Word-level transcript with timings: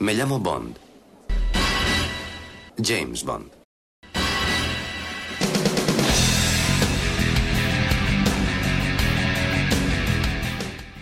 Me 0.00 0.14
llamo 0.14 0.40
Bond. 0.40 0.78
James 2.82 3.22
Bond. 3.22 3.52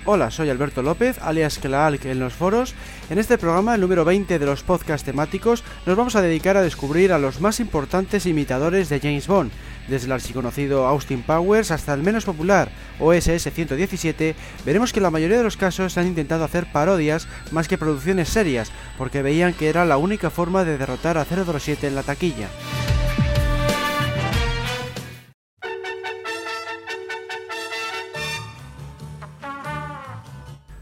Hola, 0.04 0.32
soy 0.32 0.50
Alberto 0.50 0.82
López, 0.82 1.18
alias 1.20 1.60
Klaalk 1.60 2.06
en 2.06 2.18
los 2.18 2.32
foros. 2.32 2.74
En 3.08 3.18
este 3.18 3.38
programa, 3.38 3.76
el 3.76 3.82
número 3.82 4.04
20 4.04 4.36
de 4.36 4.46
los 4.46 4.64
podcasts 4.64 5.04
temáticos, 5.04 5.62
nos 5.86 5.96
vamos 5.96 6.16
a 6.16 6.22
dedicar 6.22 6.56
a 6.56 6.62
descubrir 6.62 7.12
a 7.12 7.20
los 7.20 7.40
más 7.40 7.60
importantes 7.60 8.26
imitadores 8.26 8.88
de 8.88 8.98
James 8.98 9.28
Bond, 9.28 9.52
desde 9.88 10.06
el 10.06 10.12
archiconocido 10.12 10.86
Austin 10.86 11.22
Powers 11.22 11.70
hasta 11.70 11.94
el 11.94 12.02
menos 12.02 12.24
popular 12.24 12.70
OSS 13.00 13.50
117, 13.52 14.34
veremos 14.64 14.92
que 14.92 15.00
la 15.00 15.10
mayoría 15.10 15.38
de 15.38 15.44
los 15.44 15.56
casos 15.56 15.98
han 15.98 16.06
intentado 16.06 16.44
hacer 16.44 16.70
parodias 16.70 17.28
más 17.50 17.68
que 17.68 17.78
producciones 17.78 18.28
serias, 18.28 18.70
porque 18.96 19.22
veían 19.22 19.54
que 19.54 19.68
era 19.68 19.84
la 19.84 19.96
única 19.96 20.30
forma 20.30 20.64
de 20.64 20.78
derrotar 20.78 21.18
a 21.18 21.24
007 21.24 21.86
en 21.86 21.94
la 21.94 22.02
taquilla. 22.02 22.48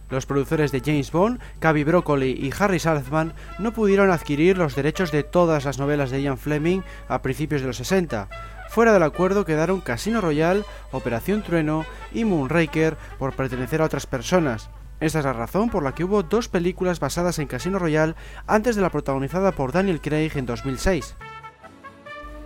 Los 0.08 0.24
productores 0.24 0.70
de 0.70 0.80
James 0.80 1.10
Bond, 1.10 1.40
Cavi 1.58 1.82
Broccoli 1.82 2.30
y 2.30 2.52
Harry 2.58 2.78
Saltzman 2.78 3.34
no 3.58 3.72
pudieron 3.72 4.10
adquirir 4.10 4.56
los 4.56 4.76
derechos 4.76 5.10
de 5.10 5.24
todas 5.24 5.64
las 5.64 5.78
novelas 5.78 6.10
de 6.10 6.22
Ian 6.22 6.38
Fleming 6.38 6.82
a 7.08 7.22
principios 7.22 7.60
de 7.60 7.66
los 7.66 7.76
60. 7.78 8.28
Fuera 8.76 8.92
del 8.92 9.04
acuerdo 9.04 9.46
quedaron 9.46 9.80
Casino 9.80 10.20
Royale, 10.20 10.62
Operación 10.92 11.42
Trueno 11.42 11.86
y 12.12 12.26
Moonraker 12.26 12.98
por 13.18 13.32
pertenecer 13.32 13.80
a 13.80 13.86
otras 13.86 14.04
personas. 14.04 14.68
Esta 15.00 15.20
es 15.20 15.24
la 15.24 15.32
razón 15.32 15.70
por 15.70 15.82
la 15.82 15.94
que 15.94 16.04
hubo 16.04 16.22
dos 16.22 16.50
películas 16.50 17.00
basadas 17.00 17.38
en 17.38 17.46
Casino 17.46 17.78
Royale 17.78 18.16
antes 18.46 18.76
de 18.76 18.82
la 18.82 18.90
protagonizada 18.90 19.52
por 19.52 19.72
Daniel 19.72 20.02
Craig 20.02 20.32
en 20.34 20.44
2006. 20.44 21.16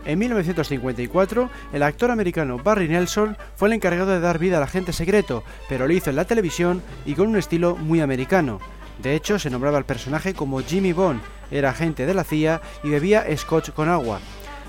En 0.04 0.20
1954, 0.20 1.50
el 1.72 1.82
actor 1.82 2.12
americano 2.12 2.58
Barry 2.58 2.86
Nelson 2.86 3.36
fue 3.56 3.66
el 3.66 3.74
encargado 3.74 4.12
de 4.12 4.20
dar 4.20 4.38
vida 4.38 4.58
al 4.58 4.62
agente 4.62 4.92
secreto, 4.92 5.42
pero 5.68 5.88
lo 5.88 5.92
hizo 5.92 6.10
en 6.10 6.16
la 6.16 6.26
televisión 6.26 6.80
y 7.04 7.14
con 7.14 7.26
un 7.26 7.38
estilo 7.38 7.74
muy 7.74 8.00
americano. 8.00 8.60
De 9.02 9.16
hecho, 9.16 9.40
se 9.40 9.50
nombraba 9.50 9.78
al 9.78 9.84
personaje 9.84 10.32
como 10.32 10.60
Jimmy 10.60 10.92
Bond, 10.92 11.22
era 11.50 11.70
agente 11.70 12.06
de 12.06 12.14
la 12.14 12.22
CIA 12.22 12.60
y 12.84 12.90
bebía 12.90 13.26
scotch 13.36 13.70
con 13.70 13.88
agua. 13.88 14.20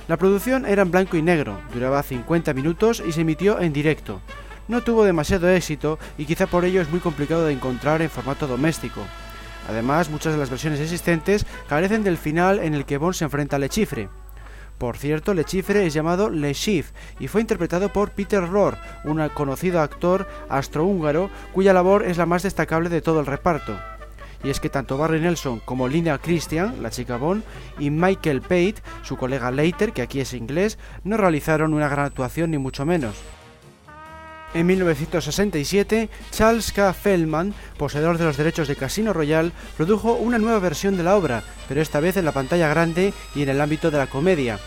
La 0.07 0.17
producción 0.17 0.65
era 0.65 0.81
en 0.81 0.91
blanco 0.91 1.15
y 1.17 1.21
negro, 1.21 1.59
duraba 1.73 2.03
50 2.03 2.53
minutos 2.53 3.01
y 3.05 3.11
se 3.11 3.21
emitió 3.21 3.59
en 3.59 3.71
directo. 3.71 4.21
No 4.67 4.81
tuvo 4.81 5.03
demasiado 5.03 5.49
éxito 5.49 5.99
y 6.17 6.25
quizá 6.25 6.47
por 6.47 6.65
ello 6.65 6.81
es 6.81 6.89
muy 6.89 6.99
complicado 6.99 7.45
de 7.45 7.53
encontrar 7.53 8.01
en 8.01 8.09
formato 8.09 8.47
doméstico. 8.47 9.01
Además, 9.69 10.09
muchas 10.09 10.33
de 10.33 10.39
las 10.39 10.49
versiones 10.49 10.79
existentes 10.79 11.45
carecen 11.69 12.03
del 12.03 12.17
final 12.17 12.59
en 12.59 12.73
el 12.73 12.85
que 12.85 12.97
Bond 12.97 13.13
se 13.13 13.25
enfrenta 13.25 13.57
a 13.57 13.59
Lechifre. 13.59 14.09
Por 14.77 14.97
cierto, 14.97 15.35
Lechifre 15.35 15.85
es 15.85 15.93
llamado 15.93 16.31
Le 16.31 16.55
Chiffre 16.55 16.93
y 17.19 17.27
fue 17.27 17.41
interpretado 17.41 17.93
por 17.93 18.11
Peter 18.11 18.41
Rohr, 18.49 18.77
un 19.03 19.29
conocido 19.29 19.79
actor 19.79 20.27
astrohúngaro 20.49 21.29
cuya 21.53 21.71
labor 21.71 22.03
es 22.03 22.17
la 22.17 22.25
más 22.25 22.41
destacable 22.41 22.89
de 22.89 23.01
todo 23.01 23.19
el 23.19 23.27
reparto. 23.27 23.77
Y 24.43 24.49
es 24.49 24.59
que 24.59 24.69
tanto 24.69 24.97
Barry 24.97 25.19
Nelson 25.19 25.59
como 25.59 25.87
Linda 25.87 26.17
Christian, 26.17 26.81
la 26.81 26.89
chica 26.89 27.17
Bond, 27.17 27.43
y 27.79 27.89
Michael 27.89 28.41
Pate, 28.41 28.75
su 29.03 29.17
colega 29.17 29.51
Leiter, 29.51 29.93
que 29.93 30.01
aquí 30.01 30.19
es 30.19 30.33
inglés, 30.33 30.77
no 31.03 31.17
realizaron 31.17 31.73
una 31.73 31.89
gran 31.89 32.05
actuación 32.05 32.51
ni 32.51 32.57
mucho 32.57 32.85
menos. 32.85 33.15
En 34.53 34.67
1967, 34.67 36.09
Charles 36.31 36.73
K. 36.73 36.93
Feldman, 36.93 37.53
poseedor 37.77 38.17
de 38.17 38.25
los 38.25 38.35
derechos 38.35 38.67
de 38.67 38.75
Casino 38.75 39.13
Royale, 39.13 39.53
produjo 39.77 40.13
una 40.13 40.39
nueva 40.39 40.59
versión 40.59 40.97
de 40.97 41.03
la 41.03 41.15
obra, 41.15 41.43
pero 41.69 41.81
esta 41.81 42.01
vez 42.01 42.17
en 42.17 42.25
la 42.25 42.33
pantalla 42.33 42.67
grande 42.67 43.13
y 43.33 43.43
en 43.43 43.49
el 43.49 43.61
ámbito 43.61 43.91
de 43.91 43.97
la 43.97 44.07
comedia. 44.07 44.59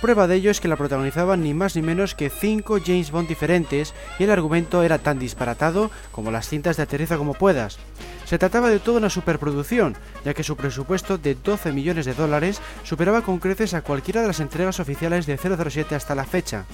Prueba 0.00 0.26
de 0.26 0.36
ello 0.36 0.50
es 0.50 0.60
que 0.60 0.68
la 0.68 0.76
protagonizaban 0.76 1.42
ni 1.42 1.52
más 1.52 1.76
ni 1.76 1.82
menos 1.82 2.14
que 2.14 2.30
cinco 2.30 2.78
James 2.84 3.10
Bond 3.10 3.28
diferentes 3.28 3.92
y 4.18 4.24
el 4.24 4.30
argumento 4.30 4.82
era 4.82 4.96
tan 4.96 5.18
disparatado 5.18 5.90
como 6.10 6.30
las 6.30 6.48
cintas 6.48 6.78
de 6.78 6.84
Aterriza 6.84 7.18
como 7.18 7.34
puedas. 7.34 7.78
Se 8.24 8.38
trataba 8.38 8.70
de 8.70 8.78
toda 8.78 8.96
una 8.96 9.10
superproducción, 9.10 9.96
ya 10.24 10.32
que 10.32 10.42
su 10.42 10.56
presupuesto 10.56 11.18
de 11.18 11.34
12 11.34 11.72
millones 11.72 12.06
de 12.06 12.14
dólares 12.14 12.62
superaba 12.82 13.20
con 13.20 13.40
creces 13.40 13.74
a 13.74 13.82
cualquiera 13.82 14.22
de 14.22 14.28
las 14.28 14.40
entregas 14.40 14.80
oficiales 14.80 15.26
de 15.26 15.36
007 15.36 15.94
hasta 15.94 16.14
la 16.14 16.24
fecha 16.24 16.64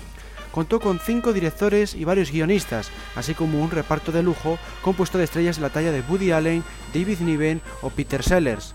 contó 0.53 0.81
con 0.81 0.99
cinco 0.99 1.35
directores 1.35 1.95
y 1.95 2.07
varios 2.07 2.33
guionistas, 2.33 2.89
así 3.15 3.35
como 3.35 3.63
un 3.63 3.71
reparto 3.71 4.11
de 4.11 4.23
lujo 4.23 4.59
compuesto 4.81 5.19
de 5.19 5.25
estrellas 5.25 5.57
de 5.57 5.63
la 5.63 5.69
talla 5.69 5.93
de 5.93 6.01
Woody 6.01 6.33
Allen, 6.33 6.65
David 6.95 7.21
Niven 7.21 7.61
o 7.83 7.91
Peter 7.91 8.23
Sellers. 8.23 8.75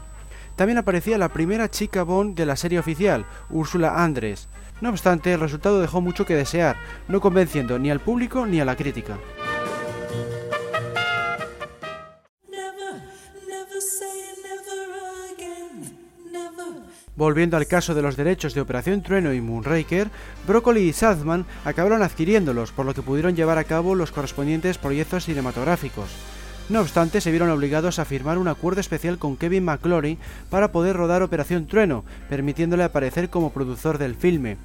También 0.62 0.78
aparecía 0.78 1.18
la 1.18 1.34
primera 1.34 1.72
chica 1.72 2.04
Bond 2.04 2.38
de 2.38 2.46
la 2.46 2.56
serie 2.56 2.78
oficial, 2.78 3.26
Úrsula 3.50 4.04
Andrés. 4.04 4.48
No 4.80 4.90
obstante, 4.90 5.34
el 5.34 5.40
resultado 5.40 5.82
dejó 5.82 6.02
mucho 6.02 6.24
que 6.24 6.36
desear, 6.36 6.76
no 7.08 7.20
convenciendo 7.20 7.80
ni 7.80 7.90
al 7.90 8.00
público 8.00 8.46
ni 8.46 8.60
a 8.60 8.66
la 8.66 8.76
crítica. 8.76 9.18
Volviendo 17.16 17.58
al 17.58 17.66
caso 17.66 17.96
de 17.96 18.04
los 18.04 18.16
derechos 18.16 18.54
de 18.54 18.62
Operación 18.62 19.02
Trueno 19.02 19.34
y 19.34 19.42
Moonraker, 19.42 20.12
Broccoli 20.48 20.82
y 20.82 20.94
Salzman 20.94 21.48
acabaron 21.66 22.04
adquiriéndolos, 22.04 22.72
por 22.72 22.86
lo 22.86 22.94
que 22.94 23.02
pudieron 23.02 23.36
llevar 23.36 23.58
a 23.58 23.64
cabo 23.64 23.96
los 23.96 24.12
correspondientes 24.12 24.78
proyectos 24.78 25.26
cinematográficos. 25.26 26.12
No 26.72 26.80
obstante, 26.80 27.20
se 27.20 27.32
vieron 27.32 27.50
obligados 27.50 28.00
a 28.00 28.06
firmar 28.06 28.38
un 28.38 28.48
acuerdo 28.48 28.80
especial 28.80 29.18
con 29.18 29.36
Kevin 29.36 29.66
McClory 29.66 30.18
para 30.50 30.72
poder 30.72 30.96
rodar 30.96 31.22
Operación 31.22 31.68
Trueno, 31.68 32.06
permitiéndole 32.30 32.86
aparecer 32.86 33.30
como 33.30 33.52
productor 33.52 33.98
del 33.98 34.16
filme. 34.16 34.56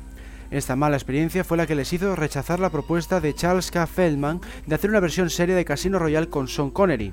Esta 0.53 0.77
mala 0.77 0.95
experiencia 0.95 1.43
fue 1.43 1.57
la 1.57 1.67
que 1.67 1.75
les 1.75 1.93
hizo 1.93 2.15
rechazar 2.15 2.61
la 2.61 2.71
propuesta 2.71 3.21
de 3.21 3.35
Charles 3.35 3.73
K. 3.73 3.89
Feldman 3.89 4.41
de 4.67 4.77
hacer 4.77 4.91
una 4.91 5.01
versión 5.01 5.31
seria 5.31 5.57
de 5.57 5.65
Casino 5.65 5.99
Royale 5.99 6.29
con 6.29 6.47
Sean 6.47 6.71
Connery. 6.71 7.13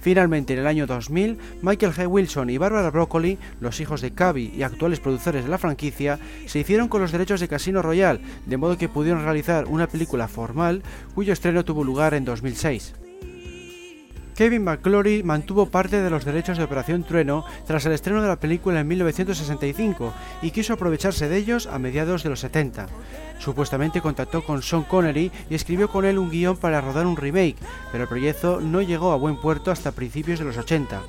Finalmente, 0.00 0.54
en 0.54 0.58
el 0.58 0.66
año 0.66 0.88
2000, 0.88 1.38
Michael 1.62 1.92
G. 1.92 2.08
Wilson 2.08 2.50
y 2.50 2.58
Barbara 2.58 2.90
Broccoli, 2.90 3.38
los 3.60 3.78
hijos 3.78 4.00
de 4.00 4.10
Cavi 4.10 4.52
y 4.56 4.64
actuales 4.64 4.98
productores 4.98 5.44
de 5.44 5.50
la 5.50 5.58
franquicia, 5.58 6.18
se 6.46 6.58
hicieron 6.58 6.88
con 6.88 7.00
los 7.00 7.12
derechos 7.12 7.38
de 7.38 7.46
Casino 7.46 7.80
Royale, 7.80 8.22
de 8.44 8.56
modo 8.56 8.76
que 8.76 8.88
pudieron 8.88 9.22
realizar 9.22 9.66
una 9.66 9.86
película 9.86 10.26
formal 10.26 10.82
cuyo 11.14 11.32
estreno 11.32 11.64
tuvo 11.64 11.84
lugar 11.84 12.12
en 12.14 12.24
2006. 12.24 13.05
Kevin 14.36 14.64
McClory 14.64 15.22
mantuvo 15.22 15.70
parte 15.70 16.02
de 16.02 16.10
los 16.10 16.26
derechos 16.26 16.58
de 16.58 16.64
Operación 16.64 17.04
Trueno 17.04 17.46
tras 17.66 17.86
el 17.86 17.92
estreno 17.92 18.20
de 18.20 18.28
la 18.28 18.38
película 18.38 18.80
en 18.80 18.86
1965 18.86 20.12
y 20.42 20.50
quiso 20.50 20.74
aprovecharse 20.74 21.30
de 21.30 21.38
ellos 21.38 21.66
a 21.66 21.78
mediados 21.78 22.22
de 22.22 22.28
los 22.28 22.40
70. 22.40 22.86
Supuestamente 23.38 24.02
contactó 24.02 24.44
con 24.44 24.60
Sean 24.60 24.82
Connery 24.82 25.32
y 25.48 25.54
escribió 25.54 25.88
con 25.88 26.04
él 26.04 26.18
un 26.18 26.28
guion 26.28 26.58
para 26.58 26.82
rodar 26.82 27.06
un 27.06 27.16
remake, 27.16 27.56
pero 27.90 28.04
el 28.04 28.08
proyecto 28.10 28.60
no 28.60 28.82
llegó 28.82 29.12
a 29.12 29.16
buen 29.16 29.40
puerto 29.40 29.70
hasta 29.70 29.92
principios 29.92 30.38
de 30.38 30.44
los 30.44 30.58
80. 30.58 31.00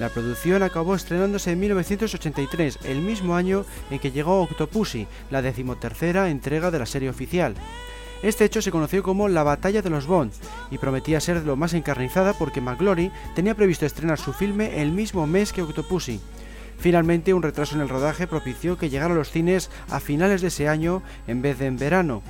La 0.00 0.08
producción 0.08 0.64
acabó 0.64 0.96
estrenándose 0.96 1.52
en 1.52 1.60
1983, 1.60 2.80
el 2.84 3.00
mismo 3.00 3.36
año 3.36 3.64
en 3.92 4.00
que 4.00 4.10
llegó 4.10 4.42
Octopussy, 4.42 5.06
la 5.30 5.40
decimotercera 5.40 6.30
entrega 6.30 6.72
de 6.72 6.80
la 6.80 6.86
serie 6.86 7.10
oficial. 7.10 7.54
Este 8.22 8.44
hecho 8.44 8.62
se 8.62 8.70
conoció 8.70 9.02
como 9.02 9.28
la 9.28 9.42
Batalla 9.42 9.82
de 9.82 9.90
los 9.90 10.06
Bond 10.06 10.32
y 10.70 10.78
prometía 10.78 11.20
ser 11.20 11.44
lo 11.44 11.56
más 11.56 11.74
encarnizada 11.74 12.32
porque 12.32 12.60
McGlory 12.60 13.12
tenía 13.34 13.54
previsto 13.54 13.86
estrenar 13.86 14.18
su 14.18 14.32
filme 14.32 14.80
el 14.80 14.90
mismo 14.90 15.26
mes 15.26 15.52
que 15.52 15.62
Octopussy. 15.62 16.20
Finalmente, 16.78 17.34
un 17.34 17.42
retraso 17.42 17.74
en 17.74 17.82
el 17.82 17.88
rodaje 17.88 18.26
propició 18.26 18.76
que 18.76 18.90
llegara 18.90 19.14
a 19.14 19.16
los 19.16 19.30
cines 19.30 19.70
a 19.90 20.00
finales 20.00 20.40
de 20.40 20.48
ese 20.48 20.68
año 20.68 21.02
en 21.26 21.42
vez 21.42 21.58
de 21.58 21.66
en 21.66 21.78
verano. 21.78 22.22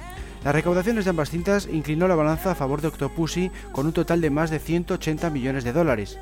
Las 0.44 0.54
recaudaciones 0.54 1.04
de 1.04 1.10
ambas 1.10 1.30
cintas 1.30 1.68
inclinó 1.72 2.06
la 2.06 2.14
balanza 2.14 2.52
a 2.52 2.54
favor 2.54 2.80
de 2.80 2.88
Octopussy 2.88 3.50
con 3.72 3.86
un 3.86 3.92
total 3.92 4.20
de 4.20 4.30
más 4.30 4.50
de 4.50 4.58
180 4.60 5.30
millones 5.30 5.64
de 5.64 5.72
dólares. 5.72 6.18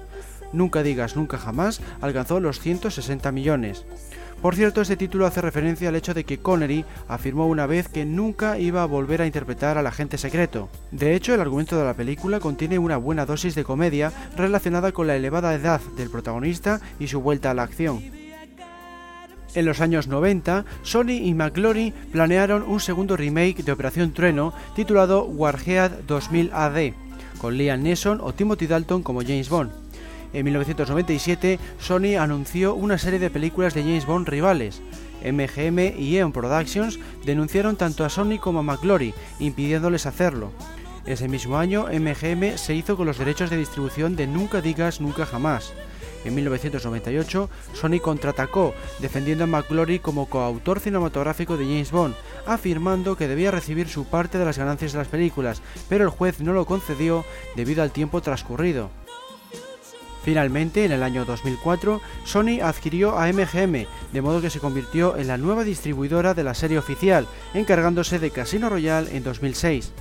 Nunca 0.53 0.83
digas 0.83 1.17
nunca 1.17 1.37
jamás 1.37 1.81
alcanzó 2.01 2.41
los 2.41 2.61
160 2.61 3.33
millones. 3.33 3.85
Por 4.45 4.57
cierto, 4.57 4.83
este 4.83 4.99
título 4.99 5.25
hace 5.25 5.41
referencia 5.41 5.89
al 5.89 5.97
hecho 5.97 6.13
de 6.13 6.25
que 6.25 6.37
Connery 6.37 6.85
afirmó 7.09 7.47
una 7.47 7.67
vez 7.67 7.89
que 7.89 8.05
nunca 8.05 8.59
iba 8.59 8.83
a 8.83 8.85
volver 8.85 9.23
a 9.23 9.27
interpretar 9.27 9.79
al 9.79 9.87
agente 9.87 10.19
secreto. 10.19 10.69
De 10.91 11.15
hecho, 11.15 11.33
el 11.33 11.41
argumento 11.41 11.79
de 11.79 11.85
la 11.87 11.95
película 11.95 12.41
contiene 12.41 12.79
una 12.79 12.99
buena 12.99 13.25
dosis 13.25 13.55
de 13.55 13.65
comedia 13.65 14.13
relacionada 14.37 14.93
con 14.93 15.07
la 15.07 15.17
elevada 15.17 15.55
edad 15.55 15.81
del 15.97 16.11
protagonista 16.11 16.83
y 17.01 17.07
su 17.07 17.23
vuelta 17.23 17.53
a 17.53 17.55
la 17.55 17.63
acción. 17.63 18.03
En 19.55 19.65
los 19.65 19.81
años 19.81 20.09
90, 20.09 20.67
Sony 20.83 21.23
y 21.23 21.33
McGlory 21.33 21.95
planearon 22.13 22.65
un 22.65 22.81
segundo 22.81 23.17
remake 23.17 23.63
de 23.63 23.73
Operación 23.73 24.13
Trueno 24.13 24.53
titulado 24.77 25.25
Warhead 25.25 26.03
2000 26.07 26.51
AD, 26.53 26.93
con 27.39 27.57
Liam 27.57 27.83
Neeson 27.83 28.21
o 28.21 28.35
Timothy 28.35 28.67
Dalton 28.67 29.03
como 29.03 29.23
James 29.23 29.49
Bond. 29.49 29.84
En 30.35 30.45
1997, 30.47 31.61
Sony 31.79 32.17
anunció 32.19 32.75
una 32.75 32.99
serie 32.99 33.21
de 33.21 33.31
películas 33.31 33.73
de 33.73 33.83
James 33.83 34.05
Bond 34.05 34.29
rivales. 34.29 34.83
MGM 35.23 35.97
y 35.97 36.17
Eon 36.17 36.33
Productions 36.33 36.99
denunciaron 37.25 37.77
tanto 37.77 38.05
a 38.05 38.09
Sony 38.09 38.39
como 38.41 38.59
a 38.59 38.63
McGlory, 38.65 39.15
impidiéndoles 39.39 40.07
hacerlo. 40.07 40.51
Ese 41.07 41.29
mismo 41.29 41.57
año, 41.57 41.87
MGM 41.87 42.59
se 42.59 42.75
hizo 42.75 42.97
con 42.97 43.07
los 43.07 43.17
derechos 43.17 43.49
de 43.49 43.59
distribución 43.59 44.17
de 44.17 44.27
Nunca 44.27 44.61
Digas 44.61 45.01
Nunca 45.01 45.25
Jamás. 45.25 45.73
en 46.25 46.35
1998, 46.35 47.49
Sony 47.73 48.01
contraatacó, 48.03 48.75
defendiendo 48.99 49.45
a 49.45 49.47
McGlory 49.47 50.01
como 50.01 50.27
coautor 50.27 50.81
cinematográfico 50.81 51.57
de 51.57 51.67
James 51.67 51.93
Bond, 51.93 52.17
afirmando 52.45 53.17
que 53.17 53.29
debía 53.29 53.53
recibir 53.53 53.89
su 53.89 54.05
parte 54.07 54.39
de 54.39 54.47
las 54.47 54.59
ganancias 54.59 54.95
de 54.95 54.99
las 54.99 55.09
películas, 55.09 55.63
pero 55.89 56.03
el 56.03 56.11
juez 56.11 56.41
no 56.41 56.53
lo 56.55 56.67
concedió 56.67 57.25
debido 57.55 57.85
al 57.85 57.93
tiempo 57.93 58.21
transcurrido. 58.21 58.91
Finalmente, 60.25 60.87
en 60.87 60.93
el 60.93 61.03
año 61.03 61.27
2004, 61.27 62.01
Sony 62.25 62.61
adquirió 62.63 63.19
a 63.19 63.31
MGM, 63.31 63.87
de 64.13 64.23
modo 64.23 64.41
que 64.41 64.49
se 64.49 64.59
convirtió 64.59 65.17
en 65.19 65.29
la 65.29 65.37
nueva 65.37 65.65
distribuidora 65.65 66.33
de 66.33 66.45
la 66.45 66.55
serie 66.55 66.79
oficial, 66.79 67.27
encargándose 67.53 68.19
de 68.19 68.31
Casino 68.31 68.71
Royale 68.71 69.15
en 69.15 69.23
2006. 69.23 69.93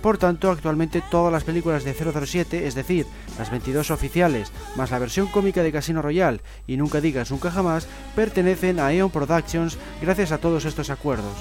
Por 0.00 0.16
tanto, 0.18 0.50
actualmente 0.50 1.02
todas 1.10 1.32
las 1.32 1.44
películas 1.44 1.84
de 1.84 1.92
007, 1.92 2.66
es 2.66 2.74
decir, 2.74 3.06
las 3.38 3.50
22 3.50 3.90
oficiales, 3.90 4.50
más 4.76 4.90
la 4.90 4.98
versión 4.98 5.26
cómica 5.26 5.62
de 5.62 5.72
Casino 5.72 6.00
Royale 6.00 6.40
y 6.66 6.76
Nunca 6.76 7.00
digas 7.00 7.30
nunca 7.30 7.50
jamás, 7.50 7.86
pertenecen 8.14 8.80
a 8.80 8.92
Eon 8.92 9.10
Productions 9.10 9.76
gracias 10.00 10.32
a 10.32 10.38
todos 10.38 10.64
estos 10.64 10.90
acuerdos. 10.90 11.34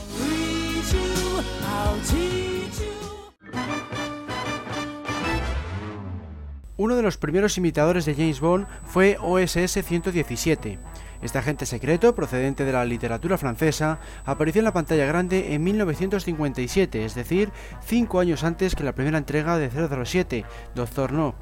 Uno 6.77 6.97
de 6.97 7.03
los 7.03 7.15
primeros 7.17 7.57
imitadores 7.57 8.05
de 8.05 8.15
James 8.15 8.41
Bond 8.41 8.67
fue 8.83 9.17
OSS 9.21 9.81
117. 9.81 10.77
Este 11.21 11.37
agente 11.37 11.65
secreto, 11.65 12.13
procedente 12.13 12.65
de 12.65 12.73
la 12.73 12.83
literatura 12.83 13.37
francesa, 13.37 13.99
apareció 14.25 14.59
en 14.59 14.65
la 14.65 14.73
pantalla 14.73 15.05
grande 15.05 15.53
en 15.53 15.63
1957, 15.63 17.05
es 17.05 17.15
decir, 17.15 17.49
cinco 17.81 18.19
años 18.19 18.43
antes 18.43 18.75
que 18.75 18.83
la 18.83 18.93
primera 18.93 19.17
entrega 19.17 19.57
de 19.57 19.69
007, 19.69 20.43
Doctor 20.75 21.13
No. 21.13 21.35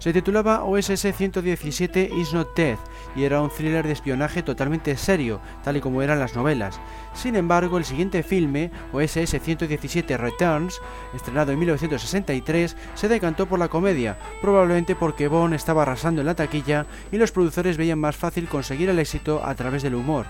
Se 0.00 0.14
titulaba 0.14 0.64
OSS 0.64 1.14
117 1.14 2.10
Is 2.16 2.32
Not 2.32 2.56
Dead 2.56 2.78
y 3.14 3.24
era 3.24 3.42
un 3.42 3.50
thriller 3.50 3.86
de 3.86 3.92
espionaje 3.92 4.42
totalmente 4.42 4.96
serio, 4.96 5.42
tal 5.62 5.76
y 5.76 5.82
como 5.82 6.00
eran 6.00 6.18
las 6.18 6.34
novelas. 6.34 6.80
Sin 7.12 7.36
embargo, 7.36 7.76
el 7.76 7.84
siguiente 7.84 8.22
filme, 8.22 8.70
OSS 8.94 9.38
117 9.42 10.16
Returns, 10.16 10.80
estrenado 11.14 11.52
en 11.52 11.58
1963, 11.58 12.78
se 12.94 13.08
decantó 13.08 13.44
por 13.44 13.58
la 13.58 13.68
comedia, 13.68 14.18
probablemente 14.40 14.96
porque 14.96 15.28
Bond 15.28 15.52
estaba 15.52 15.82
arrasando 15.82 16.22
en 16.22 16.28
la 16.28 16.34
taquilla 16.34 16.86
y 17.12 17.18
los 17.18 17.30
productores 17.30 17.76
veían 17.76 17.98
más 17.98 18.16
fácil 18.16 18.48
conseguir 18.48 18.88
el 18.88 19.00
éxito 19.00 19.44
a 19.44 19.54
través 19.54 19.82
del 19.82 19.96
humor. 19.96 20.24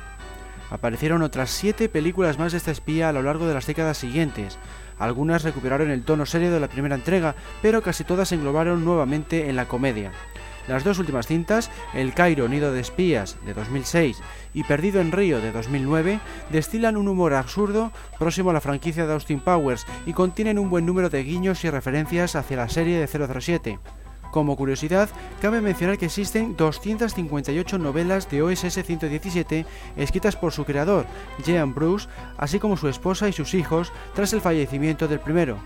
Aparecieron 0.71 1.23
otras 1.23 1.51
siete 1.51 1.89
películas 1.89 2.39
más 2.39 2.53
de 2.53 2.59
esta 2.59 2.71
espía 2.71 3.09
a 3.09 3.13
lo 3.13 3.23
largo 3.23 3.47
de 3.47 3.55
las 3.55 3.67
décadas 3.67 3.99
siguientes. 3.99 4.59
Algunas 5.01 5.43
recuperaron 5.43 5.91
el 5.91 6.05
tono 6.05 6.27
serio 6.27 6.53
de 6.53 6.61
la 6.61 6.69
primera 6.69 6.95
entrega, 6.95 7.35
pero 7.63 7.83
casi 7.83 8.05
todas 8.05 8.29
se 8.29 8.37
englobaron 8.37 8.85
nuevamente 8.85 9.49
en 9.49 9.57
la 9.57 9.67
comedia. 9.67 10.13
Las 10.69 10.85
dos 10.85 11.01
últimas 11.01 11.27
cintas, 11.27 11.71
El 11.95 12.15
Cairo 12.15 12.47
Nido 12.49 12.73
de 12.73 12.81
Espías 12.81 13.39
de 13.45 13.55
2006 13.55 14.23
y 14.55 14.63
Perdido 14.63 15.01
en 15.01 15.11
Río 15.11 15.41
de 15.41 15.51
2009, 15.51 16.21
destilan 16.51 16.97
un 16.97 17.09
humor 17.09 17.35
absurdo 17.35 17.91
próximo 18.19 18.51
a 18.51 18.53
la 18.53 18.61
franquicia 18.61 19.07
de 19.07 19.13
Austin 19.15 19.41
Powers 19.41 19.87
y 20.07 20.13
contienen 20.13 20.59
un 20.61 20.71
buen 20.71 20.87
número 20.87 21.11
de 21.11 21.25
guiños 21.25 21.65
y 21.65 21.71
referencias 21.71 22.37
hacia 22.37 22.59
la 22.59 22.69
serie 22.69 23.01
de 23.01 23.09
007. 23.09 23.81
Como 24.31 24.57
curiosidad, 24.57 25.09
cabe 25.41 25.61
mencionar 25.61 25.99
que 25.99 26.07
existen 26.07 26.57
258 26.57 27.79
novelas 27.79 28.31
de 28.31 28.43
OSS 28.43 28.85
117 28.85 29.67
escritas 29.97 30.37
por 30.37 30.53
su 30.53 30.65
creador, 30.65 31.07
Jean 31.45 31.75
Bruce, 31.75 32.09
así 32.37 32.59
como 32.59 32.77
su 32.77 32.89
esposa 32.89 33.29
y 33.29 33.33
sus 33.33 33.55
hijos, 33.55 33.93
tras 34.15 34.33
el 34.33 34.41
fallecimiento 34.41 35.09
del 35.09 35.21
primero. 35.21 35.59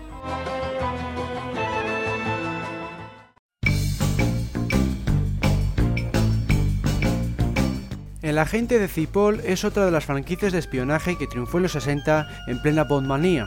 El 8.25 8.39
agente 8.39 8.79
de 8.79 8.87
Cipoll 8.87 9.39
es 9.41 9.63
otra 9.63 9.85
de 9.85 9.91
las 9.91 10.05
franquicias 10.05 10.51
de 10.51 10.57
espionaje 10.57 11.15
que 11.15 11.27
triunfó 11.27 11.57
en 11.57 11.63
los 11.63 11.73
60 11.73 12.27
en 12.47 12.59
plena 12.59 12.83
Bondmanía. 12.83 13.45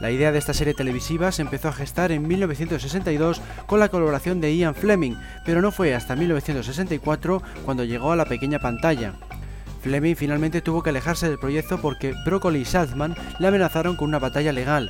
La 0.00 0.12
idea 0.12 0.30
de 0.30 0.38
esta 0.38 0.54
serie 0.54 0.74
televisiva 0.74 1.32
se 1.32 1.42
empezó 1.42 1.68
a 1.68 1.72
gestar 1.72 2.12
en 2.12 2.26
1962 2.28 3.42
con 3.66 3.80
la 3.80 3.88
colaboración 3.88 4.40
de 4.40 4.56
Ian 4.56 4.76
Fleming, 4.76 5.16
pero 5.44 5.60
no 5.60 5.72
fue 5.72 5.94
hasta 5.94 6.14
1964 6.14 7.42
cuando 7.64 7.84
llegó 7.84 8.12
a 8.12 8.16
la 8.16 8.24
pequeña 8.24 8.60
pantalla. 8.60 9.14
Fleming 9.82 10.14
finalmente 10.14 10.60
tuvo 10.60 10.82
que 10.82 10.90
alejarse 10.90 11.28
del 11.28 11.38
proyecto 11.38 11.80
porque 11.80 12.14
Broccoli 12.24 12.60
y 12.60 12.64
Salzman 12.64 13.16
le 13.40 13.48
amenazaron 13.48 13.96
con 13.96 14.08
una 14.08 14.20
batalla 14.20 14.52
legal. 14.52 14.88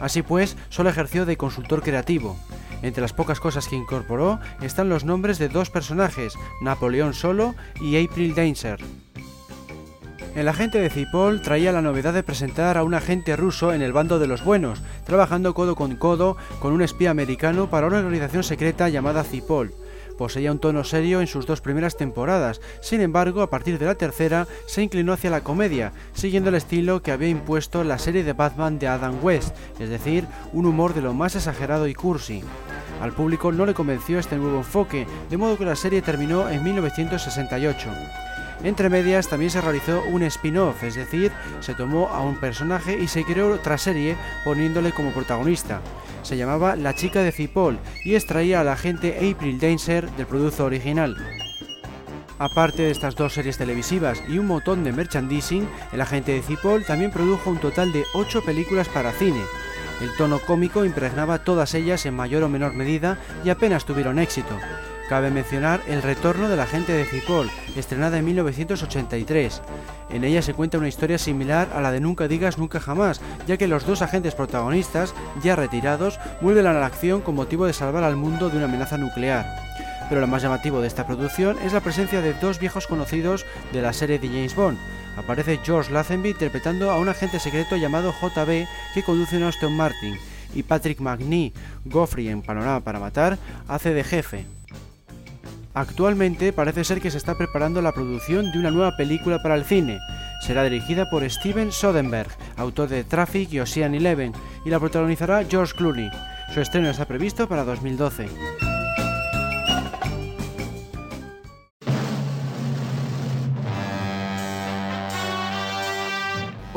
Así 0.00 0.22
pues, 0.22 0.56
solo 0.68 0.90
ejerció 0.90 1.26
de 1.26 1.36
consultor 1.36 1.82
creativo. 1.82 2.36
Entre 2.82 3.00
las 3.00 3.12
pocas 3.12 3.40
cosas 3.40 3.66
que 3.66 3.76
incorporó 3.76 4.38
están 4.60 4.88
los 4.88 5.04
nombres 5.04 5.38
de 5.38 5.48
dos 5.48 5.70
personajes, 5.70 6.34
Napoleón 6.60 7.14
Solo 7.14 7.54
y 7.80 8.02
April 8.04 8.34
Danger. 8.34 8.78
El 10.36 10.48
agente 10.48 10.78
de 10.78 10.90
Cipol 10.90 11.40
traía 11.40 11.72
la 11.72 11.80
novedad 11.80 12.12
de 12.12 12.22
presentar 12.22 12.76
a 12.76 12.84
un 12.84 12.92
agente 12.92 13.36
ruso 13.36 13.72
en 13.72 13.80
el 13.80 13.94
bando 13.94 14.18
de 14.18 14.26
los 14.26 14.44
buenos, 14.44 14.82
trabajando 15.06 15.54
codo 15.54 15.76
con 15.76 15.96
codo 15.96 16.36
con 16.60 16.74
un 16.74 16.82
espía 16.82 17.10
americano 17.10 17.70
para 17.70 17.86
una 17.86 18.00
organización 18.00 18.44
secreta 18.44 18.90
llamada 18.90 19.24
Cipol. 19.24 19.72
Poseía 20.18 20.52
un 20.52 20.58
tono 20.58 20.84
serio 20.84 21.22
en 21.22 21.26
sus 21.26 21.46
dos 21.46 21.62
primeras 21.62 21.96
temporadas, 21.96 22.60
sin 22.82 23.00
embargo, 23.00 23.40
a 23.40 23.48
partir 23.48 23.78
de 23.78 23.86
la 23.86 23.94
tercera 23.94 24.46
se 24.66 24.82
inclinó 24.82 25.14
hacia 25.14 25.30
la 25.30 25.40
comedia, 25.40 25.94
siguiendo 26.12 26.50
el 26.50 26.56
estilo 26.56 27.00
que 27.00 27.12
había 27.12 27.28
impuesto 27.28 27.82
la 27.82 27.98
serie 27.98 28.22
de 28.22 28.34
Batman 28.34 28.78
de 28.78 28.88
Adam 28.88 29.16
West, 29.22 29.56
es 29.80 29.88
decir, 29.88 30.26
un 30.52 30.66
humor 30.66 30.92
de 30.92 31.00
lo 31.00 31.14
más 31.14 31.34
exagerado 31.34 31.88
y 31.88 31.94
cursi. 31.94 32.42
Al 33.00 33.12
público 33.12 33.52
no 33.52 33.64
le 33.64 33.72
convenció 33.72 34.18
este 34.18 34.36
nuevo 34.36 34.58
enfoque, 34.58 35.06
de 35.30 35.36
modo 35.38 35.56
que 35.56 35.64
la 35.64 35.76
serie 35.76 36.02
terminó 36.02 36.50
en 36.50 36.62
1968. 36.62 37.88
Entre 38.62 38.88
medias 38.88 39.28
también 39.28 39.50
se 39.50 39.60
realizó 39.60 40.02
un 40.04 40.22
spin-off, 40.22 40.82
es 40.82 40.94
decir, 40.94 41.30
se 41.60 41.74
tomó 41.74 42.08
a 42.08 42.22
un 42.22 42.36
personaje 42.36 42.98
y 42.98 43.06
se 43.06 43.24
creó 43.24 43.54
otra 43.54 43.78
serie 43.78 44.16
poniéndole 44.44 44.92
como 44.92 45.12
protagonista. 45.12 45.80
Se 46.22 46.36
llamaba 46.36 46.74
La 46.74 46.94
chica 46.94 47.20
de 47.20 47.32
Cipoll 47.32 47.78
y 48.04 48.14
extraía 48.14 48.60
a 48.60 48.64
la 48.64 48.72
agente 48.72 49.16
April 49.16 49.60
Danger 49.60 50.10
del 50.12 50.26
producto 50.26 50.64
original. 50.64 51.16
Aparte 52.38 52.82
de 52.82 52.90
estas 52.90 53.14
dos 53.14 53.32
series 53.32 53.56
televisivas 53.56 54.22
y 54.28 54.38
un 54.38 54.46
montón 54.46 54.84
de 54.84 54.92
merchandising, 54.92 55.68
el 55.92 56.00
agente 56.00 56.32
de 56.32 56.42
Cipoll 56.42 56.84
también 56.84 57.10
produjo 57.10 57.50
un 57.50 57.58
total 57.58 57.92
de 57.92 58.04
8 58.14 58.44
películas 58.44 58.88
para 58.88 59.12
cine. 59.12 59.40
El 60.02 60.14
tono 60.16 60.40
cómico 60.40 60.84
impregnaba 60.84 61.44
todas 61.44 61.72
ellas 61.74 62.04
en 62.04 62.14
mayor 62.14 62.42
o 62.42 62.48
menor 62.48 62.74
medida 62.74 63.18
y 63.44 63.48
apenas 63.48 63.86
tuvieron 63.86 64.18
éxito. 64.18 64.58
Cabe 65.08 65.30
mencionar 65.30 65.82
El 65.86 66.02
retorno 66.02 66.48
de 66.48 66.56
la 66.56 66.66
gente 66.66 66.92
de 66.92 67.04
Cipoll, 67.04 67.48
estrenada 67.76 68.18
en 68.18 68.24
1983. 68.24 69.62
En 70.10 70.24
ella 70.24 70.42
se 70.42 70.52
cuenta 70.52 70.78
una 70.78 70.88
historia 70.88 71.16
similar 71.16 71.68
a 71.72 71.80
la 71.80 71.92
de 71.92 72.00
Nunca 72.00 72.26
digas 72.26 72.58
nunca 72.58 72.80
jamás, 72.80 73.20
ya 73.46 73.56
que 73.56 73.68
los 73.68 73.86
dos 73.86 74.02
agentes 74.02 74.34
protagonistas, 74.34 75.14
ya 75.44 75.54
retirados, 75.54 76.18
vuelven 76.40 76.66
a 76.66 76.72
la 76.72 76.86
acción 76.86 77.20
con 77.20 77.36
motivo 77.36 77.66
de 77.66 77.72
salvar 77.72 78.02
al 78.02 78.16
mundo 78.16 78.50
de 78.50 78.56
una 78.56 78.66
amenaza 78.66 78.98
nuclear. 78.98 79.46
Pero 80.08 80.20
lo 80.20 80.26
más 80.26 80.42
llamativo 80.42 80.80
de 80.80 80.88
esta 80.88 81.06
producción 81.06 81.56
es 81.64 81.72
la 81.72 81.80
presencia 81.80 82.20
de 82.20 82.34
dos 82.34 82.58
viejos 82.58 82.88
conocidos 82.88 83.46
de 83.72 83.82
la 83.82 83.92
serie 83.92 84.18
de 84.18 84.26
James 84.26 84.56
Bond. 84.56 84.78
Aparece 85.16 85.60
George 85.62 85.92
Lazenby 85.92 86.30
interpretando 86.30 86.90
a 86.90 86.98
un 86.98 87.08
agente 87.08 87.38
secreto 87.38 87.76
llamado 87.76 88.12
JB 88.12 88.66
que 88.92 89.04
conduce 89.04 89.36
un 89.36 89.44
Aston 89.44 89.76
Martin, 89.76 90.18
y 90.52 90.64
Patrick 90.64 91.00
McNee, 91.00 91.52
Goffrey 91.84 92.28
en 92.28 92.42
Panorama 92.42 92.80
para 92.80 92.98
Matar, 92.98 93.38
hace 93.68 93.94
de 93.94 94.02
jefe. 94.02 94.55
Actualmente 95.76 96.54
parece 96.54 96.84
ser 96.84 97.02
que 97.02 97.10
se 97.10 97.18
está 97.18 97.36
preparando 97.36 97.82
la 97.82 97.92
producción 97.92 98.50
de 98.50 98.58
una 98.58 98.70
nueva 98.70 98.96
película 98.96 99.42
para 99.42 99.56
el 99.56 99.64
cine. 99.66 100.00
Será 100.40 100.64
dirigida 100.64 101.10
por 101.10 101.28
Steven 101.28 101.70
Soderbergh, 101.70 102.30
autor 102.56 102.88
de 102.88 103.04
Traffic 103.04 103.52
y 103.52 103.60
Ocean 103.60 103.94
Eleven, 103.94 104.32
y 104.64 104.70
la 104.70 104.80
protagonizará 104.80 105.44
George 105.44 105.74
Clooney. 105.76 106.10
Su 106.54 106.62
estreno 106.62 106.88
está 106.88 107.04
previsto 107.04 107.46
para 107.46 107.64
2012. 107.64 108.26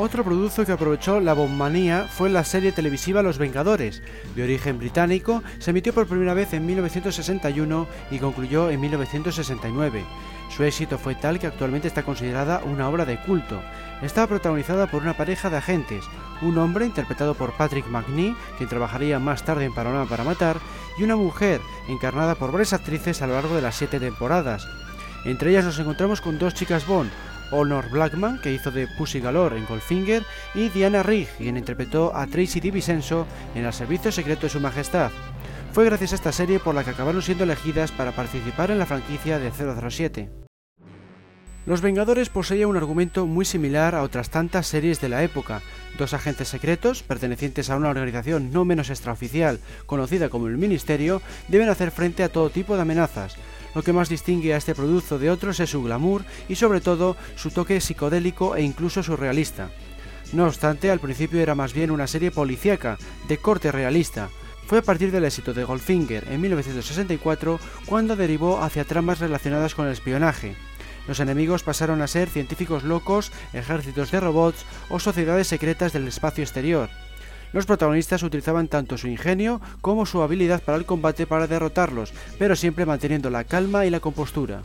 Otro 0.02 0.24
producto 0.24 0.64
que 0.64 0.72
aprovechó 0.72 1.20
la 1.20 1.34
bombanía 1.34 2.08
fue 2.08 2.30
la 2.30 2.42
serie 2.42 2.72
televisiva 2.72 3.22
Los 3.22 3.36
Vengadores. 3.36 4.02
De 4.34 4.42
origen 4.42 4.78
británico, 4.78 5.42
se 5.58 5.72
emitió 5.72 5.92
por 5.92 6.06
primera 6.06 6.32
vez 6.32 6.54
en 6.54 6.64
1961 6.64 7.86
y 8.10 8.18
concluyó 8.18 8.70
en 8.70 8.80
1969. 8.80 10.02
Su 10.48 10.64
éxito 10.64 10.96
fue 10.96 11.16
tal 11.16 11.38
que 11.38 11.48
actualmente 11.48 11.86
está 11.86 12.02
considerada 12.02 12.62
una 12.64 12.88
obra 12.88 13.04
de 13.04 13.20
culto. 13.20 13.60
Estaba 14.00 14.26
protagonizada 14.26 14.86
por 14.86 15.02
una 15.02 15.18
pareja 15.18 15.50
de 15.50 15.58
agentes, 15.58 16.02
un 16.40 16.56
hombre 16.56 16.86
interpretado 16.86 17.34
por 17.34 17.52
Patrick 17.58 17.86
McNee, 17.86 18.34
quien 18.56 18.70
trabajaría 18.70 19.18
más 19.18 19.44
tarde 19.44 19.66
en 19.66 19.74
Panorama 19.74 20.08
para 20.08 20.24
Matar, 20.24 20.56
y 20.96 21.02
una 21.02 21.16
mujer, 21.16 21.60
encarnada 21.88 22.36
por 22.36 22.52
varias 22.52 22.72
actrices 22.72 23.20
a 23.20 23.26
lo 23.26 23.34
largo 23.34 23.54
de 23.54 23.60
las 23.60 23.76
siete 23.76 24.00
temporadas. 24.00 24.66
Entre 25.26 25.50
ellas 25.50 25.66
nos 25.66 25.78
encontramos 25.78 26.22
con 26.22 26.38
dos 26.38 26.54
chicas 26.54 26.86
Bond, 26.86 27.10
Honor 27.50 27.90
Blackman, 27.90 28.40
que 28.40 28.52
hizo 28.52 28.70
de 28.70 28.86
Pussy 28.86 29.20
Galore 29.20 29.56
en 29.56 29.66
Goldfinger, 29.66 30.24
y 30.54 30.68
Diana 30.68 31.02
Rigg, 31.02 31.28
quien 31.38 31.56
interpretó 31.56 32.14
a 32.14 32.26
Tracy 32.26 32.60
DiVincenzo 32.60 33.26
en 33.54 33.64
El 33.64 33.72
Servicio 33.72 34.12
Secreto 34.12 34.42
de 34.42 34.50
Su 34.50 34.60
Majestad. 34.60 35.10
Fue 35.72 35.84
gracias 35.84 36.12
a 36.12 36.16
esta 36.16 36.32
serie 36.32 36.58
por 36.58 36.74
la 36.74 36.84
que 36.84 36.90
acabaron 36.90 37.22
siendo 37.22 37.44
elegidas 37.44 37.92
para 37.92 38.12
participar 38.12 38.70
en 38.70 38.78
la 38.78 38.86
franquicia 38.86 39.38
de 39.38 39.50
007. 39.50 40.30
Los 41.66 41.82
Vengadores 41.82 42.30
poseía 42.30 42.66
un 42.66 42.76
argumento 42.76 43.26
muy 43.26 43.44
similar 43.44 43.94
a 43.94 44.02
otras 44.02 44.30
tantas 44.30 44.66
series 44.66 45.00
de 45.00 45.10
la 45.10 45.22
época. 45.22 45.60
Dos 45.98 46.14
agentes 46.14 46.48
secretos, 46.48 47.02
pertenecientes 47.02 47.68
a 47.68 47.76
una 47.76 47.90
organización 47.90 48.50
no 48.50 48.64
menos 48.64 48.88
extraoficial, 48.88 49.60
conocida 49.86 50.30
como 50.30 50.46
el 50.46 50.56
Ministerio, 50.56 51.20
deben 51.48 51.68
hacer 51.68 51.90
frente 51.90 52.24
a 52.24 52.30
todo 52.30 52.50
tipo 52.50 52.74
de 52.74 52.82
amenazas. 52.82 53.36
Lo 53.74 53.82
que 53.82 53.92
más 53.92 54.08
distingue 54.08 54.54
a 54.54 54.56
este 54.56 54.74
producto 54.74 55.18
de 55.18 55.30
otros 55.30 55.60
es 55.60 55.70
su 55.70 55.82
glamour 55.82 56.24
y 56.48 56.56
sobre 56.56 56.80
todo 56.80 57.16
su 57.36 57.50
toque 57.50 57.80
psicodélico 57.80 58.56
e 58.56 58.62
incluso 58.62 59.02
surrealista. 59.02 59.70
No 60.32 60.46
obstante, 60.46 60.90
al 60.90 61.00
principio 61.00 61.40
era 61.40 61.54
más 61.54 61.72
bien 61.72 61.90
una 61.90 62.06
serie 62.06 62.30
policíaca, 62.30 62.98
de 63.28 63.38
corte 63.38 63.72
realista. 63.72 64.28
Fue 64.66 64.78
a 64.78 64.82
partir 64.82 65.10
del 65.10 65.24
éxito 65.24 65.52
de 65.52 65.64
Goldfinger 65.64 66.28
en 66.30 66.40
1964 66.40 67.58
cuando 67.86 68.14
derivó 68.14 68.62
hacia 68.62 68.84
tramas 68.84 69.18
relacionadas 69.18 69.74
con 69.74 69.86
el 69.86 69.92
espionaje. 69.92 70.54
Los 71.08 71.18
enemigos 71.18 71.64
pasaron 71.64 72.02
a 72.02 72.06
ser 72.06 72.28
científicos 72.28 72.84
locos, 72.84 73.32
ejércitos 73.52 74.12
de 74.12 74.20
robots 74.20 74.64
o 74.88 75.00
sociedades 75.00 75.48
secretas 75.48 75.92
del 75.92 76.06
espacio 76.06 76.44
exterior. 76.44 76.88
Los 77.52 77.66
protagonistas 77.66 78.22
utilizaban 78.22 78.68
tanto 78.68 78.96
su 78.96 79.08
ingenio 79.08 79.60
como 79.80 80.06
su 80.06 80.22
habilidad 80.22 80.62
para 80.62 80.78
el 80.78 80.86
combate 80.86 81.26
para 81.26 81.46
derrotarlos, 81.46 82.12
pero 82.38 82.54
siempre 82.56 82.86
manteniendo 82.86 83.30
la 83.30 83.44
calma 83.44 83.86
y 83.86 83.90
la 83.90 84.00
compostura. 84.00 84.62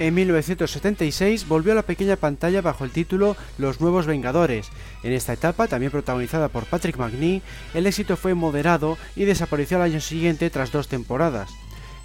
En 0.00 0.12
1976 0.14 1.46
volvió 1.46 1.72
a 1.72 1.76
la 1.76 1.82
pequeña 1.82 2.16
pantalla 2.16 2.60
bajo 2.60 2.84
el 2.84 2.90
título 2.90 3.36
Los 3.58 3.80
Nuevos 3.80 4.06
Vengadores. 4.06 4.70
En 5.04 5.12
esta 5.12 5.32
etapa, 5.32 5.68
también 5.68 5.92
protagonizada 5.92 6.48
por 6.48 6.64
Patrick 6.64 6.98
McNee, 6.98 7.42
el 7.74 7.86
éxito 7.86 8.16
fue 8.16 8.34
moderado 8.34 8.98
y 9.14 9.24
desapareció 9.24 9.76
al 9.76 9.84
año 9.84 10.00
siguiente 10.00 10.50
tras 10.50 10.72
dos 10.72 10.88
temporadas. 10.88 11.50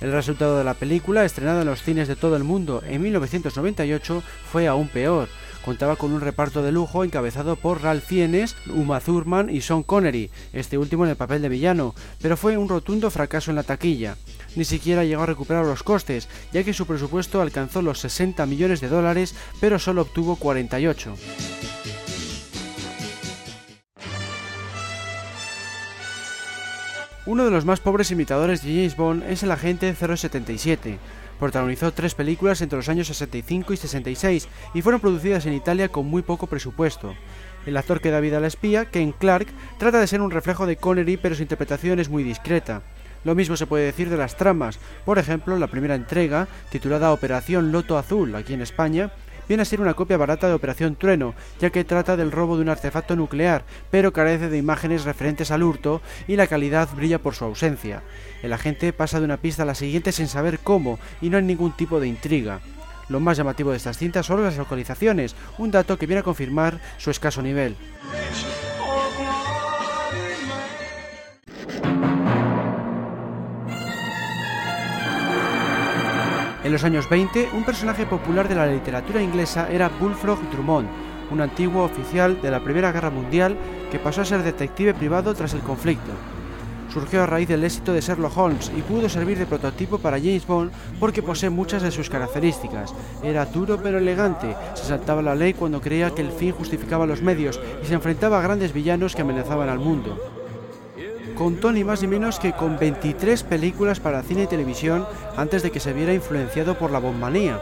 El 0.02 0.12
resultado 0.12 0.58
de 0.58 0.64
la 0.64 0.76
película, 0.76 1.26
estrenada 1.26 1.62
en 1.62 1.68
los 1.68 1.82
cines 1.82 2.08
de 2.08 2.16
todo 2.16 2.38
el 2.38 2.44
mundo 2.44 2.84
en 2.88 3.02
1998, 3.02 4.24
fue 4.52 4.68
aún 4.68 4.88
peor. 4.88 5.28
Contaba 5.64 5.98
con 5.98 6.14
un 6.14 6.22
reparto 6.22 6.64
de 6.64 6.72
lujo 6.72 7.04
encabezado 7.04 7.56
por 7.56 7.84
Ralph 7.84 8.04
Fiennes, 8.04 8.56
Uma 8.74 9.00
Thurman 9.00 9.50
y 9.50 9.62
Sean 9.62 9.84
Connery, 9.84 10.32
este 10.54 10.78
último 10.78 11.04
en 11.04 11.12
el 11.12 11.18
papel 11.18 11.42
de 11.42 11.50
villano, 11.50 11.94
pero 12.22 12.38
fue 12.38 12.58
un 12.58 12.70
rotundo 12.70 13.12
fracaso 13.12 13.52
en 13.52 13.56
la 13.56 13.64
taquilla. 13.64 14.16
Ni 14.56 14.66
siquiera 14.66 15.04
llegó 15.04 15.24
a 15.24 15.28
recuperar 15.28 15.66
los 15.66 15.84
costes, 15.84 16.28
ya 16.54 16.64
que 16.64 16.74
su 16.74 16.86
presupuesto 16.86 17.42
alcanzó 17.42 17.82
los 17.82 18.00
60 18.00 18.46
millones 18.46 18.82
de 18.82 18.90
dólares, 18.90 19.36
pero 19.60 19.80
solo 19.80 20.04
obtuvo 20.04 20.38
48. 20.38 21.16
Uno 27.26 27.46
de 27.46 27.52
los 27.52 27.64
más 27.64 27.80
pobres 27.80 28.10
imitadores 28.10 28.64
de 28.64 28.70
James 28.70 28.96
Bond 28.96 29.24
es 29.30 29.44
el 29.44 29.52
agente 29.52 29.94
077. 29.94 30.98
Protagonizó 31.40 31.94
tres 31.94 32.16
películas 32.16 32.62
entre 32.62 32.78
los 32.78 32.90
años 32.90 33.08
65 33.08 33.74
y 33.74 33.78
66 33.78 34.48
y 34.74 34.82
fueron 34.82 35.00
producidas 35.00 35.46
en 35.46 35.54
Italia 35.54 35.88
con 35.88 36.06
muy 36.06 36.22
poco 36.22 36.48
presupuesto. 36.48 37.16
El 37.66 37.78
actor 37.78 38.02
que 38.02 38.12
da 38.12 38.20
vida 38.20 38.38
a 38.38 38.42
la 38.42 38.48
espía, 38.48 38.86
Ken 38.86 39.14
Clark, 39.14 39.48
trata 39.78 40.00
de 40.00 40.08
ser 40.08 40.22
un 40.22 40.32
reflejo 40.32 40.66
de 40.66 40.76
Connery 40.76 41.18
pero 41.18 41.36
su 41.36 41.42
interpretación 41.42 42.00
es 42.00 42.10
muy 42.10 42.24
discreta. 42.24 42.82
Lo 43.24 43.36
mismo 43.36 43.58
se 43.58 43.68
puede 43.68 43.86
decir 43.86 44.10
de 44.10 44.18
las 44.18 44.38
tramas. 44.38 44.80
Por 45.06 45.18
ejemplo, 45.18 45.58
la 45.58 45.68
primera 45.68 45.96
entrega, 45.96 46.48
titulada 46.72 47.12
Operación 47.12 47.72
Loto 47.72 47.98
Azul 47.98 48.36
aquí 48.36 48.54
en 48.54 48.62
España, 48.62 49.12
viene 49.50 49.64
a 49.64 49.66
ser 49.66 49.82
una 49.82 49.96
copia 49.96 50.16
barata 50.16 50.48
de 50.48 50.54
Operación 50.54 50.96
Trueno, 50.96 51.34
ya 51.60 51.72
que 51.72 51.84
trata 51.84 52.16
del 52.16 52.32
robo 52.32 52.56
de 52.56 52.62
un 52.62 52.70
artefacto 52.70 53.16
nuclear, 53.16 53.66
pero 53.92 54.14
carece 54.14 54.48
de 54.48 54.60
imágenes 54.60 55.04
referentes 55.04 55.50
al 55.52 55.64
hurto 55.64 56.02
y 56.28 56.36
la 56.36 56.48
calidad 56.48 56.88
brilla 56.96 57.20
por 57.20 57.34
su 57.34 57.44
ausencia. 57.44 58.04
El 58.44 58.54
agente 58.54 58.94
pasa 58.94 59.20
de 59.20 59.26
una 59.26 59.38
pista 59.38 59.64
a 59.64 59.66
la 59.66 59.76
siguiente 59.76 60.12
sin 60.12 60.28
saber 60.28 60.60
cómo 60.60 61.00
y 61.20 61.30
no 61.30 61.38
hay 61.38 61.44
ningún 61.44 61.76
tipo 61.76 62.00
de 62.00 62.08
intriga. 62.08 62.62
Lo 63.10 63.20
más 63.20 63.38
llamativo 63.38 63.72
de 63.72 63.78
estas 63.78 63.98
cintas 63.98 64.28
son 64.28 64.44
las 64.44 64.56
localizaciones, 64.56 65.36
un 65.58 65.72
dato 65.72 65.98
que 65.98 66.06
viene 66.06 66.20
a 66.20 66.24
confirmar 66.24 66.80
su 67.00 67.10
escaso 67.10 67.42
nivel. 67.42 67.76
En 76.70 76.74
los 76.74 76.84
años 76.84 77.10
20, 77.10 77.50
un 77.54 77.64
personaje 77.64 78.06
popular 78.06 78.48
de 78.48 78.54
la 78.54 78.68
literatura 78.68 79.24
inglesa 79.24 79.68
era 79.72 79.90
Bullfrog 79.90 80.38
Drummond, 80.52 80.88
un 81.32 81.42
antiguo 81.42 81.84
oficial 81.84 82.40
de 82.44 82.52
la 82.52 82.60
Primera 82.60 82.92
Guerra 82.92 83.10
Mundial 83.10 83.58
que 83.90 83.98
pasó 83.98 84.22
a 84.22 84.26
ser 84.26 84.44
detective 84.44 84.94
privado 84.94 85.34
tras 85.34 85.56
el 85.56 85.62
conflicto. 85.62 86.12
Surgió 86.94 87.24
a 87.24 87.26
raíz 87.26 87.48
del 87.48 87.64
éxito 87.64 87.92
de 87.92 88.02
Sherlock 88.02 88.38
Holmes 88.38 88.72
y 88.78 88.84
pudo 88.84 89.10
servir 89.10 89.40
de 89.40 89.48
prototipo 89.48 89.98
para 89.98 90.20
James 90.20 90.46
Bond 90.46 90.72
porque 91.00 91.24
posee 91.24 91.50
muchas 91.50 91.82
de 91.82 91.90
sus 91.90 92.08
características. 92.08 92.94
Era 93.24 93.48
duro 93.48 93.80
pero 93.82 93.98
elegante, 93.98 94.56
se 94.76 94.86
saltaba 94.86 95.24
la 95.24 95.34
ley 95.34 95.56
cuando 95.56 95.82
creía 95.82 96.12
que 96.12 96.22
el 96.22 96.32
fin 96.32 96.52
justificaba 96.52 97.08
los 97.08 97.24
medios 97.24 97.60
y 97.82 97.88
se 97.88 97.96
enfrentaba 97.96 98.38
a 98.38 98.44
grandes 98.44 98.74
villanos 98.74 99.16
que 99.16 99.24
amenazaban 99.24 99.70
al 99.70 99.80
mundo 99.80 100.39
contó 101.40 101.72
ni 101.72 101.86
más 101.86 102.02
ni 102.02 102.10
menos 102.10 102.38
que 102.38 102.52
con 102.52 102.78
23 102.78 103.44
películas 103.44 104.02
para 104.02 104.22
cine 104.24 104.44
y 104.44 104.48
televisión 104.48 105.08
antes 105.38 105.64
de 105.64 105.72
que 105.72 105.80
se 105.80 105.94
viera 105.94 106.14
influenciado 106.14 106.78
por 106.78 106.92
la 106.92 107.00
bombanía. 107.00 107.62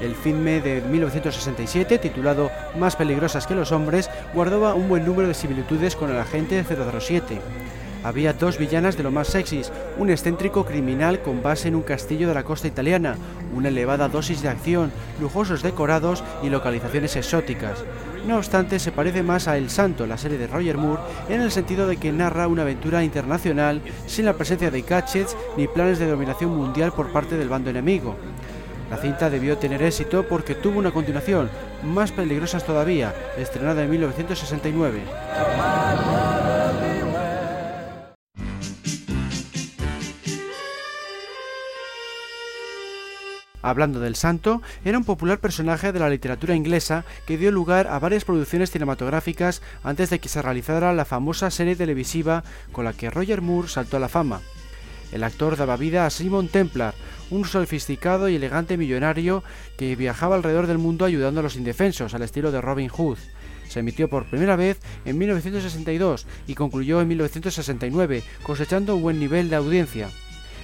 El 0.00 0.14
filme 0.14 0.60
de 0.60 0.80
1967, 0.80 1.98
titulado 1.98 2.52
Más 2.78 2.94
peligrosas 2.94 3.48
que 3.48 3.56
los 3.56 3.72
hombres, 3.72 4.08
guardaba 4.32 4.74
un 4.74 4.88
buen 4.88 5.04
número 5.04 5.26
de 5.26 5.34
similitudes 5.34 5.96
con 5.96 6.10
el 6.10 6.20
agente 6.20 6.62
007. 6.62 7.40
Había 8.06 8.34
dos 8.34 8.56
villanas 8.56 8.96
de 8.96 9.02
lo 9.02 9.10
más 9.10 9.26
sexys, 9.26 9.72
un 9.98 10.10
excéntrico 10.10 10.64
criminal 10.64 11.22
con 11.22 11.42
base 11.42 11.66
en 11.66 11.74
un 11.74 11.82
castillo 11.82 12.28
de 12.28 12.34
la 12.34 12.44
costa 12.44 12.68
italiana, 12.68 13.16
una 13.52 13.66
elevada 13.66 14.08
dosis 14.08 14.42
de 14.42 14.48
acción, 14.48 14.92
lujosos 15.20 15.60
decorados 15.60 16.22
y 16.40 16.48
localizaciones 16.48 17.16
exóticas. 17.16 17.82
No 18.24 18.36
obstante, 18.36 18.78
se 18.78 18.92
parece 18.92 19.24
más 19.24 19.48
a 19.48 19.56
El 19.56 19.70
Santo, 19.70 20.06
la 20.06 20.18
serie 20.18 20.38
de 20.38 20.46
Roger 20.46 20.78
Moore, 20.78 21.02
en 21.28 21.40
el 21.40 21.50
sentido 21.50 21.88
de 21.88 21.96
que 21.96 22.12
narra 22.12 22.46
una 22.46 22.62
aventura 22.62 23.02
internacional 23.02 23.82
sin 24.06 24.24
la 24.24 24.34
presencia 24.34 24.70
de 24.70 24.82
gadgets 24.82 25.36
ni 25.56 25.66
planes 25.66 25.98
de 25.98 26.08
dominación 26.08 26.56
mundial 26.56 26.92
por 26.92 27.10
parte 27.10 27.36
del 27.36 27.48
bando 27.48 27.70
enemigo. 27.70 28.14
La 28.88 28.98
cinta 28.98 29.30
debió 29.30 29.58
tener 29.58 29.82
éxito 29.82 30.28
porque 30.28 30.54
tuvo 30.54 30.78
una 30.78 30.92
continuación, 30.92 31.50
más 31.82 32.12
peligrosas 32.12 32.64
todavía, 32.64 33.12
estrenada 33.36 33.82
en 33.82 33.90
1969. 33.90 35.00
Hablando 43.66 43.98
del 43.98 44.14
santo, 44.14 44.62
era 44.84 44.96
un 44.96 45.02
popular 45.02 45.40
personaje 45.40 45.90
de 45.90 45.98
la 45.98 46.08
literatura 46.08 46.54
inglesa 46.54 47.04
que 47.26 47.36
dio 47.36 47.50
lugar 47.50 47.88
a 47.88 47.98
varias 47.98 48.24
producciones 48.24 48.70
cinematográficas 48.70 49.60
antes 49.82 50.08
de 50.08 50.20
que 50.20 50.28
se 50.28 50.40
realizara 50.40 50.92
la 50.92 51.04
famosa 51.04 51.50
serie 51.50 51.74
televisiva 51.74 52.44
con 52.70 52.84
la 52.84 52.92
que 52.92 53.10
Roger 53.10 53.42
Moore 53.42 53.66
saltó 53.66 53.96
a 53.96 54.00
la 54.00 54.08
fama. 54.08 54.40
El 55.10 55.24
actor 55.24 55.56
daba 55.56 55.76
vida 55.76 56.06
a 56.06 56.10
Simon 56.10 56.46
Templar, 56.46 56.94
un 57.28 57.44
sofisticado 57.44 58.28
y 58.28 58.36
elegante 58.36 58.76
millonario 58.76 59.42
que 59.76 59.96
viajaba 59.96 60.36
alrededor 60.36 60.68
del 60.68 60.78
mundo 60.78 61.04
ayudando 61.04 61.40
a 61.40 61.42
los 61.42 61.56
indefensos, 61.56 62.14
al 62.14 62.22
estilo 62.22 62.52
de 62.52 62.60
Robin 62.60 62.88
Hood. 62.88 63.18
Se 63.68 63.80
emitió 63.80 64.08
por 64.08 64.26
primera 64.26 64.54
vez 64.54 64.78
en 65.04 65.18
1962 65.18 66.28
y 66.46 66.54
concluyó 66.54 67.00
en 67.00 67.08
1969, 67.08 68.22
cosechando 68.44 68.94
un 68.94 69.02
buen 69.02 69.18
nivel 69.18 69.50
de 69.50 69.56
audiencia. 69.56 70.08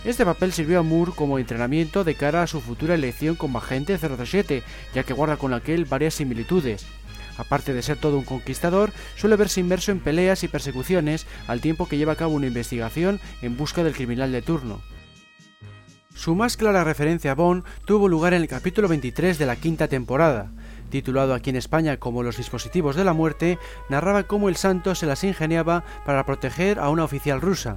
Este 0.04 0.24
papel 0.24 0.52
sirvió 0.52 0.80
a 0.80 0.82
Moore 0.82 1.12
como 1.14 1.38
entrenamiento 1.38 2.02
de 2.02 2.16
cara 2.16 2.42
a 2.42 2.48
su 2.48 2.60
futura 2.60 2.96
elección 2.96 3.36
como 3.36 3.58
agente 3.58 3.96
007, 3.96 4.64
ya 4.94 5.04
que 5.04 5.12
guarda 5.14 5.36
con 5.36 5.54
aquel 5.54 5.84
varias 5.84 6.14
similitudes. 6.14 6.84
Aparte 7.38 7.72
de 7.72 7.82
ser 7.82 7.98
todo 7.98 8.18
un 8.18 8.24
conquistador, 8.24 8.92
suele 9.16 9.36
verse 9.36 9.60
inmerso 9.60 9.92
en 9.92 10.00
peleas 10.00 10.42
y 10.42 10.48
persecuciones 10.48 11.26
al 11.46 11.60
tiempo 11.60 11.86
que 11.86 11.98
lleva 11.98 12.14
a 12.14 12.16
cabo 12.16 12.34
una 12.34 12.48
investigación 12.48 13.20
en 13.42 13.56
busca 13.56 13.84
del 13.84 13.94
criminal 13.94 14.32
de 14.32 14.42
turno. 14.42 14.80
Su 16.14 16.34
más 16.34 16.56
clara 16.56 16.84
referencia 16.84 17.30
a 17.30 17.34
Bond 17.34 17.64
tuvo 17.86 18.08
lugar 18.08 18.34
en 18.34 18.42
el 18.42 18.48
capítulo 18.48 18.88
23 18.88 19.38
de 19.38 19.46
la 19.46 19.56
quinta 19.56 19.86
temporada. 19.86 20.50
Titulado 20.90 21.32
aquí 21.32 21.50
en 21.50 21.56
España 21.56 21.96
como 21.96 22.22
Los 22.22 22.36
dispositivos 22.36 22.96
de 22.96 23.04
la 23.04 23.14
muerte, 23.14 23.58
narraba 23.88 24.24
cómo 24.24 24.48
el 24.48 24.56
santo 24.56 24.94
se 24.94 25.06
las 25.06 25.24
ingeniaba 25.24 25.84
para 26.04 26.26
proteger 26.26 26.80
a 26.80 26.90
una 26.90 27.04
oficial 27.04 27.40
rusa. 27.40 27.76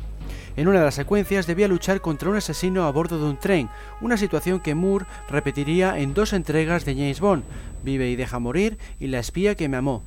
En 0.58 0.70
una 0.70 0.80
de 0.80 0.86
las 0.86 0.96
secuencias 0.96 1.48
debía 1.48 1.68
luchar 1.68 2.00
contra 2.00 2.30
un 2.30 2.38
asesino 2.38 2.86
a 2.86 2.92
bordo 2.92 3.20
de 3.20 3.26
un 3.26 3.38
tren, 3.38 3.70
una 4.00 4.16
situación 4.16 4.62
que 4.62 4.74
Moore 4.74 5.06
repetiría 5.28 6.00
en 6.00 6.14
dos 6.14 6.32
entregas 6.32 6.86
de 6.86 6.94
James 6.94 7.20
Bond, 7.20 7.44
Vive 7.84 8.10
y 8.10 8.16
deja 8.16 8.40
morir 8.40 8.78
y 9.00 9.08
La 9.08 9.20
espía 9.20 9.56
que 9.56 9.68
me 9.68 9.78
amó. 9.78 10.04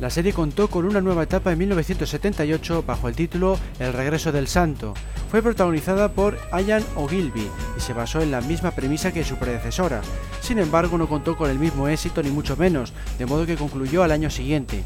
La 0.00 0.08
serie 0.08 0.32
contó 0.32 0.68
con 0.68 0.86
una 0.86 1.02
nueva 1.02 1.24
etapa 1.24 1.52
en 1.52 1.58
1978 1.58 2.84
bajo 2.86 3.08
el 3.08 3.14
título 3.14 3.58
El 3.78 3.92
regreso 3.92 4.32
del 4.32 4.48
santo. 4.48 4.94
Fue 5.30 5.42
protagonizada 5.42 6.12
por 6.12 6.38
Ian 6.52 6.82
Ogilvy 6.96 7.46
y 7.76 7.80
se 7.80 7.92
basó 7.92 8.22
en 8.22 8.30
la 8.30 8.40
misma 8.40 8.70
premisa 8.70 9.12
que 9.12 9.24
su 9.24 9.36
predecesora. 9.36 10.00
Sin 10.40 10.58
embargo, 10.58 10.96
no 10.96 11.06
contó 11.06 11.36
con 11.36 11.50
el 11.50 11.58
mismo 11.58 11.86
éxito 11.86 12.22
ni 12.22 12.30
mucho 12.30 12.56
menos, 12.56 12.94
de 13.18 13.26
modo 13.26 13.44
que 13.44 13.56
concluyó 13.56 14.02
al 14.02 14.12
año 14.12 14.30
siguiente. 14.30 14.82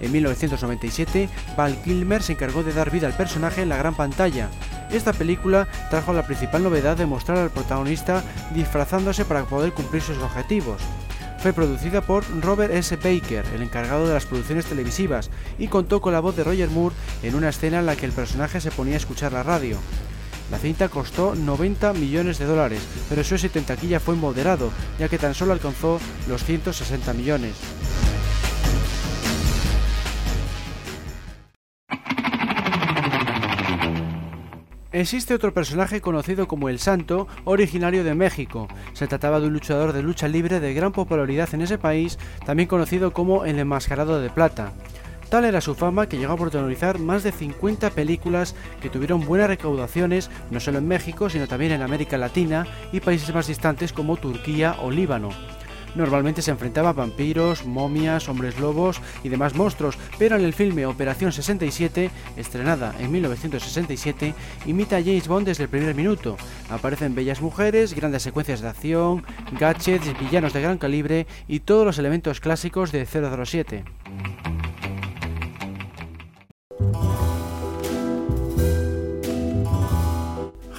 En 0.00 0.12
1997, 0.12 1.28
Val 1.56 1.80
Kilmer 1.82 2.22
se 2.22 2.32
encargó 2.32 2.62
de 2.62 2.72
dar 2.72 2.90
vida 2.90 3.06
al 3.06 3.16
personaje 3.16 3.62
en 3.62 3.68
la 3.68 3.76
gran 3.76 3.94
pantalla. 3.94 4.48
Esta 4.90 5.12
película 5.12 5.66
trajo 5.90 6.12
la 6.12 6.26
principal 6.26 6.62
novedad 6.62 6.96
de 6.96 7.06
mostrar 7.06 7.38
al 7.38 7.50
protagonista 7.50 8.22
disfrazándose 8.54 9.24
para 9.24 9.44
poder 9.44 9.72
cumplir 9.72 10.02
sus 10.02 10.18
objetivos. 10.18 10.80
Fue 11.38 11.52
producida 11.52 12.00
por 12.00 12.24
Robert 12.40 12.72
S. 12.72 12.96
Baker, 12.96 13.44
el 13.54 13.62
encargado 13.62 14.06
de 14.06 14.14
las 14.14 14.26
producciones 14.26 14.66
televisivas, 14.66 15.30
y 15.58 15.68
contó 15.68 16.00
con 16.00 16.12
la 16.12 16.20
voz 16.20 16.36
de 16.36 16.44
Roger 16.44 16.70
Moore 16.70 16.94
en 17.22 17.34
una 17.34 17.50
escena 17.50 17.80
en 17.80 17.86
la 17.86 17.96
que 17.96 18.06
el 18.06 18.12
personaje 18.12 18.60
se 18.60 18.70
ponía 18.70 18.94
a 18.94 18.98
escuchar 18.98 19.32
la 19.32 19.42
radio. 19.42 19.78
La 20.50 20.58
cinta 20.58 20.88
costó 20.88 21.34
90 21.34 21.92
millones 21.94 22.38
de 22.38 22.46
dólares, 22.46 22.80
pero 23.08 23.24
su 23.24 23.34
éxito 23.34 23.58
en 23.58 24.00
fue 24.00 24.14
moderado, 24.14 24.70
ya 24.98 25.08
que 25.08 25.18
tan 25.18 25.34
solo 25.34 25.52
alcanzó 25.52 26.00
los 26.28 26.44
160 26.44 27.12
millones. 27.14 27.54
Existe 34.96 35.34
otro 35.34 35.52
personaje 35.52 36.00
conocido 36.00 36.48
como 36.48 36.70
el 36.70 36.78
Santo, 36.78 37.28
originario 37.44 38.02
de 38.02 38.14
México. 38.14 38.66
Se 38.94 39.06
trataba 39.06 39.40
de 39.40 39.46
un 39.46 39.52
luchador 39.52 39.92
de 39.92 40.02
lucha 40.02 40.26
libre 40.26 40.58
de 40.58 40.72
gran 40.72 40.92
popularidad 40.92 41.52
en 41.52 41.60
ese 41.60 41.76
país, 41.76 42.18
también 42.46 42.66
conocido 42.66 43.12
como 43.12 43.44
el 43.44 43.58
Enmascarado 43.58 44.18
de 44.22 44.30
Plata. 44.30 44.72
Tal 45.28 45.44
era 45.44 45.60
su 45.60 45.74
fama 45.74 46.08
que 46.08 46.16
llegó 46.16 46.32
a 46.32 46.38
protagonizar 46.38 46.98
más 46.98 47.24
de 47.24 47.32
50 47.32 47.90
películas 47.90 48.54
que 48.80 48.88
tuvieron 48.88 49.26
buenas 49.26 49.48
recaudaciones 49.48 50.30
no 50.50 50.60
solo 50.60 50.78
en 50.78 50.88
México, 50.88 51.28
sino 51.28 51.46
también 51.46 51.72
en 51.72 51.82
América 51.82 52.16
Latina 52.16 52.66
y 52.90 53.00
países 53.00 53.34
más 53.34 53.48
distantes 53.48 53.92
como 53.92 54.16
Turquía 54.16 54.76
o 54.80 54.90
Líbano. 54.90 55.28
Normalmente 55.96 56.42
se 56.42 56.50
enfrentaba 56.50 56.90
a 56.90 56.92
vampiros, 56.92 57.64
momias, 57.64 58.28
hombres 58.28 58.60
lobos 58.60 59.00
y 59.24 59.30
demás 59.30 59.54
monstruos, 59.54 59.98
pero 60.18 60.36
en 60.36 60.44
el 60.44 60.52
filme 60.52 60.84
Operación 60.84 61.32
67, 61.32 62.10
estrenada 62.36 62.94
en 63.00 63.10
1967, 63.10 64.34
imita 64.66 64.98
a 64.98 65.02
James 65.02 65.26
Bond 65.26 65.46
desde 65.46 65.64
el 65.64 65.70
primer 65.70 65.94
minuto. 65.94 66.36
Aparecen 66.68 67.14
bellas 67.14 67.40
mujeres, 67.40 67.94
grandes 67.94 68.22
secuencias 68.22 68.60
de 68.60 68.68
acción, 68.68 69.24
gadgets, 69.58 70.18
villanos 70.20 70.52
de 70.52 70.60
gran 70.60 70.78
calibre 70.78 71.26
y 71.48 71.60
todos 71.60 71.86
los 71.86 71.98
elementos 71.98 72.40
clásicos 72.40 72.92
de 72.92 73.06
007. 73.06 73.84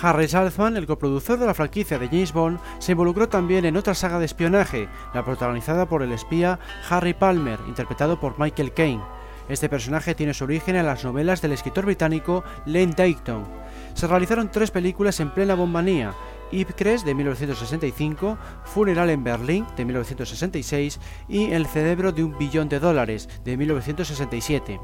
Harry 0.01 0.27
Saltzman, 0.27 0.77
el 0.77 0.85
coproductor 0.85 1.39
de 1.39 1.45
la 1.47 1.53
franquicia 1.53 1.97
de 1.97 2.07
James 2.07 2.31
Bond, 2.31 2.59
se 2.79 2.91
involucró 2.91 3.27
también 3.29 3.65
en 3.65 3.77
otra 3.77 3.95
saga 3.95 4.19
de 4.19 4.25
espionaje, 4.25 4.87
la 5.13 5.25
protagonizada 5.25 5.87
por 5.87 6.03
el 6.03 6.11
espía 6.11 6.59
Harry 6.89 7.13
Palmer, 7.13 7.59
interpretado 7.67 8.19
por 8.19 8.39
Michael 8.39 8.73
Caine. 8.73 9.03
Este 9.49 9.69
personaje 9.69 10.13
tiene 10.13 10.33
su 10.33 10.43
origen 10.43 10.75
en 10.75 10.85
las 10.85 11.03
novelas 11.03 11.41
del 11.41 11.53
escritor 11.53 11.85
británico 11.85 12.43
Len 12.65 12.91
Dayton. 12.91 13.45
Se 13.93 14.05
realizaron 14.05 14.51
tres 14.51 14.71
películas 14.71 15.19
en 15.19 15.33
plena 15.33 15.55
bombanía, 15.55 16.13
Ipcres 16.51 17.03
de 17.03 17.13
1965, 17.13 18.37
Funeral 18.63 19.09
en 19.09 19.23
Berlín 19.23 19.65
de 19.75 19.85
1966 19.85 20.99
y 21.27 21.51
El 21.51 21.65
cerebro 21.65 22.11
de 22.11 22.23
un 22.23 22.37
billón 22.37 22.69
de 22.69 22.79
dólares 22.79 23.27
de 23.43 23.57
1967. 23.57 24.79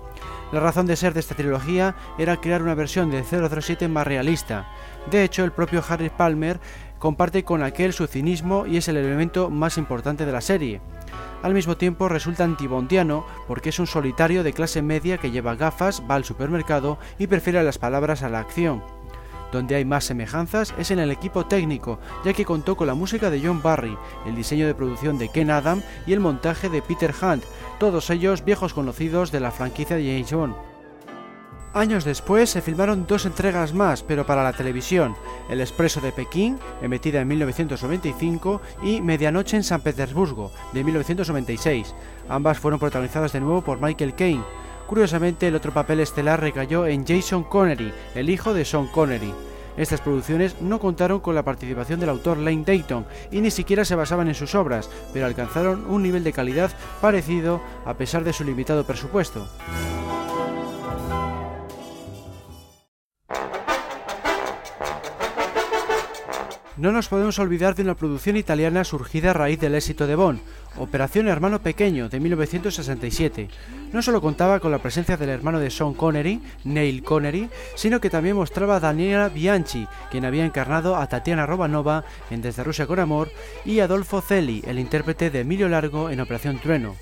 La 0.52 0.60
razón 0.60 0.86
de 0.86 0.96
ser 0.96 1.14
de 1.14 1.22
esta 1.22 1.36
trilogía 1.36 1.96
era 2.18 2.38
crear 2.38 2.62
una 2.62 2.76
versión 2.76 3.12
de 3.12 3.24
007 3.24 3.88
más 3.88 4.06
realista. 4.06 4.68
De 5.10 5.24
hecho, 5.24 5.44
el 5.44 5.52
propio 5.52 5.84
Harry 5.88 6.10
Palmer 6.10 6.60
comparte 7.00 7.44
con 7.44 7.64
aquel 7.64 7.92
su 7.94 8.08
cinismo 8.08 8.66
y 8.66 8.78
es 8.78 8.88
el 8.88 8.98
elemento 8.98 9.50
más 9.50 9.78
importante 9.78 10.26
de 10.26 10.32
la 10.32 10.42
serie. 10.42 10.82
Al 11.42 11.54
mismo 11.54 11.76
tiempo 11.76 12.08
resulta 12.08 12.46
antibondiano 12.46 13.26
porque 13.48 13.70
es 13.70 13.80
un 13.80 13.88
solitario 13.88 14.44
de 14.44 14.54
clase 14.54 14.82
media 14.82 15.18
que 15.18 15.30
lleva 15.30 15.56
gafas, 15.56 16.02
va 16.10 16.16
al 16.16 16.24
supermercado 16.24 16.98
y 17.20 17.28
prefiere 17.28 17.62
las 17.64 17.78
palabras 17.78 18.24
a 18.24 18.30
la 18.30 18.40
acción. 18.40 18.82
Donde 19.52 19.76
hay 19.76 19.84
más 19.84 20.06
semejanzas 20.06 20.74
es 20.78 20.90
en 20.90 21.00
el 21.00 21.12
equipo 21.12 21.46
técnico, 21.46 22.00
ya 22.24 22.32
que 22.32 22.46
contó 22.46 22.78
con 22.78 22.88
la 22.88 22.96
música 22.96 23.30
de 23.30 23.42
John 23.46 23.62
Barry, 23.62 23.98
el 24.26 24.36
diseño 24.36 24.66
de 24.66 24.74
producción 24.74 25.18
de 25.18 25.30
Ken 25.30 25.52
Adam 25.52 25.82
y 26.08 26.14
el 26.14 26.22
montaje 26.22 26.70
de 26.70 26.82
Peter 26.82 27.14
Hunt, 27.22 27.44
todos 27.80 28.10
ellos 28.10 28.46
viejos 28.46 28.74
conocidos 28.74 29.32
de 29.32 29.42
la 29.42 29.52
franquicia 29.52 29.98
de 29.98 30.06
James 30.06 30.32
Bond. 30.32 30.73
Años 31.74 32.06
después 32.06 32.52
se 32.52 32.62
filmaron 32.62 33.08
dos 33.08 33.26
entregas 33.26 33.74
más, 33.74 34.04
pero 34.04 34.28
para 34.28 34.44
la 34.44 34.54
televisión, 34.54 35.16
El 35.50 35.60
Expreso 35.60 36.02
de 36.02 36.12
Pekín, 36.12 36.60
emitida 36.84 37.20
en 37.20 37.28
1995, 37.28 38.62
y 38.84 39.02
Medianoche 39.02 39.58
en 39.58 39.64
San 39.64 39.82
Petersburgo, 39.82 40.52
de 40.72 40.84
1996. 40.84 41.96
Ambas 42.30 42.60
fueron 42.60 42.80
protagonizadas 42.80 43.34
de 43.34 43.40
nuevo 43.40 43.64
por 43.64 43.82
Michael 43.82 44.14
Caine. 44.14 44.44
Curiosamente, 44.86 45.48
el 45.48 45.56
otro 45.56 45.74
papel 45.74 46.02
estelar 46.02 46.42
recayó 46.42 46.86
en 46.86 47.08
Jason 47.08 47.44
Connery, 47.44 47.92
el 48.14 48.30
hijo 48.30 48.54
de 48.54 48.66
Sean 48.66 48.86
Connery. 48.86 49.34
Estas 49.76 50.02
producciones 50.02 50.62
no 50.62 50.80
contaron 50.80 51.22
con 51.22 51.34
la 51.34 51.42
participación 51.42 52.00
del 52.00 52.10
autor 52.10 52.38
Lane 52.38 52.64
Dayton 52.64 53.08
y 53.32 53.42
ni 53.42 53.50
siquiera 53.50 53.84
se 53.84 53.96
basaban 53.96 54.28
en 54.28 54.36
sus 54.36 54.54
obras, 54.54 54.92
pero 55.12 55.26
alcanzaron 55.26 55.88
un 55.90 56.04
nivel 56.04 56.24
de 56.24 56.34
calidad 56.34 56.72
parecido 57.02 57.62
a 57.84 57.96
pesar 57.96 58.24
de 58.24 58.34
su 58.34 58.44
limitado 58.44 58.86
presupuesto. 58.86 59.48
No 66.76 66.92
nos 66.92 67.08
podemos 67.08 67.38
olvidar 67.38 67.76
de 67.76 67.84
una 67.84 67.94
producción 67.94 68.36
italiana 68.36 68.84
surgida 68.84 69.30
a 69.30 69.34
raíz 69.34 69.60
del 69.60 69.76
éxito 69.76 70.08
de 70.08 70.16
Bond, 70.16 70.40
Operación 70.76 71.28
Hermano 71.28 71.62
Pequeño 71.62 72.10
de 72.10 72.20
1967. 72.20 73.48
No 73.92 74.02
solo 74.02 74.22
contaba 74.22 74.60
con 74.60 74.72
la 74.72 74.80
presencia 74.80 75.16
del 75.16 75.30
hermano 75.30 75.60
de 75.60 75.70
Sean 75.70 75.94
Connery, 75.94 76.42
Neil 76.64 77.04
Connery, 77.04 77.48
sino 77.76 78.02
que 78.02 78.10
también 78.10 78.38
mostraba 78.38 78.78
a 78.78 78.80
Daniela 78.80 79.30
Bianchi, 79.30 79.88
quien 80.10 80.26
había 80.26 80.46
encarnado 80.46 80.96
a 80.96 81.06
Tatiana 81.06 81.46
Robanova 81.46 82.06
en 82.32 82.42
Desde 82.42 82.64
Rusia 82.64 82.88
con 82.88 83.00
Amor, 83.00 83.30
y 83.66 83.80
Adolfo 83.80 84.22
Celi, 84.22 84.64
el 84.66 84.80
intérprete 84.80 85.30
de 85.30 85.42
Emilio 85.42 85.70
Largo 85.70 86.10
en 86.10 86.22
Operación 86.22 86.58
Trueno. 86.58 86.96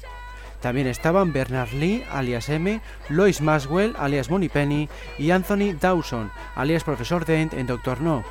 También 0.62 0.88
estaban 0.88 1.32
Bernard 1.32 1.72
Lee, 1.72 2.04
alias 2.12 2.50
M, 2.50 2.82
Lois 3.08 3.40
Maswell, 3.40 3.96
alias 3.98 4.28
Penny, 4.52 4.90
y 5.18 5.32
Anthony 5.32 5.74
Dawson, 5.80 6.30
alias 6.56 6.84
Profesor 6.84 7.26
Dent 7.26 7.54
en 7.54 7.68
Doctor 7.68 8.02
No. 8.02 8.26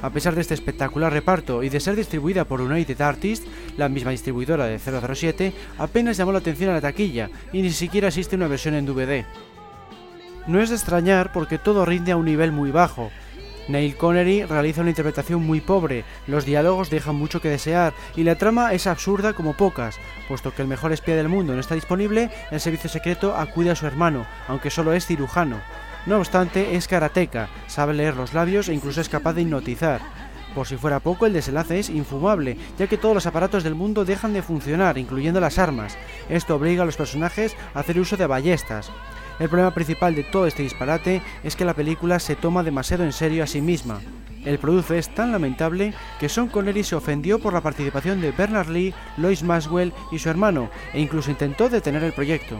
A 0.00 0.10
pesar 0.10 0.34
de 0.36 0.42
este 0.42 0.54
espectacular 0.54 1.12
reparto 1.12 1.62
y 1.64 1.70
de 1.70 1.80
ser 1.80 1.96
distribuida 1.96 2.44
por 2.44 2.60
United 2.60 3.00
Artists, 3.00 3.48
la 3.76 3.88
misma 3.88 4.12
distribuidora 4.12 4.66
de 4.66 4.78
007, 4.78 5.52
apenas 5.76 6.16
llamó 6.16 6.30
la 6.30 6.38
atención 6.38 6.70
a 6.70 6.74
la 6.74 6.80
taquilla 6.80 7.30
y 7.52 7.62
ni 7.62 7.70
siquiera 7.70 8.08
existe 8.08 8.36
una 8.36 8.46
versión 8.46 8.74
en 8.74 8.86
DVD. 8.86 9.24
No 10.46 10.60
es 10.60 10.70
de 10.70 10.76
extrañar 10.76 11.32
porque 11.32 11.58
todo 11.58 11.84
rinde 11.84 12.12
a 12.12 12.16
un 12.16 12.26
nivel 12.26 12.52
muy 12.52 12.70
bajo. 12.70 13.10
Neil 13.66 13.96
Connery 13.96 14.44
realiza 14.44 14.80
una 14.80 14.90
interpretación 14.90 15.44
muy 15.44 15.60
pobre, 15.60 16.04
los 16.26 16.46
diálogos 16.46 16.88
dejan 16.88 17.16
mucho 17.16 17.42
que 17.42 17.50
desear 17.50 17.92
y 18.16 18.22
la 18.22 18.36
trama 18.36 18.72
es 18.72 18.86
absurda 18.86 19.34
como 19.34 19.56
pocas, 19.56 19.98
puesto 20.26 20.54
que 20.54 20.62
el 20.62 20.68
mejor 20.68 20.92
espía 20.92 21.16
del 21.16 21.28
mundo 21.28 21.52
no 21.52 21.60
está 21.60 21.74
disponible, 21.74 22.30
el 22.50 22.60
servicio 22.60 22.88
secreto 22.88 23.36
acude 23.36 23.70
a 23.70 23.76
su 23.76 23.86
hermano, 23.86 24.26
aunque 24.46 24.70
solo 24.70 24.94
es 24.94 25.04
cirujano. 25.04 25.60
No 26.08 26.16
obstante, 26.16 26.74
es 26.74 26.88
karateca, 26.88 27.50
sabe 27.66 27.92
leer 27.92 28.16
los 28.16 28.32
labios 28.32 28.70
e 28.70 28.74
incluso 28.74 29.02
es 29.02 29.10
capaz 29.10 29.34
de 29.34 29.42
hipnotizar. 29.42 30.00
Por 30.54 30.66
si 30.66 30.78
fuera 30.78 31.00
poco, 31.00 31.26
el 31.26 31.34
desenlace 31.34 31.78
es 31.78 31.90
infumable, 31.90 32.56
ya 32.78 32.86
que 32.86 32.96
todos 32.96 33.14
los 33.14 33.26
aparatos 33.26 33.62
del 33.62 33.74
mundo 33.74 34.06
dejan 34.06 34.32
de 34.32 34.40
funcionar, 34.40 34.96
incluyendo 34.96 35.38
las 35.38 35.58
armas. 35.58 35.98
Esto 36.30 36.56
obliga 36.56 36.82
a 36.82 36.86
los 36.86 36.96
personajes 36.96 37.54
a 37.74 37.80
hacer 37.80 38.00
uso 38.00 38.16
de 38.16 38.26
ballestas. 38.26 38.90
El 39.38 39.50
problema 39.50 39.74
principal 39.74 40.14
de 40.14 40.24
todo 40.24 40.46
este 40.46 40.62
disparate 40.62 41.20
es 41.44 41.54
que 41.56 41.66
la 41.66 41.74
película 41.74 42.18
se 42.20 42.36
toma 42.36 42.62
demasiado 42.62 43.04
en 43.04 43.12
serio 43.12 43.44
a 43.44 43.46
sí 43.46 43.60
misma. 43.60 44.00
El 44.46 44.58
producto 44.58 44.94
es 44.94 45.14
tan 45.14 45.30
lamentable 45.30 45.92
que 46.18 46.30
Sean 46.30 46.48
Connery 46.48 46.84
se 46.84 46.96
ofendió 46.96 47.38
por 47.38 47.52
la 47.52 47.60
participación 47.60 48.22
de 48.22 48.32
Bernard 48.32 48.70
Lee, 48.70 48.94
Lois 49.18 49.42
Maxwell 49.42 49.92
y 50.10 50.18
su 50.18 50.30
hermano, 50.30 50.70
e 50.94 51.02
incluso 51.02 51.30
intentó 51.30 51.68
detener 51.68 52.02
el 52.02 52.14
proyecto. 52.14 52.56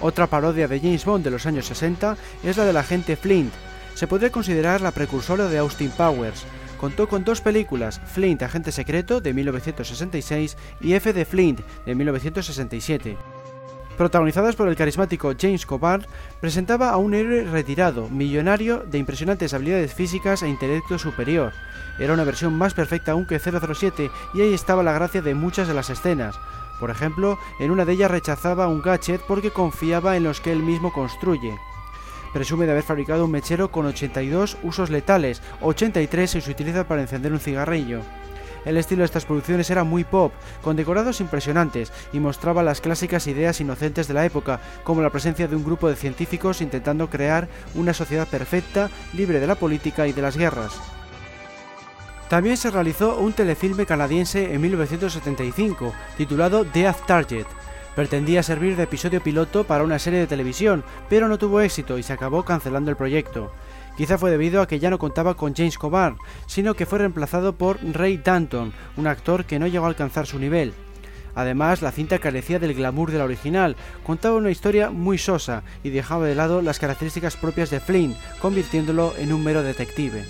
Otra 0.00 0.26
parodia 0.26 0.66
de 0.66 0.80
James 0.80 1.04
Bond 1.04 1.24
de 1.24 1.30
los 1.30 1.44
años 1.44 1.66
60 1.66 2.16
es 2.42 2.56
la 2.56 2.64
del 2.64 2.78
agente 2.78 3.16
Flint. 3.16 3.52
Se 3.94 4.06
podría 4.06 4.30
considerar 4.30 4.80
la 4.80 4.92
precursora 4.92 5.46
de 5.48 5.58
Austin 5.58 5.90
Powers. 5.90 6.46
Contó 6.78 7.06
con 7.06 7.22
dos 7.22 7.42
películas, 7.42 8.00
Flint, 8.06 8.42
Agente 8.42 8.72
Secreto, 8.72 9.20
de 9.20 9.34
1966, 9.34 10.56
y 10.80 10.94
F 10.94 11.12
de 11.12 11.26
Flint, 11.26 11.60
de 11.84 11.94
1967. 11.94 13.18
Protagonizadas 13.98 14.56
por 14.56 14.66
el 14.68 14.76
carismático 14.76 15.34
James 15.38 15.66
Covard, 15.66 16.06
presentaba 16.40 16.88
a 16.88 16.96
un 16.96 17.12
héroe 17.12 17.44
retirado, 17.44 18.08
millonario, 18.08 18.78
de 18.78 18.96
impresionantes 18.96 19.52
habilidades 19.52 19.92
físicas 19.92 20.42
e 20.42 20.48
intelecto 20.48 20.98
superior. 20.98 21.52
Era 21.98 22.14
una 22.14 22.24
versión 22.24 22.54
más 22.54 22.72
perfecta 22.72 23.12
aún 23.12 23.26
que 23.26 23.38
007 23.38 24.10
y 24.32 24.40
ahí 24.40 24.54
estaba 24.54 24.82
la 24.82 24.94
gracia 24.94 25.20
de 25.20 25.34
muchas 25.34 25.68
de 25.68 25.74
las 25.74 25.90
escenas. 25.90 26.40
Por 26.80 26.90
ejemplo, 26.90 27.38
en 27.58 27.70
una 27.70 27.84
de 27.84 27.92
ellas 27.92 28.10
rechazaba 28.10 28.66
un 28.66 28.80
gadget 28.80 29.20
porque 29.20 29.50
confiaba 29.50 30.16
en 30.16 30.24
los 30.24 30.40
que 30.40 30.50
él 30.50 30.62
mismo 30.62 30.92
construye. 30.92 31.56
presume 32.32 32.64
de 32.64 32.72
haber 32.72 32.84
fabricado 32.84 33.24
un 33.24 33.32
mechero 33.32 33.70
con 33.70 33.86
82 33.86 34.56
usos 34.62 34.88
letales, 34.88 35.42
83 35.60 36.30
si 36.30 36.40
se 36.40 36.50
utiliza 36.50 36.86
para 36.86 37.02
encender 37.02 37.32
un 37.32 37.40
cigarrillo. 37.40 38.00
El 38.64 38.76
estilo 38.76 39.00
de 39.00 39.06
estas 39.06 39.24
producciones 39.24 39.70
era 39.70 39.84
muy 39.84 40.04
pop, 40.04 40.32
con 40.62 40.76
decorados 40.76 41.20
impresionantes, 41.20 41.92
y 42.12 42.20
mostraba 42.20 42.62
las 42.62 42.80
clásicas 42.80 43.26
ideas 43.26 43.60
inocentes 43.60 44.06
de 44.06 44.14
la 44.14 44.24
época, 44.24 44.60
como 44.84 45.02
la 45.02 45.10
presencia 45.10 45.48
de 45.48 45.56
un 45.56 45.64
grupo 45.64 45.88
de 45.88 45.96
científicos 45.96 46.60
intentando 46.60 47.08
crear 47.08 47.48
una 47.74 47.94
sociedad 47.94 48.28
perfecta, 48.28 48.90
libre 49.14 49.40
de 49.40 49.46
la 49.46 49.54
política 49.54 50.06
y 50.06 50.12
de 50.12 50.22
las 50.22 50.36
guerras. 50.36 50.78
También 52.30 52.56
se 52.56 52.70
realizó 52.70 53.18
un 53.18 53.32
telefilme 53.32 53.86
canadiense 53.86 54.54
en 54.54 54.60
1975, 54.60 55.92
titulado 56.16 56.62
Death 56.62 57.04
Target. 57.04 57.46
Pretendía 57.96 58.44
servir 58.44 58.76
de 58.76 58.84
episodio 58.84 59.20
piloto 59.20 59.64
para 59.64 59.82
una 59.82 59.98
serie 59.98 60.20
de 60.20 60.28
televisión, 60.28 60.84
pero 61.08 61.26
no 61.26 61.38
tuvo 61.38 61.60
éxito 61.60 61.98
y 61.98 62.04
se 62.04 62.12
acabó 62.12 62.44
cancelando 62.44 62.88
el 62.88 62.96
proyecto. 62.96 63.52
Quizá 63.96 64.16
fue 64.16 64.30
debido 64.30 64.62
a 64.62 64.68
que 64.68 64.78
ya 64.78 64.90
no 64.90 64.98
contaba 65.00 65.34
con 65.34 65.56
James 65.56 65.76
Cobar, 65.76 66.14
sino 66.46 66.74
que 66.74 66.86
fue 66.86 67.00
reemplazado 67.00 67.54
por 67.54 67.80
Ray 67.82 68.18
Danton, 68.18 68.72
un 68.96 69.08
actor 69.08 69.44
que 69.44 69.58
no 69.58 69.66
llegó 69.66 69.86
a 69.86 69.88
alcanzar 69.88 70.28
su 70.28 70.38
nivel. 70.38 70.72
Además, 71.34 71.82
la 71.82 71.90
cinta 71.90 72.20
carecía 72.20 72.60
del 72.60 72.74
glamour 72.74 73.10
de 73.10 73.18
la 73.18 73.24
original, 73.24 73.74
contaba 74.04 74.36
una 74.36 74.52
historia 74.52 74.90
muy 74.90 75.18
sosa 75.18 75.64
y 75.82 75.90
dejaba 75.90 76.26
de 76.26 76.36
lado 76.36 76.62
las 76.62 76.78
características 76.78 77.36
propias 77.36 77.70
de 77.70 77.80
Flynn, 77.80 78.16
convirtiéndolo 78.40 79.14
en 79.18 79.32
un 79.32 79.42
mero 79.42 79.64
detective. 79.64 80.24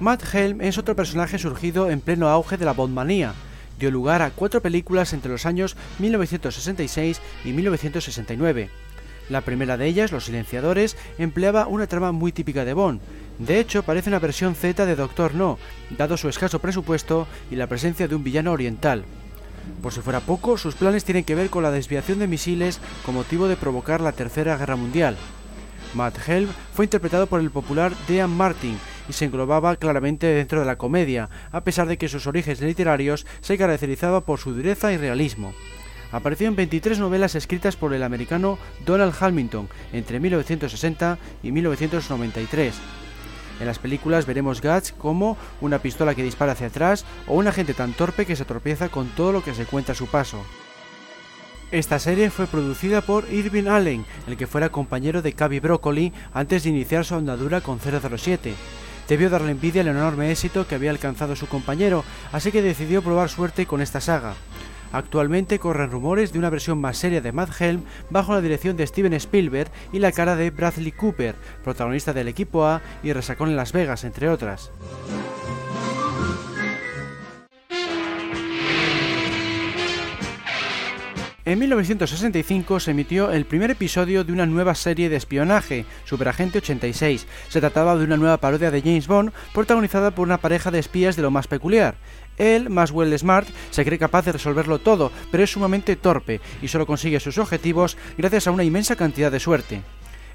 Matt 0.00 0.34
Helm 0.34 0.62
es 0.62 0.78
otro 0.78 0.96
personaje 0.96 1.38
surgido 1.38 1.90
en 1.90 2.00
pleno 2.00 2.30
auge 2.30 2.56
de 2.56 2.64
la 2.64 2.72
Bondmanía, 2.72 3.34
dio 3.78 3.90
lugar 3.90 4.22
a 4.22 4.30
cuatro 4.30 4.62
películas 4.62 5.12
entre 5.12 5.30
los 5.30 5.44
años 5.44 5.76
1966 5.98 7.20
y 7.44 7.52
1969. 7.52 8.70
La 9.28 9.42
primera 9.42 9.76
de 9.76 9.86
ellas, 9.86 10.10
Los 10.10 10.24
Silenciadores, 10.24 10.96
empleaba 11.18 11.66
una 11.66 11.86
trama 11.86 12.12
muy 12.12 12.32
típica 12.32 12.64
de 12.64 12.72
Bond. 12.72 13.02
De 13.38 13.60
hecho, 13.60 13.82
parece 13.82 14.08
una 14.08 14.18
versión 14.18 14.54
Z 14.54 14.86
de 14.86 14.96
Doctor 14.96 15.34
No, 15.34 15.58
dado 15.98 16.16
su 16.16 16.30
escaso 16.30 16.60
presupuesto 16.60 17.28
y 17.50 17.56
la 17.56 17.66
presencia 17.66 18.08
de 18.08 18.14
un 18.14 18.24
villano 18.24 18.52
oriental. 18.52 19.04
Por 19.82 19.92
si 19.92 20.00
fuera 20.00 20.20
poco, 20.20 20.56
sus 20.56 20.76
planes 20.76 21.04
tienen 21.04 21.24
que 21.24 21.34
ver 21.34 21.50
con 21.50 21.62
la 21.62 21.70
desviación 21.70 22.18
de 22.20 22.26
misiles 22.26 22.80
con 23.04 23.14
motivo 23.14 23.48
de 23.48 23.56
provocar 23.56 24.00
la 24.00 24.12
Tercera 24.12 24.56
Guerra 24.56 24.76
Mundial. 24.76 25.18
Matt 25.92 26.26
Helm 26.26 26.48
fue 26.72 26.86
interpretado 26.86 27.26
por 27.26 27.40
el 27.40 27.50
popular 27.50 27.92
Dean 28.08 28.30
Martin 28.30 28.78
y 29.10 29.12
se 29.12 29.24
englobaba 29.24 29.76
claramente 29.76 30.26
dentro 30.28 30.60
de 30.60 30.66
la 30.66 30.78
comedia, 30.78 31.28
a 31.50 31.62
pesar 31.62 31.88
de 31.88 31.98
que 31.98 32.08
sus 32.08 32.26
orígenes 32.28 32.60
literarios 32.60 33.26
se 33.40 33.58
caracterizaba 33.58 34.20
por 34.20 34.38
su 34.38 34.54
dureza 34.54 34.92
y 34.92 34.96
realismo. 34.96 35.52
Apareció 36.12 36.46
en 36.46 36.56
23 36.56 36.98
novelas 37.00 37.34
escritas 37.34 37.76
por 37.76 37.92
el 37.92 38.04
americano 38.04 38.56
Donald 38.86 39.14
Hamilton 39.18 39.68
entre 39.92 40.20
1960 40.20 41.18
y 41.42 41.50
1993. 41.50 42.74
En 43.60 43.66
las 43.66 43.78
películas 43.80 44.26
veremos 44.26 44.62
Guts 44.62 44.92
como 44.92 45.36
una 45.60 45.80
pistola 45.80 46.14
que 46.14 46.22
dispara 46.22 46.52
hacia 46.52 46.68
atrás 46.68 47.04
o 47.26 47.34
una 47.34 47.52
gente 47.52 47.74
tan 47.74 47.92
torpe 47.92 48.26
que 48.26 48.36
se 48.36 48.44
tropieza 48.44 48.88
con 48.88 49.08
todo 49.08 49.32
lo 49.32 49.42
que 49.42 49.54
se 49.54 49.66
cuenta 49.66 49.92
a 49.92 49.96
su 49.96 50.06
paso. 50.06 50.42
Esta 51.70 52.00
serie 52.00 52.30
fue 52.30 52.48
producida 52.48 53.00
por 53.00 53.32
Irving 53.32 53.68
Allen, 53.68 54.04
el 54.26 54.36
que 54.36 54.48
fuera 54.48 54.70
compañero 54.70 55.22
de 55.22 55.34
Cavi 55.34 55.60
Broccoli 55.60 56.12
antes 56.32 56.64
de 56.64 56.70
iniciar 56.70 57.04
su 57.04 57.14
andadura 57.14 57.60
con 57.60 57.78
007. 57.78 58.54
Debió 59.10 59.28
darle 59.28 59.50
envidia 59.50 59.80
el 59.80 59.88
enorme 59.88 60.30
éxito 60.30 60.68
que 60.68 60.76
había 60.76 60.92
alcanzado 60.92 61.34
su 61.34 61.48
compañero, 61.48 62.04
así 62.30 62.52
que 62.52 62.62
decidió 62.62 63.02
probar 63.02 63.28
suerte 63.28 63.66
con 63.66 63.80
esta 63.80 64.00
saga. 64.00 64.34
Actualmente 64.92 65.58
corren 65.58 65.90
rumores 65.90 66.32
de 66.32 66.38
una 66.38 66.48
versión 66.48 66.80
más 66.80 66.96
seria 66.96 67.20
de 67.20 67.32
Mad 67.32 67.48
Helm 67.58 67.82
bajo 68.08 68.34
la 68.34 68.40
dirección 68.40 68.76
de 68.76 68.86
Steven 68.86 69.14
Spielberg 69.14 69.68
y 69.92 69.98
la 69.98 70.12
cara 70.12 70.36
de 70.36 70.52
Bradley 70.52 70.92
Cooper, 70.92 71.34
protagonista 71.64 72.12
del 72.12 72.28
equipo 72.28 72.64
A 72.64 72.82
y 73.02 73.12
Resacón 73.12 73.50
en 73.50 73.56
Las 73.56 73.72
Vegas, 73.72 74.04
entre 74.04 74.28
otras. 74.28 74.70
En 81.50 81.58
1965 81.58 82.78
se 82.78 82.92
emitió 82.92 83.32
el 83.32 83.44
primer 83.44 83.72
episodio 83.72 84.22
de 84.22 84.32
una 84.32 84.46
nueva 84.46 84.76
serie 84.76 85.08
de 85.08 85.16
espionaje, 85.16 85.84
Superagente 86.04 86.58
86. 86.58 87.26
Se 87.48 87.58
trataba 87.58 87.96
de 87.96 88.04
una 88.04 88.16
nueva 88.16 88.36
parodia 88.36 88.70
de 88.70 88.80
James 88.80 89.08
Bond, 89.08 89.32
protagonizada 89.52 90.12
por 90.12 90.28
una 90.28 90.38
pareja 90.38 90.70
de 90.70 90.78
espías 90.78 91.16
de 91.16 91.22
lo 91.22 91.32
más 91.32 91.48
peculiar. 91.48 91.96
Él, 92.38 92.70
Maswell 92.70 93.18
Smart, 93.18 93.48
se 93.72 93.84
cree 93.84 93.98
capaz 93.98 94.26
de 94.26 94.30
resolverlo 94.30 94.78
todo, 94.78 95.10
pero 95.32 95.42
es 95.42 95.50
sumamente 95.50 95.96
torpe 95.96 96.40
y 96.62 96.68
solo 96.68 96.86
consigue 96.86 97.18
sus 97.18 97.36
objetivos 97.36 97.96
gracias 98.16 98.46
a 98.46 98.52
una 98.52 98.62
inmensa 98.62 98.94
cantidad 98.94 99.32
de 99.32 99.40
suerte. 99.40 99.82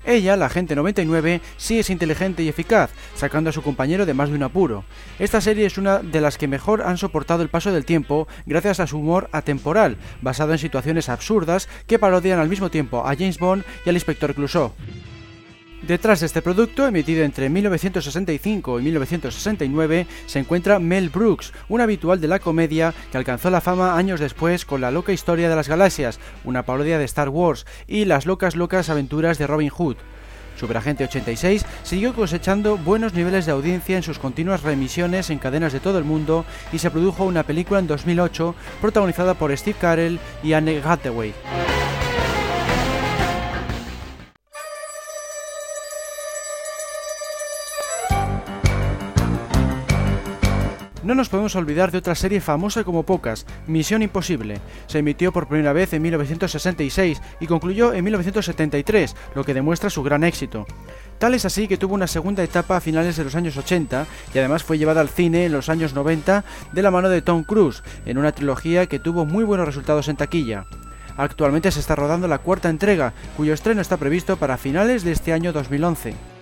Ella, 0.06 0.36
la 0.38 0.46
agente 0.46 0.76
99, 0.76 1.42
sí 1.58 1.80
es 1.80 1.90
inteligente 1.90 2.44
y 2.44 2.50
eficaz, 2.50 2.92
sacando 3.16 3.50
a 3.50 3.54
su 3.54 3.62
compañero 3.62 4.06
de 4.06 4.14
más 4.14 4.30
de 4.30 4.36
un 4.36 4.44
apuro. 4.44 4.86
Esta 5.20 5.42
serie 5.42 5.66
es 5.66 5.78
una 5.78 6.00
de 6.00 6.22
las 6.22 6.38
que 6.38 6.48
mejor 6.48 6.84
han 6.84 6.98
soportado 6.98 7.42
el 7.42 7.50
paso 7.50 7.72
del 7.72 7.86
tiempo 7.86 8.28
gracias 8.46 8.80
a 8.80 8.88
su 8.88 9.00
humor 9.00 9.30
atemporal, 9.32 9.98
basado 10.22 10.52
en 10.52 10.60
situaciones 10.60 11.10
absurdas 11.10 11.68
que 11.88 12.00
parodian 12.00 12.40
al 12.40 12.50
mismo 12.50 12.70
tiempo 12.70 13.08
a 13.08 13.16
James 13.16 13.40
Bond 13.40 13.64
y 13.86 13.90
al 13.90 13.96
inspector 13.96 14.36
Clouseau. 14.36 14.74
Detrás 15.88 16.20
de 16.20 16.26
este 16.26 16.42
producto, 16.42 16.88
emitido 16.88 17.24
entre 17.24 17.48
1965 17.48 18.80
y 18.80 18.84
1969, 18.84 20.08
se 20.26 20.40
encuentra 20.40 20.80
Mel 20.80 21.12
Brooks, 21.12 21.54
un 21.70 21.80
habitual 21.80 22.20
de 22.20 22.28
la 22.28 22.40
comedia 22.40 22.92
que 23.12 23.20
alcanzó 23.20 23.52
la 23.52 23.62
fama 23.62 23.96
años 23.96 24.20
después 24.20 24.66
con 24.66 24.82
La 24.82 24.90
loca 24.90 25.14
historia 25.14 25.48
de 25.48 25.56
las 25.56 25.70
galaxias, 25.70 26.20
una 26.44 26.64
parodia 26.64 26.98
de 26.98 27.06
Star 27.06 27.30
Wars, 27.30 27.68
y 27.86 28.06
Las 28.06 28.26
locas 28.26 28.56
locas 28.56 28.90
aventuras 28.90 29.38
de 29.38 29.46
Robin 29.46 29.70
Hood. 29.70 29.98
Superagente 30.58 31.04
86 31.04 31.64
siguió 31.84 32.16
cosechando 32.16 32.78
buenos 32.78 33.14
niveles 33.14 33.46
de 33.46 33.52
audiencia 33.52 33.98
en 33.98 34.04
sus 34.04 34.18
continuas 34.18 34.64
reemisiones 34.64 35.30
en 35.30 35.38
cadenas 35.38 35.72
de 35.72 35.82
todo 35.82 36.00
el 36.00 36.04
mundo 36.04 36.46
y 36.74 36.80
se 36.80 36.90
produjo 36.90 37.26
una 37.26 37.44
película 37.44 37.80
en 37.80 37.86
2008 37.86 38.56
protagonizada 38.82 39.36
por 39.36 39.56
Steve 39.56 39.78
Carell 39.80 40.20
y 40.42 40.54
Anne 40.54 40.82
Hathaway. 40.84 41.34
No 51.16 51.22
nos 51.22 51.30
podemos 51.30 51.56
olvidar 51.56 51.94
de 51.94 52.00
otra 52.00 52.14
serie 52.14 52.42
famosa 52.42 52.84
como 52.84 53.04
pocas, 53.04 53.46
Misión 53.68 54.02
Imposible. 54.02 54.60
Se 54.88 55.00
emitió 55.00 55.32
por 55.32 55.48
primera 55.48 55.72
vez 55.72 55.94
en 55.94 56.02
1966 56.02 57.22
y 57.40 57.48
concluyó 57.48 57.94
en 57.94 58.04
1973, 58.04 59.16
lo 59.34 59.46
que 59.46 59.54
demuestra 59.54 59.90
su 59.90 60.04
gran 60.04 60.26
éxito. 60.26 60.66
Tal 61.18 61.34
es 61.34 61.46
así 61.46 61.70
que 61.70 61.78
tuvo 61.78 61.94
una 61.96 62.08
segunda 62.08 62.44
etapa 62.44 62.76
a 62.76 62.82
finales 62.82 63.16
de 63.16 63.24
los 63.24 63.36
años 63.36 63.56
80 63.56 64.06
y 64.34 64.40
además 64.40 64.66
fue 64.66 64.78
llevada 64.78 65.00
al 65.00 65.08
cine 65.08 65.46
en 65.46 65.54
los 65.54 65.70
años 65.70 65.94
90 65.94 66.44
de 66.74 66.82
la 66.82 66.92
mano 66.92 67.08
de 67.08 67.22
Tom 67.22 67.46
Cruise, 67.46 67.82
en 68.06 68.18
una 68.18 68.34
trilogía 68.34 68.88
que 68.88 69.00
tuvo 69.00 69.24
muy 69.24 69.46
buenos 69.46 69.68
resultados 69.68 70.10
en 70.10 70.18
taquilla. 70.18 70.66
Actualmente 71.16 71.72
se 71.72 71.80
está 71.80 71.96
rodando 71.96 72.28
la 72.28 72.40
cuarta 72.40 72.68
entrega, 72.68 73.14
cuyo 73.38 73.54
estreno 73.54 73.80
está 73.80 73.96
previsto 73.96 74.36
para 74.36 74.58
finales 74.58 75.06
de 75.06 75.14
este 75.14 75.32
año 75.32 75.54
2011. 75.54 76.35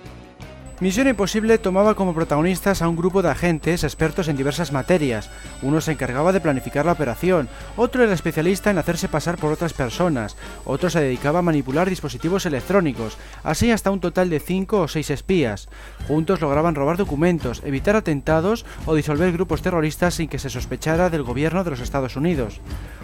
Misión 0.79 1.07
Imposible 1.07 1.59
tomaba 1.59 1.93
como 1.93 2.15
protagonistas 2.15 2.81
a 2.81 2.89
un 2.89 2.95
grupo 2.95 3.21
de 3.21 3.29
agentes 3.29 3.83
expertos 3.83 4.27
en 4.27 4.36
diversas 4.36 4.71
materias. 4.71 5.29
Uno 5.62 5.79
se 5.79 5.91
encargaba 5.91 6.33
de 6.33 6.41
planificar 6.41 6.86
la 6.86 6.93
operación, 6.93 7.47
otro 7.77 8.03
era 8.03 8.12
especialista 8.12 8.71
en 8.71 8.79
hacerse 8.79 9.07
pasar 9.07 9.38
por 9.38 9.51
otras 9.51 9.71
personas, 9.71 10.36
otro 10.65 10.89
se 10.89 10.99
dedicaba 10.99 11.39
a 11.39 11.43
manipular 11.43 11.89
dispositivos 11.89 12.47
electrónicos, 12.47 13.17
así 13.43 13.71
hasta 13.71 13.91
un 13.91 13.99
total 13.99 14.31
de 14.31 14.39
5 14.39 14.81
o 14.81 14.88
6 14.88 15.12
espías. 15.12 15.69
Juntos 16.07 16.41
lograban 16.41 16.75
robar 16.75 16.97
documentos, 16.97 17.62
evitar 17.63 17.95
atentados 17.95 18.65
o 18.86 18.95
disolver 18.95 19.31
grupos 19.31 19.62
terroristas 19.62 20.15
sin 20.15 20.27
que 20.27 20.39
se 20.39 20.49
sospechara 20.49 21.12
del 21.12 21.23
gobierno 21.23 21.63
de 21.63 21.69
los 21.69 21.81
Estados 21.81 22.15
Unidos. 22.15 22.59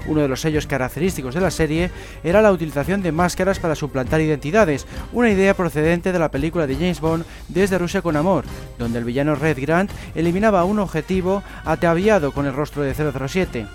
Uno 0.08 0.22
de 0.22 0.28
los 0.28 0.42
sellos 0.42 0.66
característicos 0.66 1.36
de 1.36 1.42
la 1.42 1.52
serie 1.52 1.92
era 2.24 2.42
la 2.42 2.52
utilización 2.52 3.04
de 3.04 3.12
máscaras 3.12 3.60
para 3.60 3.76
suplantar 3.76 4.22
identidades, 4.22 4.88
una 5.14 5.30
idea 5.30 5.54
procedente 5.54 6.12
de 6.12 6.20
la 6.20 6.32
película 6.32 6.66
de 6.66 6.76
James 6.76 7.00
Bond 7.00 7.26
de 7.48 7.59
Rusia 7.68 8.02
con 8.02 8.16
Amor, 8.16 8.46
donde 8.78 9.00
el 9.00 9.06
villano 9.06 9.36
Red 9.36 9.60
Grant 9.60 9.92
eliminaba 10.16 10.64
un 10.64 10.80
objetivo 10.80 11.44
ataviado 11.66 12.32
con 12.32 12.46
el 12.46 12.54
rostro 12.54 12.84
de 12.84 12.94
007. 12.94 13.68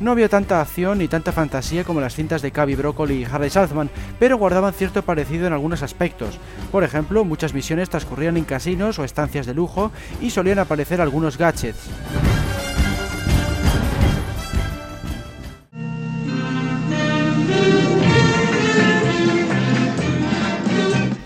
No 0.00 0.10
había 0.10 0.28
tanta 0.28 0.60
acción 0.60 0.98
ni 0.98 1.08
tanta 1.08 1.32
fantasía 1.32 1.84
como 1.84 2.00
las 2.00 2.14
cintas 2.14 2.42
de 2.42 2.50
Cavi 2.50 2.74
Broccoli 2.74 3.14
y 3.14 3.24
Harry 3.24 3.48
Saltzman, 3.48 3.90
pero 4.18 4.36
guardaban 4.36 4.74
cierto 4.74 5.02
parecido 5.02 5.46
en 5.46 5.52
algunos 5.52 5.82
aspectos. 5.82 6.38
Por 6.70 6.84
ejemplo, 6.84 7.24
muchas 7.24 7.54
misiones 7.54 7.88
transcurrían 7.88 8.36
en 8.36 8.44
casinos 8.44 8.98
o 8.98 9.04
estancias 9.04 9.46
de 9.46 9.54
lujo 9.54 9.92
y 10.20 10.30
solían 10.30 10.58
aparecer 10.58 11.00
algunos 11.00 11.38
gadgets. 11.38 11.88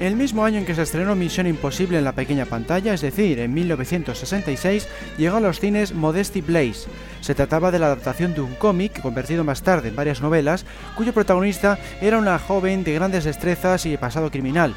El 0.00 0.16
mismo 0.16 0.46
año 0.46 0.56
en 0.56 0.64
que 0.64 0.74
se 0.74 0.80
estrenó 0.80 1.14
Misión 1.14 1.46
Imposible 1.46 1.98
en 1.98 2.04
la 2.04 2.14
pequeña 2.14 2.46
pantalla, 2.46 2.94
es 2.94 3.02
decir, 3.02 3.38
en 3.38 3.52
1966, 3.52 4.88
llegó 5.18 5.36
a 5.36 5.40
los 5.40 5.60
cines 5.60 5.92
Modesty 5.92 6.40
Blaze. 6.40 6.88
Se 7.20 7.34
trataba 7.34 7.70
de 7.70 7.78
la 7.78 7.84
adaptación 7.84 8.32
de 8.32 8.40
un 8.40 8.54
cómic, 8.54 9.02
convertido 9.02 9.44
más 9.44 9.62
tarde 9.62 9.90
en 9.90 9.96
varias 9.96 10.22
novelas, 10.22 10.64
cuyo 10.96 11.12
protagonista 11.12 11.78
era 12.00 12.16
una 12.16 12.38
joven 12.38 12.82
de 12.82 12.94
grandes 12.94 13.24
destrezas 13.24 13.84
y 13.84 13.98
pasado 13.98 14.30
criminal. 14.30 14.74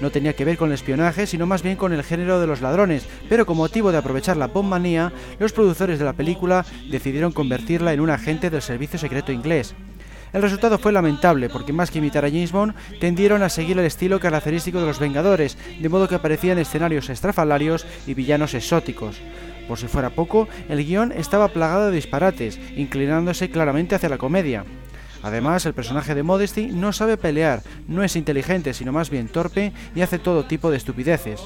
No 0.00 0.10
tenía 0.10 0.32
que 0.32 0.44
ver 0.44 0.56
con 0.56 0.70
el 0.70 0.74
espionaje, 0.74 1.28
sino 1.28 1.46
más 1.46 1.62
bien 1.62 1.76
con 1.76 1.92
el 1.92 2.02
género 2.02 2.40
de 2.40 2.48
los 2.48 2.60
ladrones, 2.60 3.06
pero 3.28 3.46
con 3.46 3.56
motivo 3.56 3.92
de 3.92 3.98
aprovechar 3.98 4.36
la 4.36 4.48
bombmanía, 4.48 5.12
los 5.38 5.52
productores 5.52 6.00
de 6.00 6.04
la 6.04 6.14
película 6.14 6.66
decidieron 6.90 7.30
convertirla 7.30 7.92
en 7.92 8.00
un 8.00 8.10
agente 8.10 8.50
del 8.50 8.60
servicio 8.60 8.98
secreto 8.98 9.30
inglés. 9.30 9.76
El 10.34 10.42
resultado 10.42 10.78
fue 10.78 10.90
lamentable, 10.90 11.48
porque 11.48 11.72
más 11.72 11.92
que 11.92 12.00
imitar 12.00 12.24
a 12.24 12.28
James 12.28 12.50
Bond, 12.50 12.74
tendieron 12.98 13.44
a 13.44 13.48
seguir 13.48 13.78
el 13.78 13.84
estilo 13.84 14.18
característico 14.18 14.80
de 14.80 14.86
los 14.86 14.98
Vengadores, 14.98 15.56
de 15.80 15.88
modo 15.88 16.08
que 16.08 16.16
aparecían 16.16 16.58
escenarios 16.58 17.08
estrafalarios 17.08 17.86
y 18.04 18.14
villanos 18.14 18.52
exóticos. 18.54 19.20
Por 19.68 19.78
si 19.78 19.86
fuera 19.86 20.10
poco, 20.10 20.48
el 20.68 20.84
guion 20.84 21.12
estaba 21.12 21.46
plagado 21.46 21.86
de 21.86 21.94
disparates, 21.94 22.58
inclinándose 22.76 23.48
claramente 23.48 23.94
hacia 23.94 24.08
la 24.08 24.18
comedia. 24.18 24.64
Además, 25.22 25.66
el 25.66 25.72
personaje 25.72 26.16
de 26.16 26.24
Modesty 26.24 26.66
no 26.66 26.92
sabe 26.92 27.16
pelear, 27.16 27.62
no 27.86 28.02
es 28.02 28.16
inteligente, 28.16 28.74
sino 28.74 28.90
más 28.90 29.10
bien 29.10 29.28
torpe 29.28 29.72
y 29.94 30.00
hace 30.00 30.18
todo 30.18 30.46
tipo 30.46 30.68
de 30.72 30.78
estupideces. 30.78 31.40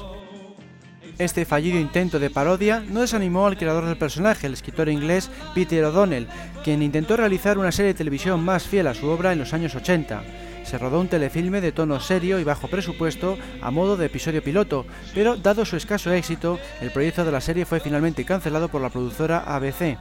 Este 1.19 1.43
fallido 1.43 1.77
intento 1.77 2.17
de 2.17 2.29
parodia 2.29 2.81
no 2.87 3.01
desanimó 3.01 3.45
al 3.45 3.57
creador 3.57 3.85
del 3.85 3.97
personaje, 3.97 4.47
el 4.47 4.53
escritor 4.53 4.87
inglés 4.87 5.29
Peter 5.53 5.83
O'Donnell, 5.83 6.29
quien 6.63 6.81
intentó 6.81 7.17
realizar 7.17 7.57
una 7.57 7.73
serie 7.73 7.91
de 7.91 7.97
televisión 7.97 8.41
más 8.41 8.63
fiel 8.63 8.87
a 8.87 8.93
su 8.93 9.05
obra 9.07 9.33
en 9.33 9.39
los 9.39 9.53
años 9.53 9.75
80. 9.75 10.23
Se 10.63 10.77
rodó 10.77 11.01
un 11.01 11.09
telefilme 11.09 11.59
de 11.59 11.73
tono 11.73 11.99
serio 11.99 12.39
y 12.39 12.45
bajo 12.45 12.69
presupuesto 12.69 13.37
a 13.61 13.69
modo 13.69 13.97
de 13.97 14.05
episodio 14.05 14.41
piloto, 14.41 14.85
pero 15.13 15.35
dado 15.35 15.65
su 15.65 15.75
escaso 15.75 16.09
éxito, 16.13 16.57
el 16.79 16.89
proyecto 16.89 17.25
de 17.25 17.33
la 17.33 17.41
serie 17.41 17.65
fue 17.65 17.81
finalmente 17.81 18.23
cancelado 18.23 18.69
por 18.69 18.79
la 18.79 18.89
productora 18.89 19.39
ABC. 19.39 19.97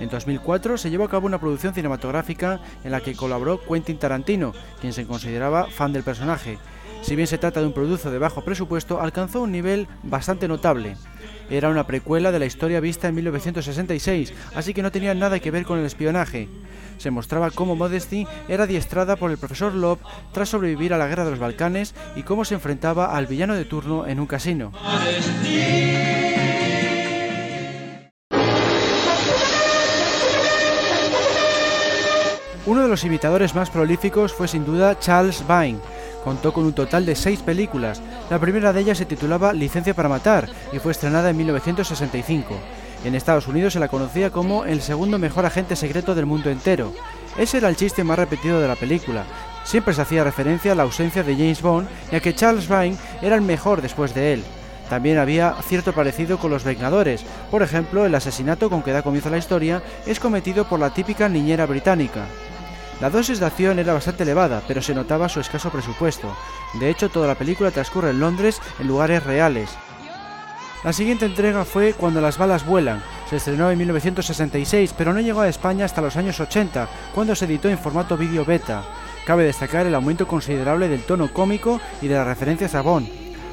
En 0.00 0.10
2004 0.10 0.76
se 0.76 0.90
llevó 0.90 1.04
a 1.04 1.08
cabo 1.08 1.26
una 1.26 1.40
producción 1.40 1.72
cinematográfica 1.72 2.60
en 2.84 2.92
la 2.92 3.00
que 3.00 3.14
colaboró 3.14 3.58
Quentin 3.58 3.98
Tarantino, 3.98 4.52
quien 4.82 4.92
se 4.92 5.06
consideraba 5.06 5.68
fan 5.68 5.94
del 5.94 6.02
personaje, 6.02 6.58
si 7.02 7.16
bien 7.16 7.26
se 7.26 7.38
trata 7.38 7.60
de 7.60 7.66
un 7.66 7.72
producto 7.72 8.10
de 8.10 8.18
bajo 8.18 8.42
presupuesto, 8.42 9.00
alcanzó 9.00 9.42
un 9.42 9.52
nivel 9.52 9.88
bastante 10.02 10.48
notable. 10.48 10.96
Era 11.50 11.68
una 11.68 11.86
precuela 11.86 12.32
de 12.32 12.38
la 12.38 12.46
historia 12.46 12.80
vista 12.80 13.08
en 13.08 13.16
1966, 13.16 14.32
así 14.54 14.72
que 14.72 14.82
no 14.82 14.92
tenía 14.92 15.14
nada 15.14 15.40
que 15.40 15.50
ver 15.50 15.64
con 15.64 15.78
el 15.78 15.84
espionaje. 15.84 16.48
Se 16.98 17.10
mostraba 17.10 17.50
cómo 17.50 17.76
Modesty 17.76 18.26
era 18.48 18.64
adiestrada 18.64 19.16
por 19.16 19.30
el 19.30 19.38
profesor 19.38 19.74
Love 19.74 20.00
tras 20.32 20.48
sobrevivir 20.48 20.94
a 20.94 20.98
la 20.98 21.08
guerra 21.08 21.24
de 21.24 21.32
los 21.32 21.40
Balcanes 21.40 21.94
y 22.16 22.22
cómo 22.22 22.44
se 22.44 22.54
enfrentaba 22.54 23.16
al 23.16 23.26
villano 23.26 23.54
de 23.54 23.64
turno 23.64 24.06
en 24.06 24.20
un 24.20 24.26
casino. 24.26 24.72
Uno 32.64 32.82
de 32.82 32.88
los 32.88 33.04
imitadores 33.04 33.56
más 33.56 33.70
prolíficos 33.70 34.32
fue 34.32 34.46
sin 34.46 34.64
duda 34.64 34.96
Charles 35.00 35.44
Vine, 35.48 35.80
Contó 36.24 36.52
con 36.52 36.64
un 36.64 36.72
total 36.72 37.04
de 37.04 37.16
seis 37.16 37.40
películas. 37.40 38.00
La 38.30 38.38
primera 38.38 38.72
de 38.72 38.80
ellas 38.80 38.98
se 38.98 39.06
titulaba 39.06 39.52
Licencia 39.52 39.94
para 39.94 40.08
Matar 40.08 40.48
y 40.72 40.78
fue 40.78 40.92
estrenada 40.92 41.30
en 41.30 41.36
1965. 41.36 42.54
En 43.04 43.14
Estados 43.14 43.48
Unidos 43.48 43.72
se 43.72 43.80
la 43.80 43.88
conocía 43.88 44.30
como 44.30 44.64
el 44.64 44.80
segundo 44.80 45.18
mejor 45.18 45.44
agente 45.44 45.74
secreto 45.74 46.14
del 46.14 46.26
mundo 46.26 46.50
entero. 46.50 46.92
Ese 47.36 47.58
era 47.58 47.68
el 47.68 47.76
chiste 47.76 48.04
más 48.04 48.18
repetido 48.18 48.60
de 48.60 48.68
la 48.68 48.76
película. 48.76 49.24
Siempre 49.64 49.94
se 49.94 50.02
hacía 50.02 50.22
referencia 50.22 50.72
a 50.72 50.74
la 50.74 50.84
ausencia 50.84 51.22
de 51.22 51.34
James 51.34 51.62
Bond 51.62 51.88
y 52.12 52.16
a 52.16 52.20
que 52.20 52.34
Charles 52.34 52.68
Vine 52.68 52.96
era 53.20 53.34
el 53.34 53.42
mejor 53.42 53.82
después 53.82 54.14
de 54.14 54.34
él. 54.34 54.44
También 54.88 55.18
había 55.18 55.54
cierto 55.62 55.92
parecido 55.92 56.38
con 56.38 56.50
los 56.50 56.64
Vengadores. 56.64 57.24
Por 57.50 57.62
ejemplo, 57.62 58.04
el 58.04 58.14
asesinato 58.14 58.68
con 58.68 58.82
que 58.82 58.92
da 58.92 59.02
comienzo 59.02 59.30
la 59.30 59.38
historia 59.38 59.82
es 60.06 60.20
cometido 60.20 60.68
por 60.68 60.78
la 60.78 60.90
típica 60.90 61.28
niñera 61.28 61.66
británica. 61.66 62.26
La 63.02 63.10
dosis 63.10 63.40
de 63.40 63.46
acción 63.46 63.80
era 63.80 63.94
bastante 63.94 64.22
elevada, 64.22 64.62
pero 64.68 64.80
se 64.80 64.94
notaba 64.94 65.28
su 65.28 65.40
escaso 65.40 65.70
presupuesto. 65.70 66.36
De 66.74 66.88
hecho, 66.88 67.08
toda 67.08 67.26
la 67.26 67.34
película 67.34 67.72
transcurre 67.72 68.10
en 68.10 68.20
Londres 68.20 68.60
en 68.78 68.86
lugares 68.86 69.24
reales. 69.24 69.70
La 70.84 70.92
siguiente 70.92 71.26
entrega 71.26 71.64
fue 71.64 71.94
Cuando 71.94 72.20
las 72.20 72.38
balas 72.38 72.64
vuelan. 72.64 73.02
Se 73.28 73.38
estrenó 73.38 73.68
en 73.72 73.78
1966, 73.78 74.94
pero 74.96 75.12
no 75.12 75.18
llegó 75.18 75.40
a 75.40 75.48
España 75.48 75.84
hasta 75.84 76.00
los 76.00 76.14
años 76.14 76.38
80, 76.38 76.88
cuando 77.12 77.34
se 77.34 77.46
editó 77.46 77.68
en 77.68 77.76
formato 77.76 78.16
vídeo 78.16 78.44
beta. 78.44 78.84
Cabe 79.26 79.42
destacar 79.42 79.84
el 79.84 79.96
aumento 79.96 80.28
considerable 80.28 80.86
del 80.86 81.02
tono 81.02 81.32
cómico 81.32 81.80
y 82.02 82.06
de 82.06 82.14
las 82.14 82.26
referencias 82.28 82.76
a 82.76 82.82
Bond. 82.82 83.08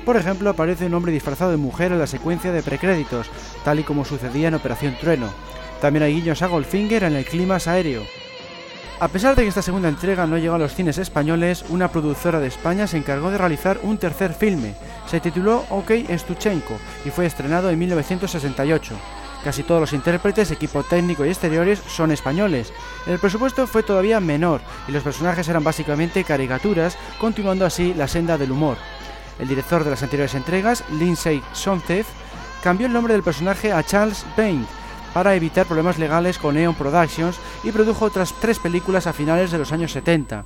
Por 0.06 0.16
ejemplo, 0.16 0.52
aparece 0.52 0.86
un 0.86 0.94
hombre 0.94 1.12
disfrazado 1.12 1.50
de 1.50 1.58
mujer 1.58 1.92
en 1.92 1.98
la 1.98 2.06
secuencia 2.06 2.52
de 2.52 2.62
precréditos, 2.62 3.32
tal 3.66 3.80
y 3.80 3.84
como 3.84 4.06
sucedía 4.06 4.50
en 4.50 4.54
Operación 4.54 4.96
Trueno. 5.02 5.30
También 5.82 6.04
hay 6.04 6.14
guiños 6.14 6.44
a 6.44 6.48
Goldfinger 6.48 7.04
en 7.06 7.16
el 7.16 7.26
clima 7.26 7.58
aéreo. 7.66 8.04
A 9.02 9.08
pesar 9.08 9.34
de 9.34 9.44
que 9.44 9.48
esta 9.48 9.62
segunda 9.62 9.88
entrega 9.88 10.28
no 10.28 10.38
llegó 10.38 10.56
a 10.56 10.60
los 10.60 10.76
cines 10.76 10.98
españoles, 10.98 11.64
una 11.70 11.90
productora 11.90 12.42
de 12.42 12.48
España 12.48 12.86
se 12.86 12.98
encargó 12.98 13.32
de 13.32 13.38
realizar 13.38 13.80
un 13.82 13.98
tercer 13.98 14.34
filme. 14.34 14.76
Se 15.08 15.22
tituló 15.22 15.64
OK 15.70 15.92
Stuchenko 16.18 16.78
y 17.06 17.10
fue 17.10 17.26
estrenado 17.26 17.70
en 17.70 17.80
1968. 17.80 18.96
Casi 19.42 19.64
todos 19.64 19.80
los 19.80 19.94
intérpretes, 19.94 20.52
equipo 20.52 20.84
técnico 20.84 21.26
y 21.26 21.30
exteriores 21.30 21.80
son 21.88 22.12
españoles. 22.12 22.74
El 23.08 23.20
presupuesto 23.20 23.68
fue 23.68 23.84
todavía 23.84 24.20
menor 24.20 24.60
y 24.86 24.92
los 24.92 25.04
personajes 25.04 25.48
eran 25.48 25.64
básicamente 25.64 26.26
caricaturas, 26.26 26.98
continuando 27.22 27.66
así 27.66 27.94
la 27.94 28.10
senda 28.10 28.38
del 28.38 28.52
humor. 28.52 28.76
El 29.40 29.48
director 29.48 29.86
de 29.86 29.92
las 29.92 30.04
anteriores 30.04 30.36
entregas, 30.36 30.84
Lindsay 30.92 31.42
Sontef, 31.54 32.06
cambió 32.62 32.88
el 32.88 32.94
nombre 32.94 33.14
del 33.14 33.24
personaje 33.24 33.72
a 33.72 33.82
Charles 33.82 34.26
Bain 34.36 34.68
para 35.14 35.36
evitar 35.36 35.66
problemas 35.66 35.98
legales 35.98 36.38
con 36.38 36.58
Eon 36.58 36.76
Productions 36.76 37.38
y 37.64 37.72
produjo 37.72 38.06
otras 38.06 38.34
tres 38.40 38.60
películas 38.60 39.08
a 39.08 39.14
finales 39.14 39.52
de 39.52 39.58
los 39.58 39.72
años 39.72 39.92
70. 39.92 40.44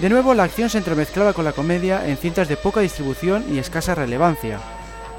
De 0.00 0.10
nuevo, 0.10 0.34
la 0.34 0.44
acción 0.44 0.68
se 0.68 0.78
entremezclaba 0.78 1.32
con 1.32 1.44
la 1.44 1.52
comedia 1.52 2.06
en 2.06 2.16
cintas 2.16 2.48
de 2.48 2.56
poca 2.56 2.80
distribución 2.80 3.44
y 3.50 3.58
escasa 3.58 3.94
relevancia. 3.94 4.58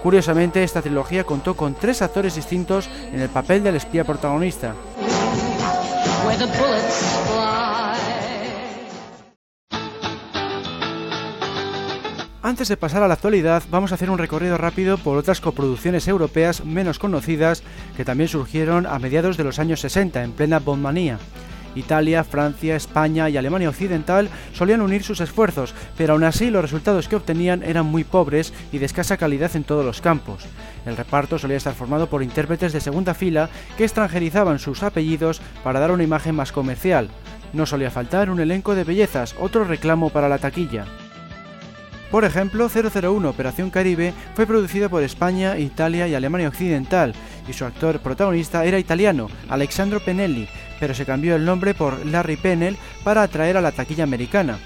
Curiosamente, 0.03 0.63
esta 0.63 0.81
trilogía 0.81 1.23
contó 1.23 1.55
con 1.55 1.73
tres 1.73 2.01
actores 2.01 2.35
distintos 2.35 2.89
en 3.11 3.19
el 3.19 3.29
papel 3.29 3.63
del 3.63 3.75
espía 3.75 4.03
protagonista. 4.03 4.75
Antes 12.47 12.69
de 12.69 12.77
pasar 12.77 13.03
a 13.03 13.09
la 13.09 13.15
actualidad, 13.15 13.61
vamos 13.69 13.91
a 13.91 13.95
hacer 13.95 14.09
un 14.09 14.17
recorrido 14.17 14.57
rápido 14.57 14.97
por 14.97 15.17
otras 15.17 15.41
coproducciones 15.41 16.07
europeas 16.07 16.63
menos 16.63 16.97
conocidas 16.97 17.61
que 17.97 18.05
también 18.05 18.29
surgieron 18.29 18.85
a 18.85 18.99
mediados 18.99 19.35
de 19.35 19.43
los 19.43 19.59
años 19.59 19.81
60 19.81 20.23
en 20.23 20.31
plena 20.31 20.59
bondmanía. 20.59 21.19
Italia, 21.75 22.23
Francia, 22.23 22.77
España 22.77 23.29
y 23.29 23.35
Alemania 23.35 23.67
Occidental 23.67 24.29
solían 24.53 24.79
unir 24.79 25.03
sus 25.03 25.19
esfuerzos, 25.19 25.75
pero 25.97 26.13
aún 26.13 26.23
así 26.23 26.49
los 26.49 26.61
resultados 26.61 27.09
que 27.09 27.17
obtenían 27.17 27.63
eran 27.63 27.85
muy 27.85 28.05
pobres 28.05 28.53
y 28.71 28.77
de 28.77 28.85
escasa 28.85 29.17
calidad 29.17 29.53
en 29.57 29.65
todos 29.65 29.83
los 29.83 29.99
campos. 29.99 30.45
El 30.85 30.95
reparto 30.95 31.37
solía 31.37 31.57
estar 31.57 31.73
formado 31.73 32.07
por 32.07 32.23
intérpretes 32.23 32.71
de 32.71 32.79
segunda 32.79 33.13
fila 33.13 33.49
que 33.77 33.83
extranjerizaban 33.83 34.59
sus 34.59 34.83
apellidos 34.83 35.41
para 35.65 35.81
dar 35.81 35.91
una 35.91 36.03
imagen 36.03 36.33
más 36.33 36.53
comercial. 36.53 37.09
No 37.51 37.65
solía 37.65 37.91
faltar 37.91 38.29
un 38.29 38.39
elenco 38.39 38.73
de 38.73 38.85
bellezas, 38.85 39.35
otro 39.37 39.65
reclamo 39.65 40.11
para 40.11 40.29
la 40.29 40.37
taquilla. 40.37 40.85
Por 42.11 42.23
ejemplo, 42.23 42.69
001 42.69 43.29
Operación 43.29 43.69
Caribe 43.69 44.13
fue 44.33 44.47
producido 44.47 44.89
por 44.89 45.03
España, 45.03 45.57
Italia 45.57 46.07
y 46.07 46.15
Alemania 46.15 46.47
Occidental, 46.47 47.13
y 47.47 47.53
su 47.53 47.65
actor 47.65 47.99
protagonista 47.99 48.63
era 48.63 48.79
italiano, 48.79 49.27
Alexandro 49.49 49.99
Penelli, 49.99 50.47
pero 50.79 50.93
se 50.93 51.05
cambió 51.05 51.35
el 51.35 51.43
nombre 51.43 51.73
por 51.73 52.05
Larry 52.05 52.37
Pennell 52.37 52.77
para 53.03 53.23
atraer 53.23 53.57
a 53.57 53.61
la 53.61 53.73
taquilla 53.73 54.05
americana. 54.05 54.57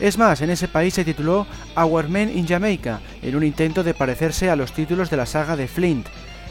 Es 0.00 0.18
más, 0.18 0.40
en 0.40 0.50
ese 0.50 0.66
país 0.66 0.94
se 0.94 1.04
tituló 1.04 1.46
Our 1.76 2.08
Men 2.08 2.36
in 2.36 2.48
Jamaica, 2.48 3.00
en 3.22 3.36
un 3.36 3.44
intento 3.44 3.84
de 3.84 3.94
parecerse 3.94 4.50
a 4.50 4.56
los 4.56 4.72
títulos 4.72 5.10
de 5.10 5.16
la 5.16 5.26
saga 5.26 5.56
de 5.56 5.68
Flint. 5.68 6.06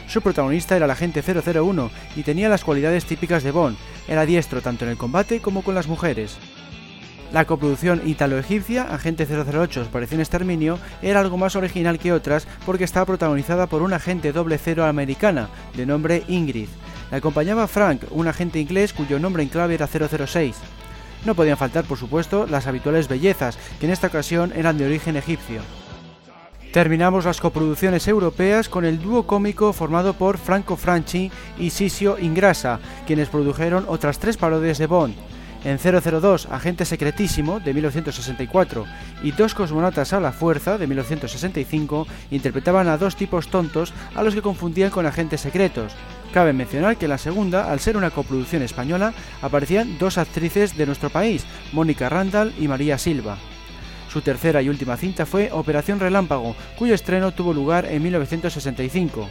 Su 0.06 0.22
protagonista 0.22 0.74
era 0.74 0.86
el 0.86 0.90
agente 0.90 1.22
001 1.22 1.90
y 2.16 2.22
tenía 2.22 2.48
las 2.48 2.64
cualidades 2.64 3.04
típicas 3.04 3.42
de 3.42 3.50
Bond, 3.50 3.76
era 4.08 4.24
diestro 4.24 4.62
tanto 4.62 4.84
en 4.84 4.92
el 4.92 4.96
combate 4.96 5.40
como 5.40 5.62
con 5.62 5.74
las 5.74 5.86
mujeres. 5.86 6.38
La 7.32 7.44
coproducción 7.44 8.02
italo-egipcia, 8.04 8.92
Agente 8.92 9.24
008 9.24 9.82
Operación 9.82 10.20
Exterminio, 10.20 10.80
era 11.00 11.20
algo 11.20 11.36
más 11.36 11.54
original 11.54 12.00
que 12.00 12.12
otras 12.12 12.48
porque 12.66 12.82
estaba 12.82 13.06
protagonizada 13.06 13.68
por 13.68 13.82
una 13.82 13.96
agente 13.96 14.32
doble 14.32 14.58
cero 14.58 14.84
americana, 14.84 15.48
de 15.76 15.86
nombre 15.86 16.24
Ingrid. 16.26 16.68
La 17.12 17.18
acompañaba 17.18 17.68
Frank, 17.68 18.02
un 18.10 18.26
agente 18.26 18.58
inglés 18.58 18.92
cuyo 18.92 19.20
nombre 19.20 19.44
en 19.44 19.48
clave 19.48 19.74
era 19.74 19.86
006. 19.86 20.56
No 21.24 21.36
podían 21.36 21.56
faltar, 21.56 21.84
por 21.84 21.98
supuesto, 21.98 22.46
las 22.48 22.66
habituales 22.66 23.06
bellezas, 23.06 23.58
que 23.78 23.86
en 23.86 23.92
esta 23.92 24.08
ocasión 24.08 24.52
eran 24.56 24.76
de 24.76 24.86
origen 24.86 25.16
egipcio. 25.16 25.60
Terminamos 26.72 27.24
las 27.24 27.40
coproducciones 27.40 28.08
europeas 28.08 28.68
con 28.68 28.84
el 28.84 29.00
dúo 29.00 29.26
cómico 29.26 29.72
formado 29.72 30.14
por 30.14 30.38
Franco 30.38 30.76
Franchi 30.76 31.30
y 31.58 31.70
Sisio 31.70 32.18
Ingrasa, 32.18 32.80
quienes 33.06 33.28
produjeron 33.28 33.84
otras 33.88 34.18
tres 34.18 34.36
parodias 34.36 34.78
de 34.78 34.86
Bond, 34.86 35.14
En 35.62 35.78
002, 35.78 36.48
Agente 36.50 36.86
Secretísimo, 36.86 37.60
de 37.60 37.74
1964, 37.74 38.86
y 39.22 39.32
Dos 39.32 39.54
Cosmonautas 39.54 40.14
a 40.14 40.20
la 40.20 40.32
Fuerza, 40.32 40.78
de 40.78 40.86
1965, 40.86 42.06
interpretaban 42.30 42.88
a 42.88 42.96
dos 42.96 43.14
tipos 43.14 43.48
tontos 43.48 43.92
a 44.14 44.22
los 44.22 44.34
que 44.34 44.40
confundían 44.40 44.90
con 44.90 45.04
agentes 45.04 45.42
secretos. 45.42 45.92
Cabe 46.32 46.54
mencionar 46.54 46.96
que 46.96 47.04
en 47.04 47.10
la 47.10 47.18
segunda, 47.18 47.70
al 47.70 47.80
ser 47.80 47.98
una 47.98 48.10
coproducción 48.10 48.62
española, 48.62 49.12
aparecían 49.42 49.98
dos 49.98 50.16
actrices 50.16 50.78
de 50.78 50.86
nuestro 50.86 51.10
país, 51.10 51.44
Mónica 51.72 52.08
Randall 52.08 52.54
y 52.58 52.66
María 52.66 52.96
Silva. 52.96 53.36
Su 54.10 54.22
tercera 54.22 54.62
y 54.62 54.68
última 54.68 54.96
cinta 54.96 55.26
fue 55.26 55.50
Operación 55.52 56.00
Relámpago, 56.00 56.56
cuyo 56.78 56.94
estreno 56.94 57.32
tuvo 57.32 57.52
lugar 57.52 57.84
en 57.84 58.02
1965. 58.02 59.28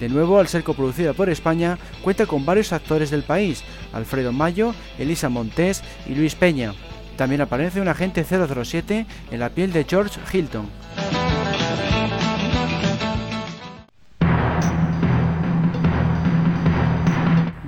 De 0.00 0.08
nuevo, 0.08 0.38
al 0.38 0.48
ser 0.48 0.62
coproducida 0.62 1.12
por 1.12 1.28
España, 1.28 1.78
cuenta 2.02 2.26
con 2.26 2.46
varios 2.46 2.72
actores 2.72 3.10
del 3.10 3.22
país, 3.22 3.64
Alfredo 3.92 4.32
Mayo, 4.32 4.74
Elisa 4.98 5.28
Montés 5.28 5.82
y 6.06 6.14
Luis 6.14 6.34
Peña. 6.34 6.74
También 7.16 7.40
aparece 7.40 7.80
un 7.80 7.88
agente 7.88 8.24
007 8.24 9.06
en 9.30 9.40
la 9.40 9.50
piel 9.50 9.72
de 9.72 9.84
George 9.84 10.20
Hilton. 10.32 10.68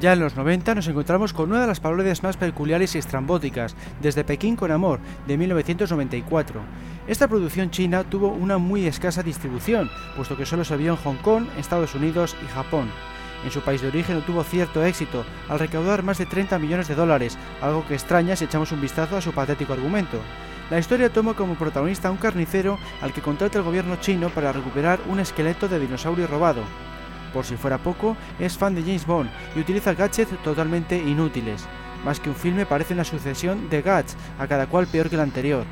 Ya 0.01 0.15
en 0.15 0.21
los 0.21 0.35
90 0.35 0.75
nos 0.75 0.89
encontramos 0.89 1.35
con 1.35 1.51
una 1.51 1.61
de 1.61 1.67
las 1.67 1.79
parodias 1.79 2.23
más 2.23 2.39
peculiares 2.39 2.95
y 2.95 2.99
estrambóticas, 2.99 3.77
desde 4.01 4.25
Pekín 4.25 4.57
con 4.57 4.71
Amor, 4.71 4.99
de 5.27 5.37
1994. 5.37 6.63
Esta 7.07 7.29
producción 7.29 7.71
china 7.71 8.05
tuvo 8.05 8.29
una 8.29 8.57
muy 8.57 8.87
escasa 8.87 9.23
distribución, 9.23 9.91
puesto 10.17 10.39
que 10.39 10.47
solo 10.47 10.65
se 10.65 10.79
vio 10.79 10.93
en 10.93 10.97
Hong 10.97 11.17
Kong, 11.17 11.45
Estados 11.59 11.95
Unidos 11.95 12.35
y 12.43 12.49
Japón. 12.49 12.91
En 13.45 13.51
su 13.51 13.61
país 13.61 13.83
de 13.83 13.89
origen 13.89 14.17
no 14.17 14.23
tuvo 14.23 14.43
cierto 14.43 14.83
éxito, 14.83 15.27
al 15.51 15.59
recaudar 15.59 16.03
más 16.03 16.17
de 16.17 16.25
30 16.25 16.59
millones 16.59 16.89
de 16.89 16.95
dólares, 16.95 17.37
algo 17.61 17.87
que 17.87 17.93
extraña 17.93 18.37
si 18.37 18.47
echamos 18.47 18.73
un 18.73 18.81
vistazo 18.81 19.19
a 19.19 19.21
su 19.21 19.33
patético 19.33 19.75
argumento. 19.75 20.19
La 20.71 20.79
historia 20.79 21.13
toma 21.13 21.35
como 21.35 21.57
protagonista 21.57 22.09
a 22.09 22.11
un 22.11 22.17
carnicero 22.17 22.79
al 23.03 23.13
que 23.13 23.21
contrata 23.21 23.59
el 23.59 23.65
gobierno 23.65 23.97
chino 23.97 24.31
para 24.31 24.53
recuperar 24.53 24.99
un 25.11 25.21
esqueleto 25.21 25.69
de 25.69 25.79
dinosaurio 25.79 26.27
robado. 26.27 26.63
Por 27.33 27.45
si 27.45 27.57
fuera 27.57 27.79
poco, 27.79 28.16
es 28.38 28.57
fan 28.59 28.75
de 28.75 28.83
James 28.83 29.07
Bond 29.07 29.31
y 29.55 29.61
utiliza 29.61 29.95
gadgets 29.95 30.31
totalmente 30.43 30.97
inútiles. 30.97 31.66
Más 32.05 32.19
que 32.19 32.31
un 32.31 32.35
filme 32.35 32.66
parece 32.66 32.95
una 32.95 33.05
sucesión 33.05 33.69
de 33.69 33.83
gadgets, 33.83 34.16
a 34.38 34.47
cada 34.47 34.66
cual 34.66 34.87
peor 34.87 35.09
que 35.09 35.16
el 35.16 35.21
anterior. 35.21 35.64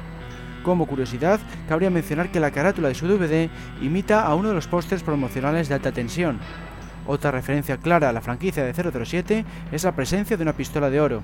Como 0.62 0.86
curiosidad, 0.86 1.40
cabría 1.68 1.90
mencionar 1.90 2.30
que 2.30 2.40
la 2.40 2.50
carátula 2.50 2.88
de 2.88 2.94
su 2.94 3.06
DVD 3.06 3.48
imita 3.80 4.24
a 4.24 4.34
uno 4.34 4.48
de 4.48 4.54
los 4.54 4.66
pósters 4.66 5.02
promocionales 5.02 5.68
de 5.68 5.74
alta 5.74 5.92
tensión. 5.92 6.38
Otra 7.06 7.30
referencia 7.30 7.78
clara 7.78 8.10
a 8.10 8.12
la 8.12 8.20
franquicia 8.20 8.64
de 8.64 8.74
007 8.74 9.44
es 9.72 9.84
la 9.84 9.92
presencia 9.92 10.36
de 10.36 10.42
una 10.42 10.52
pistola 10.52 10.90
de 10.90 11.00
oro. 11.00 11.22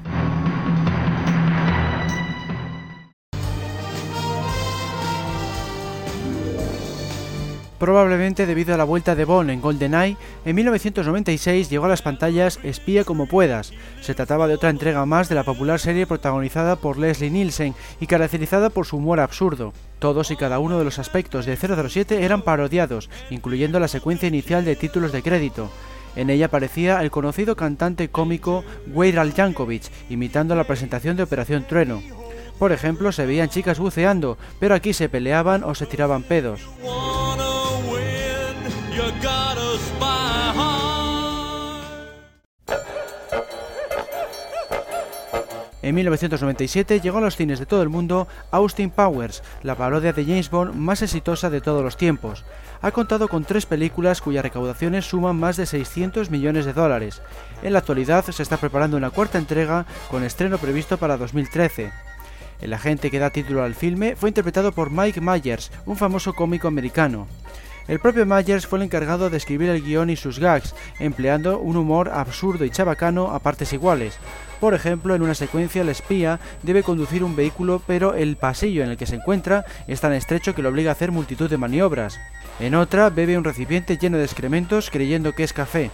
Probablemente 7.78 8.46
debido 8.46 8.72
a 8.72 8.78
la 8.78 8.84
vuelta 8.84 9.14
de 9.14 9.24
Bond 9.24 9.50
en 9.50 9.60
GoldenEye, 9.60 10.16
en 10.44 10.54
1996 10.56 11.68
llegó 11.68 11.86
a 11.86 11.88
las 11.88 12.02
pantallas 12.02 12.60
Espía 12.62 13.04
como 13.04 13.26
puedas. 13.26 13.72
Se 14.00 14.14
trataba 14.14 14.46
de 14.46 14.54
otra 14.54 14.70
entrega 14.70 15.04
más 15.06 15.28
de 15.28 15.34
la 15.34 15.42
popular 15.42 15.80
serie 15.80 16.06
protagonizada 16.06 16.76
por 16.76 16.98
Leslie 16.98 17.30
Nielsen 17.30 17.74
y 18.00 18.06
caracterizada 18.06 18.70
por 18.70 18.86
su 18.86 18.98
humor 18.98 19.18
absurdo. 19.18 19.72
Todos 19.98 20.30
y 20.30 20.36
cada 20.36 20.60
uno 20.60 20.78
de 20.78 20.84
los 20.84 20.98
aspectos 20.98 21.46
de 21.46 21.56
007 21.56 22.24
eran 22.24 22.42
parodiados, 22.42 23.10
incluyendo 23.30 23.80
la 23.80 23.88
secuencia 23.88 24.28
inicial 24.28 24.64
de 24.64 24.76
títulos 24.76 25.12
de 25.12 25.22
crédito. 25.22 25.68
En 26.16 26.30
ella 26.30 26.46
aparecía 26.46 27.02
el 27.02 27.10
conocido 27.10 27.56
cantante 27.56 28.08
cómico 28.08 28.64
Weir 28.92 29.16
Jankovic, 29.34 29.90
imitando 30.08 30.54
la 30.54 30.64
presentación 30.64 31.16
de 31.16 31.24
Operación 31.24 31.64
Trueno. 31.64 32.02
Por 32.58 32.70
ejemplo, 32.70 33.10
se 33.10 33.26
veían 33.26 33.48
chicas 33.48 33.80
buceando, 33.80 34.38
pero 34.60 34.76
aquí 34.76 34.92
se 34.92 35.08
peleaban 35.08 35.64
o 35.64 35.74
se 35.74 35.86
tiraban 35.86 36.22
pedos. 36.22 36.60
En 45.84 45.94
1997 45.96 47.00
llegó 47.00 47.18
a 47.18 47.20
los 47.20 47.36
cines 47.36 47.58
de 47.58 47.66
todo 47.66 47.82
el 47.82 47.90
mundo 47.90 48.26
Austin 48.52 48.88
Powers, 48.88 49.42
la 49.62 49.74
parodia 49.74 50.14
de 50.14 50.24
James 50.24 50.48
Bond 50.48 50.74
más 50.74 51.02
exitosa 51.02 51.50
de 51.50 51.60
todos 51.60 51.84
los 51.84 51.98
tiempos. 51.98 52.46
Ha 52.80 52.90
contado 52.90 53.28
con 53.28 53.44
tres 53.44 53.66
películas 53.66 54.22
cuyas 54.22 54.42
recaudaciones 54.42 55.04
suman 55.04 55.36
más 55.36 55.58
de 55.58 55.66
600 55.66 56.30
millones 56.30 56.64
de 56.64 56.72
dólares. 56.72 57.20
En 57.62 57.74
la 57.74 57.80
actualidad 57.80 58.24
se 58.24 58.42
está 58.42 58.56
preparando 58.56 58.96
una 58.96 59.10
cuarta 59.10 59.36
entrega 59.36 59.84
con 60.10 60.24
estreno 60.24 60.56
previsto 60.56 60.96
para 60.96 61.18
2013. 61.18 61.92
El 62.62 62.72
agente 62.72 63.10
que 63.10 63.18
da 63.18 63.28
título 63.28 63.62
al 63.62 63.74
filme 63.74 64.16
fue 64.16 64.30
interpretado 64.30 64.72
por 64.72 64.90
Mike 64.90 65.20
Myers, 65.20 65.70
un 65.84 65.98
famoso 65.98 66.32
cómico 66.32 66.66
americano. 66.66 67.28
El 67.86 68.00
propio 68.00 68.24
Myers 68.24 68.66
fue 68.66 68.78
el 68.78 68.84
encargado 68.84 69.28
de 69.28 69.36
escribir 69.36 69.68
el 69.68 69.82
guion 69.82 70.08
y 70.08 70.16
sus 70.16 70.38
gags, 70.38 70.74
empleando 70.98 71.58
un 71.58 71.76
humor 71.76 72.08
absurdo 72.08 72.64
y 72.64 72.70
chabacano 72.70 73.32
a 73.32 73.40
partes 73.40 73.74
iguales. 73.74 74.18
Por 74.58 74.72
ejemplo, 74.72 75.14
en 75.14 75.20
una 75.20 75.34
secuencia 75.34 75.82
el 75.82 75.90
espía 75.90 76.40
debe 76.62 76.82
conducir 76.82 77.22
un 77.22 77.36
vehículo 77.36 77.82
pero 77.86 78.14
el 78.14 78.36
pasillo 78.36 78.82
en 78.82 78.90
el 78.90 78.96
que 78.96 79.06
se 79.06 79.16
encuentra 79.16 79.66
es 79.86 80.00
tan 80.00 80.14
estrecho 80.14 80.54
que 80.54 80.62
lo 80.62 80.70
obliga 80.70 80.90
a 80.90 80.92
hacer 80.92 81.12
multitud 81.12 81.50
de 81.50 81.58
maniobras. 81.58 82.18
En 82.58 82.74
otra 82.74 83.10
bebe 83.10 83.36
un 83.36 83.44
recipiente 83.44 83.98
lleno 83.98 84.16
de 84.16 84.24
excrementos 84.24 84.88
creyendo 84.90 85.32
que 85.32 85.44
es 85.44 85.52
café. 85.52 85.90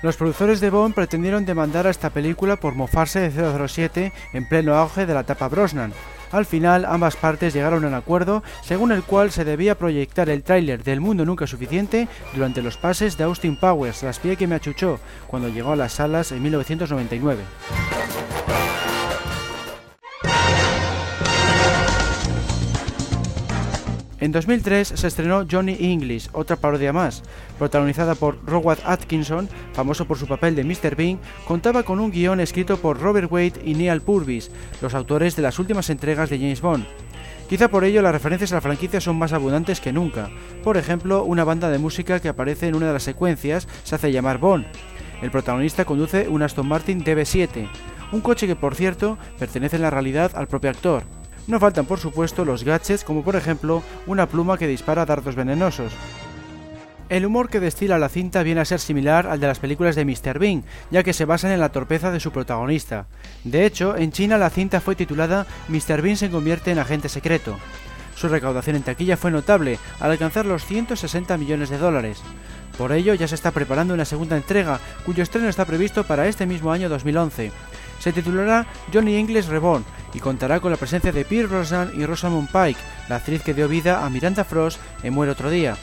Los 0.00 0.16
productores 0.16 0.60
de 0.60 0.70
Bond 0.70 0.94
pretendieron 0.94 1.44
demandar 1.44 1.88
a 1.88 1.90
esta 1.90 2.10
película 2.10 2.54
por 2.54 2.76
mofarse 2.76 3.30
de 3.30 3.68
007 3.68 4.12
en 4.32 4.48
pleno 4.48 4.76
auge 4.76 5.06
de 5.06 5.14
la 5.14 5.20
etapa 5.20 5.48
Brosnan, 5.48 5.92
al 6.32 6.46
final, 6.46 6.84
ambas 6.84 7.16
partes 7.16 7.54
llegaron 7.54 7.84
a 7.84 7.88
un 7.88 7.94
acuerdo 7.94 8.42
según 8.62 8.92
el 8.92 9.02
cual 9.02 9.30
se 9.30 9.44
debía 9.44 9.76
proyectar 9.76 10.28
el 10.28 10.42
tráiler 10.42 10.84
del 10.84 11.00
Mundo 11.00 11.24
Nunca 11.24 11.46
Suficiente 11.46 12.08
durante 12.34 12.62
los 12.62 12.76
pases 12.76 13.16
de 13.16 13.24
Austin 13.24 13.56
Powers, 13.56 14.02
la 14.02 14.10
espía 14.10 14.36
que 14.36 14.46
me 14.46 14.54
achuchó, 14.54 15.00
cuando 15.26 15.48
llegó 15.48 15.72
a 15.72 15.76
las 15.76 15.92
salas 15.92 16.32
en 16.32 16.42
1999. 16.42 17.42
En 24.20 24.32
2003 24.32 24.88
se 24.96 25.06
estrenó 25.06 25.46
Johnny 25.48 25.76
English, 25.78 26.28
otra 26.32 26.56
parodia 26.56 26.92
más, 26.92 27.22
protagonizada 27.56 28.16
por 28.16 28.44
Rowan 28.44 28.78
Atkinson, 28.84 29.48
famoso 29.72 30.06
por 30.06 30.18
su 30.18 30.26
papel 30.26 30.56
de 30.56 30.64
Mr. 30.64 30.96
Bean, 30.96 31.20
contaba 31.46 31.84
con 31.84 32.00
un 32.00 32.10
guion 32.10 32.40
escrito 32.40 32.78
por 32.78 33.00
Robert 33.00 33.30
Wade 33.30 33.62
y 33.64 33.74
Neil 33.74 34.00
Purvis, 34.00 34.50
los 34.82 34.94
autores 34.94 35.36
de 35.36 35.42
las 35.42 35.60
últimas 35.60 35.88
entregas 35.88 36.30
de 36.30 36.38
James 36.38 36.60
Bond. 36.60 36.84
Quizá 37.48 37.68
por 37.68 37.84
ello 37.84 38.02
las 38.02 38.12
referencias 38.12 38.50
a 38.50 38.56
la 38.56 38.60
franquicia 38.60 39.00
son 39.00 39.16
más 39.16 39.32
abundantes 39.32 39.80
que 39.80 39.92
nunca. 39.92 40.30
Por 40.64 40.76
ejemplo, 40.76 41.22
una 41.22 41.44
banda 41.44 41.70
de 41.70 41.78
música 41.78 42.18
que 42.18 42.28
aparece 42.28 42.66
en 42.66 42.74
una 42.74 42.88
de 42.88 42.94
las 42.94 43.04
secuencias 43.04 43.68
se 43.84 43.94
hace 43.94 44.10
llamar 44.10 44.38
Bond. 44.38 44.66
El 45.22 45.30
protagonista 45.30 45.84
conduce 45.84 46.28
un 46.28 46.42
Aston 46.42 46.66
Martin 46.66 47.04
DB7, 47.04 47.68
un 48.10 48.20
coche 48.20 48.48
que 48.48 48.56
por 48.56 48.74
cierto 48.74 49.16
pertenece 49.38 49.76
en 49.76 49.82
la 49.82 49.90
realidad 49.90 50.32
al 50.34 50.48
propio 50.48 50.70
actor. 50.70 51.04
No 51.48 51.58
faltan 51.58 51.86
por 51.86 51.98
supuesto 51.98 52.44
los 52.44 52.62
gadgets 52.62 53.04
como 53.04 53.24
por 53.24 53.34
ejemplo 53.34 53.82
una 54.06 54.28
pluma 54.28 54.58
que 54.58 54.66
dispara 54.66 55.06
dardos 55.06 55.34
venenosos. 55.34 55.94
El 57.08 57.24
humor 57.24 57.48
que 57.48 57.58
destila 57.58 57.98
la 57.98 58.10
cinta 58.10 58.42
viene 58.42 58.60
a 58.60 58.66
ser 58.66 58.80
similar 58.80 59.26
al 59.26 59.40
de 59.40 59.46
las 59.46 59.58
películas 59.58 59.96
de 59.96 60.04
Mr. 60.04 60.38
Bean, 60.38 60.62
ya 60.90 61.02
que 61.02 61.14
se 61.14 61.24
basan 61.24 61.50
en 61.52 61.60
la 61.60 61.72
torpeza 61.72 62.10
de 62.10 62.20
su 62.20 62.32
protagonista. 62.32 63.06
De 63.44 63.64
hecho, 63.64 63.96
en 63.96 64.12
China 64.12 64.36
la 64.36 64.50
cinta 64.50 64.82
fue 64.82 64.94
titulada 64.94 65.46
Mr. 65.68 66.02
Bean 66.02 66.18
se 66.18 66.30
convierte 66.30 66.70
en 66.70 66.80
agente 66.80 67.08
secreto. 67.08 67.56
Su 68.14 68.28
recaudación 68.28 68.76
en 68.76 68.82
taquilla 68.82 69.16
fue 69.16 69.30
notable, 69.30 69.78
al 70.00 70.10
alcanzar 70.10 70.44
los 70.44 70.66
160 70.66 71.38
millones 71.38 71.70
de 71.70 71.78
dólares. 71.78 72.20
Por 72.76 72.92
ello, 72.92 73.14
ya 73.14 73.26
se 73.26 73.36
está 73.36 73.52
preparando 73.52 73.94
una 73.94 74.04
segunda 74.04 74.36
entrega, 74.36 74.80
cuyo 75.06 75.22
estreno 75.22 75.48
está 75.48 75.64
previsto 75.64 76.04
para 76.04 76.26
este 76.28 76.44
mismo 76.44 76.72
año 76.72 76.90
2011. 76.90 77.52
Se 77.98 78.12
titulará 78.12 78.66
Johnny 78.92 79.16
English 79.16 79.48
Reborn 79.48 79.84
y 80.14 80.20
contará 80.20 80.60
con 80.60 80.70
la 80.70 80.76
presencia 80.76 81.12
de 81.12 81.24
Pierre 81.24 81.48
Brosnan 81.48 81.92
y 81.94 82.06
Rosamund 82.06 82.48
Pike, 82.48 82.80
la 83.08 83.16
actriz 83.16 83.42
que 83.42 83.54
dio 83.54 83.68
vida 83.68 84.04
a 84.04 84.10
Miranda 84.10 84.44
Frost 84.44 84.80
en 85.02 85.14
Muere 85.14 85.32
otro 85.32 85.50
día. 85.50 85.76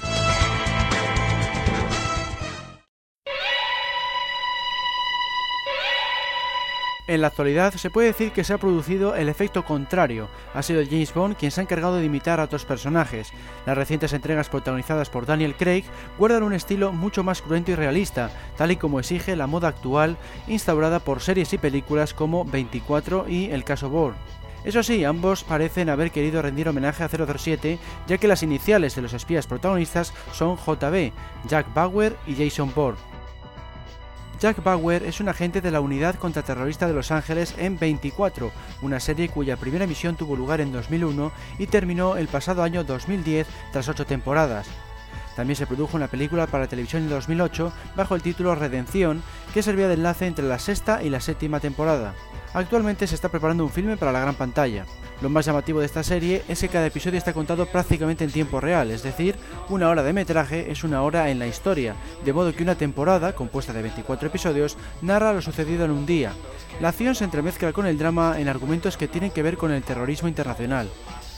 En 7.07 7.21
la 7.21 7.27
actualidad 7.27 7.75
se 7.75 7.91
puede 7.91 8.07
decir 8.07 8.31
que 8.31 8.43
se 8.43 8.53
ha 8.53 8.57
producido 8.57 9.15
el 9.15 9.29
efecto 9.29 9.63
contrario. 9.63 10.27
Ha 10.55 10.63
sido 10.63 10.83
James 10.83 11.13
Bond 11.13 11.35
quien 11.35 11.51
se 11.51 11.61
ha 11.61 11.63
encargado 11.63 11.97
de 11.97 12.05
imitar 12.05 12.39
a 12.39 12.45
otros 12.45 12.65
personajes. 12.65 13.31
Las 13.67 13.77
recientes 13.77 14.11
entregas 14.13 14.49
protagonizadas 14.49 15.11
por 15.11 15.27
Daniel 15.27 15.55
Craig 15.55 15.83
guardan 16.17 16.41
un 16.41 16.53
estilo 16.53 16.93
mucho 16.93 17.23
más 17.23 17.43
cruento 17.43 17.71
y 17.71 17.75
realista, 17.75 18.31
tal 18.57 18.71
y 18.71 18.77
como 18.77 18.99
exige 18.99 19.35
la 19.35 19.45
moda 19.45 19.67
actual 19.67 20.17
instaurada 20.47 20.99
por 20.99 21.21
series 21.21 21.53
y 21.53 21.59
películas 21.59 22.15
como 22.15 22.43
24 22.43 23.27
y 23.29 23.51
El 23.51 23.63
caso 23.63 23.87
Bourne. 23.87 24.17
Eso 24.63 24.81
sí, 24.81 25.03
ambos 25.03 25.43
parecen 25.43 25.89
haber 25.89 26.09
querido 26.09 26.41
rendir 26.41 26.67
homenaje 26.67 27.03
a 27.03 27.07
007, 27.07 27.77
ya 28.07 28.17
que 28.17 28.27
las 28.27 28.41
iniciales 28.41 28.95
de 28.95 29.03
los 29.03 29.13
espías 29.13 29.45
protagonistas 29.45 30.11
son 30.33 30.57
JB, 30.57 31.11
Jack 31.47 31.71
Bauer 31.71 32.15
y 32.25 32.33
Jason 32.33 32.73
Bourne. 32.73 33.14
Jack 34.39 34.61
Bauer 34.63 35.03
es 35.03 35.21
un 35.21 35.29
agente 35.29 35.61
de 35.61 35.71
la 35.71 35.79
Unidad 35.79 36.15
Contraterrorista 36.15 36.87
de 36.87 36.93
Los 36.93 37.11
Ángeles 37.11 37.55
en 37.57 37.79
24, 37.79 38.51
una 38.81 38.99
serie 38.99 39.29
cuya 39.29 39.55
primera 39.55 39.85
emisión 39.85 40.15
tuvo 40.15 40.35
lugar 40.35 40.59
en 40.59 40.73
2001 40.73 41.31
y 41.57 41.67
terminó 41.67 42.17
el 42.17 42.27
pasado 42.27 42.61
año 42.61 42.83
2010 42.83 43.47
tras 43.71 43.87
ocho 43.87 44.05
temporadas. 44.05 44.67
También 45.37 45.55
se 45.55 45.67
produjo 45.67 45.95
una 45.95 46.07
película 46.07 46.47
para 46.47 46.67
televisión 46.67 47.03
en 47.03 47.09
2008 47.09 47.71
bajo 47.95 48.15
el 48.15 48.21
título 48.21 48.55
Redención, 48.55 49.23
que 49.53 49.63
servía 49.63 49.87
de 49.87 49.95
enlace 49.95 50.27
entre 50.27 50.45
la 50.45 50.59
sexta 50.59 51.01
y 51.01 51.09
la 51.09 51.21
séptima 51.21 51.59
temporada. 51.59 52.13
Actualmente 52.53 53.07
se 53.07 53.15
está 53.15 53.29
preparando 53.29 53.63
un 53.63 53.71
filme 53.71 53.97
para 53.97 54.11
la 54.11 54.21
gran 54.21 54.35
pantalla. 54.35 54.85
Lo 55.21 55.29
más 55.29 55.45
llamativo 55.45 55.79
de 55.79 55.85
esta 55.85 56.03
serie 56.03 56.43
es 56.49 56.59
que 56.59 56.67
cada 56.67 56.87
episodio 56.87 57.17
está 57.17 57.33
contado 57.33 57.65
prácticamente 57.67 58.25
en 58.25 58.31
tiempo 58.31 58.59
real, 58.59 58.91
es 58.91 59.01
decir, 59.01 59.35
una 59.69 59.89
hora 59.89 60.03
de 60.03 60.11
metraje 60.11 60.69
es 60.69 60.83
una 60.83 61.03
hora 61.03 61.29
en 61.29 61.39
la 61.39 61.47
historia, 61.47 61.95
de 62.25 62.33
modo 62.33 62.53
que 62.53 62.63
una 62.63 62.75
temporada, 62.75 63.33
compuesta 63.33 63.71
de 63.71 63.81
24 63.81 64.27
episodios, 64.27 64.77
narra 65.01 65.31
lo 65.31 65.41
sucedido 65.41 65.85
en 65.85 65.91
un 65.91 66.05
día. 66.05 66.33
La 66.81 66.89
acción 66.89 67.15
se 67.15 67.23
entremezcla 67.23 67.71
con 67.71 67.85
el 67.85 67.97
drama 67.97 68.39
en 68.39 68.49
argumentos 68.49 68.97
que 68.97 69.07
tienen 69.07 69.31
que 69.31 69.41
ver 69.41 69.55
con 69.55 69.71
el 69.71 69.83
terrorismo 69.83 70.27
internacional. 70.27 70.89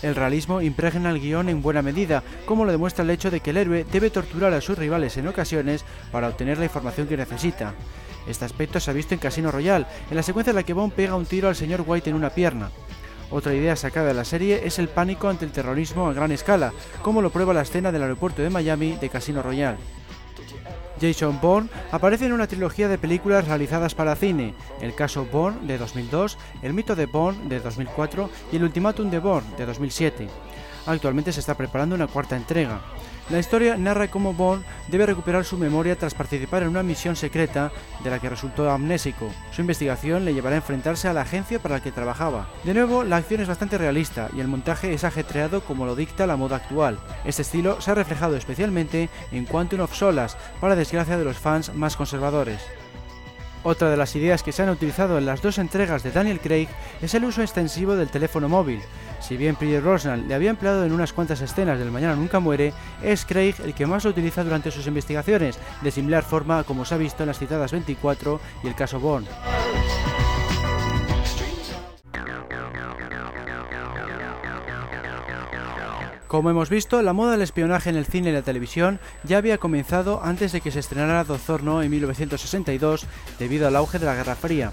El 0.01 0.15
realismo 0.15 0.61
impregna 0.61 1.11
el 1.11 1.19
guion 1.19 1.47
en 1.47 1.61
buena 1.61 1.83
medida, 1.83 2.23
como 2.45 2.65
lo 2.65 2.71
demuestra 2.71 3.03
el 3.03 3.11
hecho 3.11 3.29
de 3.29 3.41
que 3.41 3.51
el 3.51 3.57
héroe 3.57 3.85
debe 3.91 4.09
torturar 4.09 4.53
a 4.53 4.61
sus 4.61 4.77
rivales 4.77 5.17
en 5.17 5.27
ocasiones 5.27 5.85
para 6.11 6.27
obtener 6.27 6.57
la 6.57 6.65
información 6.65 7.07
que 7.07 7.17
necesita. 7.17 7.75
Este 8.27 8.43
aspecto 8.43 8.79
se 8.79 8.89
ha 8.89 8.93
visto 8.93 9.13
en 9.13 9.19
Casino 9.19 9.51
Royale, 9.51 9.85
en 10.09 10.17
la 10.17 10.23
secuencia 10.23 10.49
en 10.51 10.57
la 10.57 10.63
que 10.63 10.73
Bond 10.73 10.93
pega 10.93 11.15
un 11.15 11.25
tiro 11.25 11.47
al 11.47 11.55
señor 11.55 11.83
White 11.85 12.09
en 12.09 12.15
una 12.15 12.31
pierna. 12.31 12.71
Otra 13.29 13.53
idea 13.53 13.75
sacada 13.75 14.07
de 14.07 14.13
la 14.13 14.23
serie 14.23 14.61
es 14.65 14.79
el 14.79 14.87
pánico 14.87 15.27
ante 15.27 15.45
el 15.45 15.51
terrorismo 15.51 16.07
a 16.07 16.13
gran 16.13 16.31
escala, 16.31 16.73
como 17.01 17.21
lo 17.21 17.29
prueba 17.29 17.53
la 17.53 17.61
escena 17.61 17.91
del 17.91 18.03
aeropuerto 18.03 18.41
de 18.41 18.49
Miami 18.49 18.95
de 18.95 19.09
Casino 19.09 19.41
Royale. 19.41 19.77
Jason 20.99 21.39
Bourne 21.41 21.69
aparece 21.91 22.25
en 22.25 22.33
una 22.33 22.47
trilogía 22.47 22.87
de 22.87 22.97
películas 22.97 23.47
realizadas 23.47 23.93
para 23.93 24.15
cine, 24.15 24.55
el 24.81 24.95
caso 24.95 25.25
Bourne 25.25 25.67
de 25.67 25.77
2002, 25.77 26.37
el 26.61 26.73
mito 26.73 26.95
de 26.95 27.05
Bourne 27.05 27.49
de 27.49 27.59
2004 27.59 28.29
y 28.51 28.55
el 28.55 28.63
ultimátum 28.63 29.09
de 29.09 29.19
Bourne 29.19 29.55
de 29.57 29.65
2007. 29.65 30.27
Actualmente 30.87 31.33
se 31.33 31.41
está 31.41 31.55
preparando 31.55 31.95
una 31.95 32.07
cuarta 32.07 32.35
entrega. 32.35 32.81
La 33.29 33.39
historia 33.39 33.75
narra 33.75 34.07
cómo 34.07 34.33
Bond 34.33 34.63
debe 34.87 35.05
recuperar 35.05 35.43
su 35.43 35.57
memoria 35.57 35.97
tras 35.97 36.13
participar 36.13 36.63
en 36.63 36.69
una 36.69 36.81
misión 36.81 37.17
secreta 37.17 37.73
de 38.01 38.09
la 38.09 38.19
que 38.19 38.29
resultó 38.29 38.71
amnésico. 38.71 39.29
Su 39.51 39.59
investigación 39.59 40.23
le 40.23 40.33
llevará 40.33 40.55
a 40.55 40.59
enfrentarse 40.59 41.09
a 41.09 41.13
la 41.13 41.21
agencia 41.21 41.59
para 41.59 41.75
la 41.75 41.83
que 41.83 41.91
trabajaba. 41.91 42.47
De 42.63 42.73
nuevo, 42.73 43.03
la 43.03 43.17
acción 43.17 43.41
es 43.41 43.49
bastante 43.49 43.77
realista 43.77 44.29
y 44.33 44.39
el 44.39 44.47
montaje 44.47 44.93
es 44.93 45.03
ajetreado 45.03 45.59
como 45.59 45.85
lo 45.85 45.97
dicta 45.97 46.25
la 46.25 46.37
moda 46.37 46.55
actual. 46.55 46.99
Este 47.25 47.41
estilo 47.41 47.81
se 47.81 47.91
ha 47.91 47.95
reflejado 47.95 48.37
especialmente 48.37 49.09
en 49.33 49.45
Quantum 49.45 49.81
of 49.81 49.93
Solas, 49.93 50.37
para 50.61 50.77
desgracia 50.77 51.17
de 51.17 51.25
los 51.25 51.37
fans 51.37 51.73
más 51.75 51.97
conservadores. 51.97 52.61
Otra 53.69 53.89
de 53.89 53.97
las 53.97 54.15
ideas 54.15 54.43
que 54.43 54.53
se 54.53 54.63
han 54.63 54.69
utilizado 54.69 55.17
en 55.17 55.25
las 55.25 55.41
dos 55.41 55.57
entregas 55.57 56.01
de 56.01 56.11
Daniel 56.11 56.39
Craig 56.39 56.69
es 57.01 57.13
el 57.15 57.25
uso 57.25 57.41
extensivo 57.41 57.97
del 57.97 58.07
teléfono 58.07 58.47
móvil. 58.47 58.79
Si 59.19 59.35
bien 59.35 59.57
Pierre 59.57 59.81
Rosnan 59.81 60.25
le 60.25 60.35
había 60.35 60.51
empleado 60.51 60.85
en 60.85 60.93
unas 60.93 61.11
cuantas 61.11 61.41
escenas 61.41 61.77
del 61.77 61.91
Mañana 61.91 62.15
Nunca 62.15 62.39
Muere, 62.39 62.71
es 63.03 63.25
Craig 63.25 63.55
el 63.65 63.73
que 63.73 63.85
más 63.85 64.05
lo 64.05 64.11
utiliza 64.11 64.45
durante 64.45 64.71
sus 64.71 64.87
investigaciones, 64.87 65.59
de 65.81 65.91
similar 65.91 66.23
forma 66.23 66.63
como 66.63 66.85
se 66.85 66.95
ha 66.95 66.97
visto 66.97 67.23
en 67.23 67.27
las 67.27 67.39
citadas 67.39 67.73
24 67.73 68.39
y 68.63 68.67
el 68.67 68.75
caso 68.75 69.01
Bond. 69.01 69.27
Como 76.27 76.49
hemos 76.49 76.69
visto, 76.69 77.01
la 77.01 77.13
moda 77.13 77.31
del 77.31 77.41
espionaje 77.41 77.89
en 77.89 77.95
el 77.95 78.05
cine 78.05 78.29
y 78.29 78.33
la 78.33 78.41
televisión 78.41 78.99
ya 79.23 79.37
había 79.37 79.57
comenzado 79.57 80.21
antes 80.21 80.51
de 80.51 80.59
que 80.59 80.71
se 80.71 80.79
estrenara 80.79 81.23
Dozorno 81.23 81.81
en 81.81 81.89
1962 81.89 83.05
debido 83.39 83.65
al 83.65 83.77
auge 83.77 83.97
de 83.97 84.07
la 84.07 84.15
Guerra 84.15 84.35
Fría. 84.35 84.71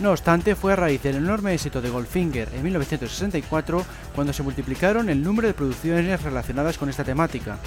No 0.00 0.10
obstante, 0.10 0.56
fue 0.56 0.72
a 0.72 0.76
raíz 0.76 1.00
del 1.02 1.16
enorme 1.16 1.54
éxito 1.54 1.80
de 1.80 1.90
Goldfinger 1.90 2.48
en 2.52 2.64
1964 2.64 3.84
cuando 4.14 4.32
se 4.32 4.42
multiplicaron 4.42 5.08
el 5.08 5.22
número 5.22 5.46
de 5.46 5.54
producciones 5.54 6.22
relacionadas 6.22 6.78
con 6.78 6.88
esta 6.88 7.04
temática. 7.04 7.58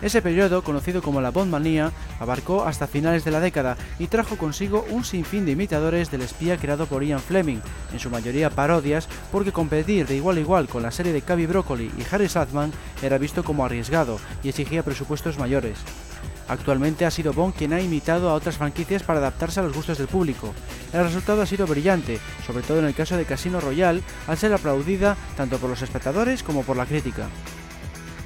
Ese 0.00 0.22
periodo, 0.22 0.62
conocido 0.62 1.02
como 1.02 1.20
la 1.20 1.30
Bondmanía, 1.30 1.92
abarcó 2.20 2.64
hasta 2.64 2.86
finales 2.86 3.24
de 3.24 3.32
la 3.32 3.40
década 3.40 3.76
y 3.98 4.06
trajo 4.06 4.36
consigo 4.36 4.86
un 4.90 5.04
sinfín 5.04 5.44
de 5.44 5.52
imitadores 5.52 6.10
del 6.10 6.22
espía 6.22 6.56
creado 6.56 6.86
por 6.86 7.02
Ian 7.02 7.20
Fleming, 7.20 7.58
en 7.92 7.98
su 7.98 8.08
mayoría 8.08 8.50
parodias, 8.50 9.08
porque 9.32 9.52
competir 9.52 10.06
de 10.06 10.16
igual 10.16 10.36
a 10.36 10.40
igual 10.40 10.68
con 10.68 10.82
la 10.82 10.92
serie 10.92 11.12
de 11.12 11.22
Cavi 11.22 11.46
Broccoli 11.46 11.90
y 11.98 12.14
Harry 12.14 12.28
Saltzman 12.28 12.72
era 13.02 13.18
visto 13.18 13.42
como 13.42 13.64
arriesgado 13.64 14.18
y 14.42 14.50
exigía 14.50 14.84
presupuestos 14.84 15.38
mayores. 15.38 15.78
Actualmente 16.48 17.04
ha 17.04 17.10
sido 17.10 17.32
Bond 17.32 17.54
quien 17.54 17.74
ha 17.74 17.80
imitado 17.80 18.30
a 18.30 18.34
otras 18.34 18.56
franquicias 18.56 19.02
para 19.02 19.18
adaptarse 19.18 19.60
a 19.60 19.62
los 19.62 19.74
gustos 19.74 19.98
del 19.98 20.06
público. 20.06 20.54
El 20.92 21.04
resultado 21.04 21.42
ha 21.42 21.46
sido 21.46 21.66
brillante, 21.66 22.18
sobre 22.46 22.62
todo 22.62 22.78
en 22.78 22.86
el 22.86 22.94
caso 22.94 23.16
de 23.16 23.26
Casino 23.26 23.60
Royale, 23.60 24.02
al 24.26 24.38
ser 24.38 24.54
aplaudida 24.54 25.16
tanto 25.36 25.58
por 25.58 25.68
los 25.68 25.82
espectadores 25.82 26.42
como 26.42 26.62
por 26.62 26.76
la 26.76 26.86
crítica. 26.86 27.28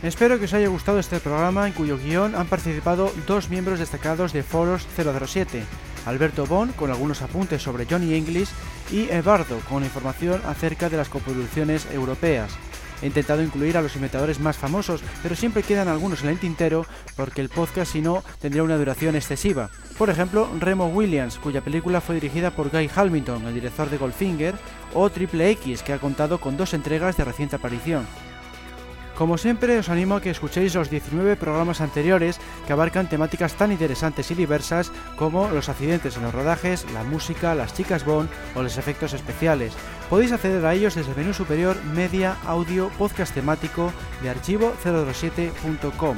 Espero 0.03 0.36
que 0.40 0.46
os 0.46 0.55
haya 0.55 0.66
gustado 0.66 0.98
este 0.98 1.20
programa 1.20 1.68
en 1.68 1.74
cuyo 1.74 1.96
guion 1.96 2.34
han 2.34 2.48
participado 2.48 3.12
dos 3.28 3.50
miembros 3.50 3.78
destacados 3.78 4.32
de 4.32 4.42
Foros 4.42 4.84
007, 4.96 5.62
Alberto 6.07 6.44
Bon 6.44 6.72
con 6.72 6.90
algunos 6.90 7.22
apuntes 7.22 7.62
sobre 7.62 7.86
Johnny 7.86 8.14
English 8.14 8.48
y 8.90 9.09
Ebardo 9.11 9.61
con 9.68 9.84
información 9.84 10.42
acerca 10.44 10.90
de 10.90 10.96
las 10.96 11.09
coproducciones 11.09 11.86
europeas. 11.92 12.50
He 13.00 13.07
intentado 13.07 13.44
incluir 13.44 13.76
a 13.76 13.82
los 13.82 13.94
imitadores 13.94 14.40
más 14.40 14.57
famosos, 14.57 15.03
pero 15.22 15.36
siempre 15.36 15.62
quedan 15.62 15.86
algunos 15.86 16.22
en 16.24 16.30
el 16.30 16.38
tintero 16.38 16.84
porque 17.14 17.40
el 17.40 17.48
podcast 17.48 17.92
si 17.92 18.00
no 18.00 18.24
tendría 18.40 18.64
una 18.64 18.78
duración 18.78 19.14
excesiva. 19.14 19.70
Por 19.98 20.11
ejemplo, 20.11 20.50
Remo 20.59 20.88
Williams, 20.88 21.38
cuya 21.38 21.61
película 21.61 22.00
fue 22.00 22.16
dirigida 22.16 22.50
por 22.50 22.70
Guy 22.70 22.90
Hamilton, 22.92 23.46
el 23.46 23.55
director 23.55 23.88
de 23.88 23.98
Goldfinger, 23.98 24.57
o 24.94 25.11
Triple 25.11 25.50
X, 25.50 25.84
que 25.84 25.92
ha 25.92 25.98
contado 25.98 26.40
con 26.40 26.57
dos 26.57 26.74
entregas 26.74 27.16
de 27.16 27.24
reciente 27.24 27.55
aparición. 27.55 28.05
Como 29.17 29.37
siempre, 29.37 29.79
os 29.79 29.89
animo 29.89 30.17
a 30.17 30.21
que 30.21 30.31
escuchéis 30.31 30.75
los 30.75 30.89
19 30.89 31.37
programas 31.37 31.81
anteriores 31.81 32.41
que 32.67 32.73
abarcan 32.73 33.09
temáticas 33.09 33.55
tan 33.55 33.71
interesantes 33.71 34.31
y 34.31 34.35
diversas 34.35 34.91
como 35.17 35.49
los 35.51 35.69
accidentes 35.69 36.17
en 36.17 36.23
los 36.23 36.35
rodajes, 36.35 36.87
la 36.93 37.05
música, 37.05 37.55
las 37.55 37.75
chicas 37.75 38.05
Bond 38.05 38.31
o 38.55 38.63
los 38.63 38.79
efectos 38.79 39.13
especiales. 39.13 39.75
Podéis 40.09 40.33
acceder 40.33 40.65
a 40.65 40.75
ellos 40.75 40.95
desde 40.95 41.11
el 41.13 41.19
menú 41.19 41.35
superior 41.35 41.77
Media, 41.95 42.37
Audio, 42.47 42.91
Podcast 42.99 43.35
temático 43.35 43.93
de 44.23 44.35
archivo027.com. 44.35 46.17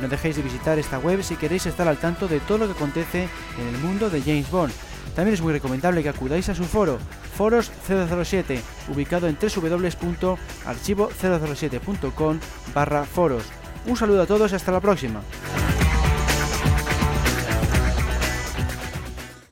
No 0.00 0.08
dejéis 0.08 0.36
de 0.36 0.42
visitar 0.42 0.78
esta 0.78 0.98
web 0.98 1.22
si 1.22 1.36
queréis 1.36 1.66
estar 1.66 1.88
al 1.88 1.98
tanto 1.98 2.28
de 2.28 2.40
todo 2.40 2.58
lo 2.58 2.66
que 2.66 2.72
acontece 2.72 3.28
en 3.58 3.74
el 3.74 3.80
mundo 3.80 4.08
de 4.08 4.20
James 4.20 4.50
Bond. 4.50 4.72
También 5.16 5.34
es 5.34 5.40
muy 5.40 5.54
recomendable 5.54 6.02
que 6.02 6.10
acudáis 6.10 6.50
a 6.50 6.54
su 6.54 6.64
foro, 6.64 6.98
Foros 7.36 7.72
007, 7.88 8.60
ubicado 8.94 9.28
en 9.28 9.38
www.archivo007.com 9.40 12.38
barra 12.74 13.04
foros. 13.04 13.44
Un 13.86 13.96
saludo 13.96 14.20
a 14.22 14.26
todos 14.26 14.52
y 14.52 14.56
hasta 14.56 14.72
la 14.72 14.80
próxima. 14.80 15.22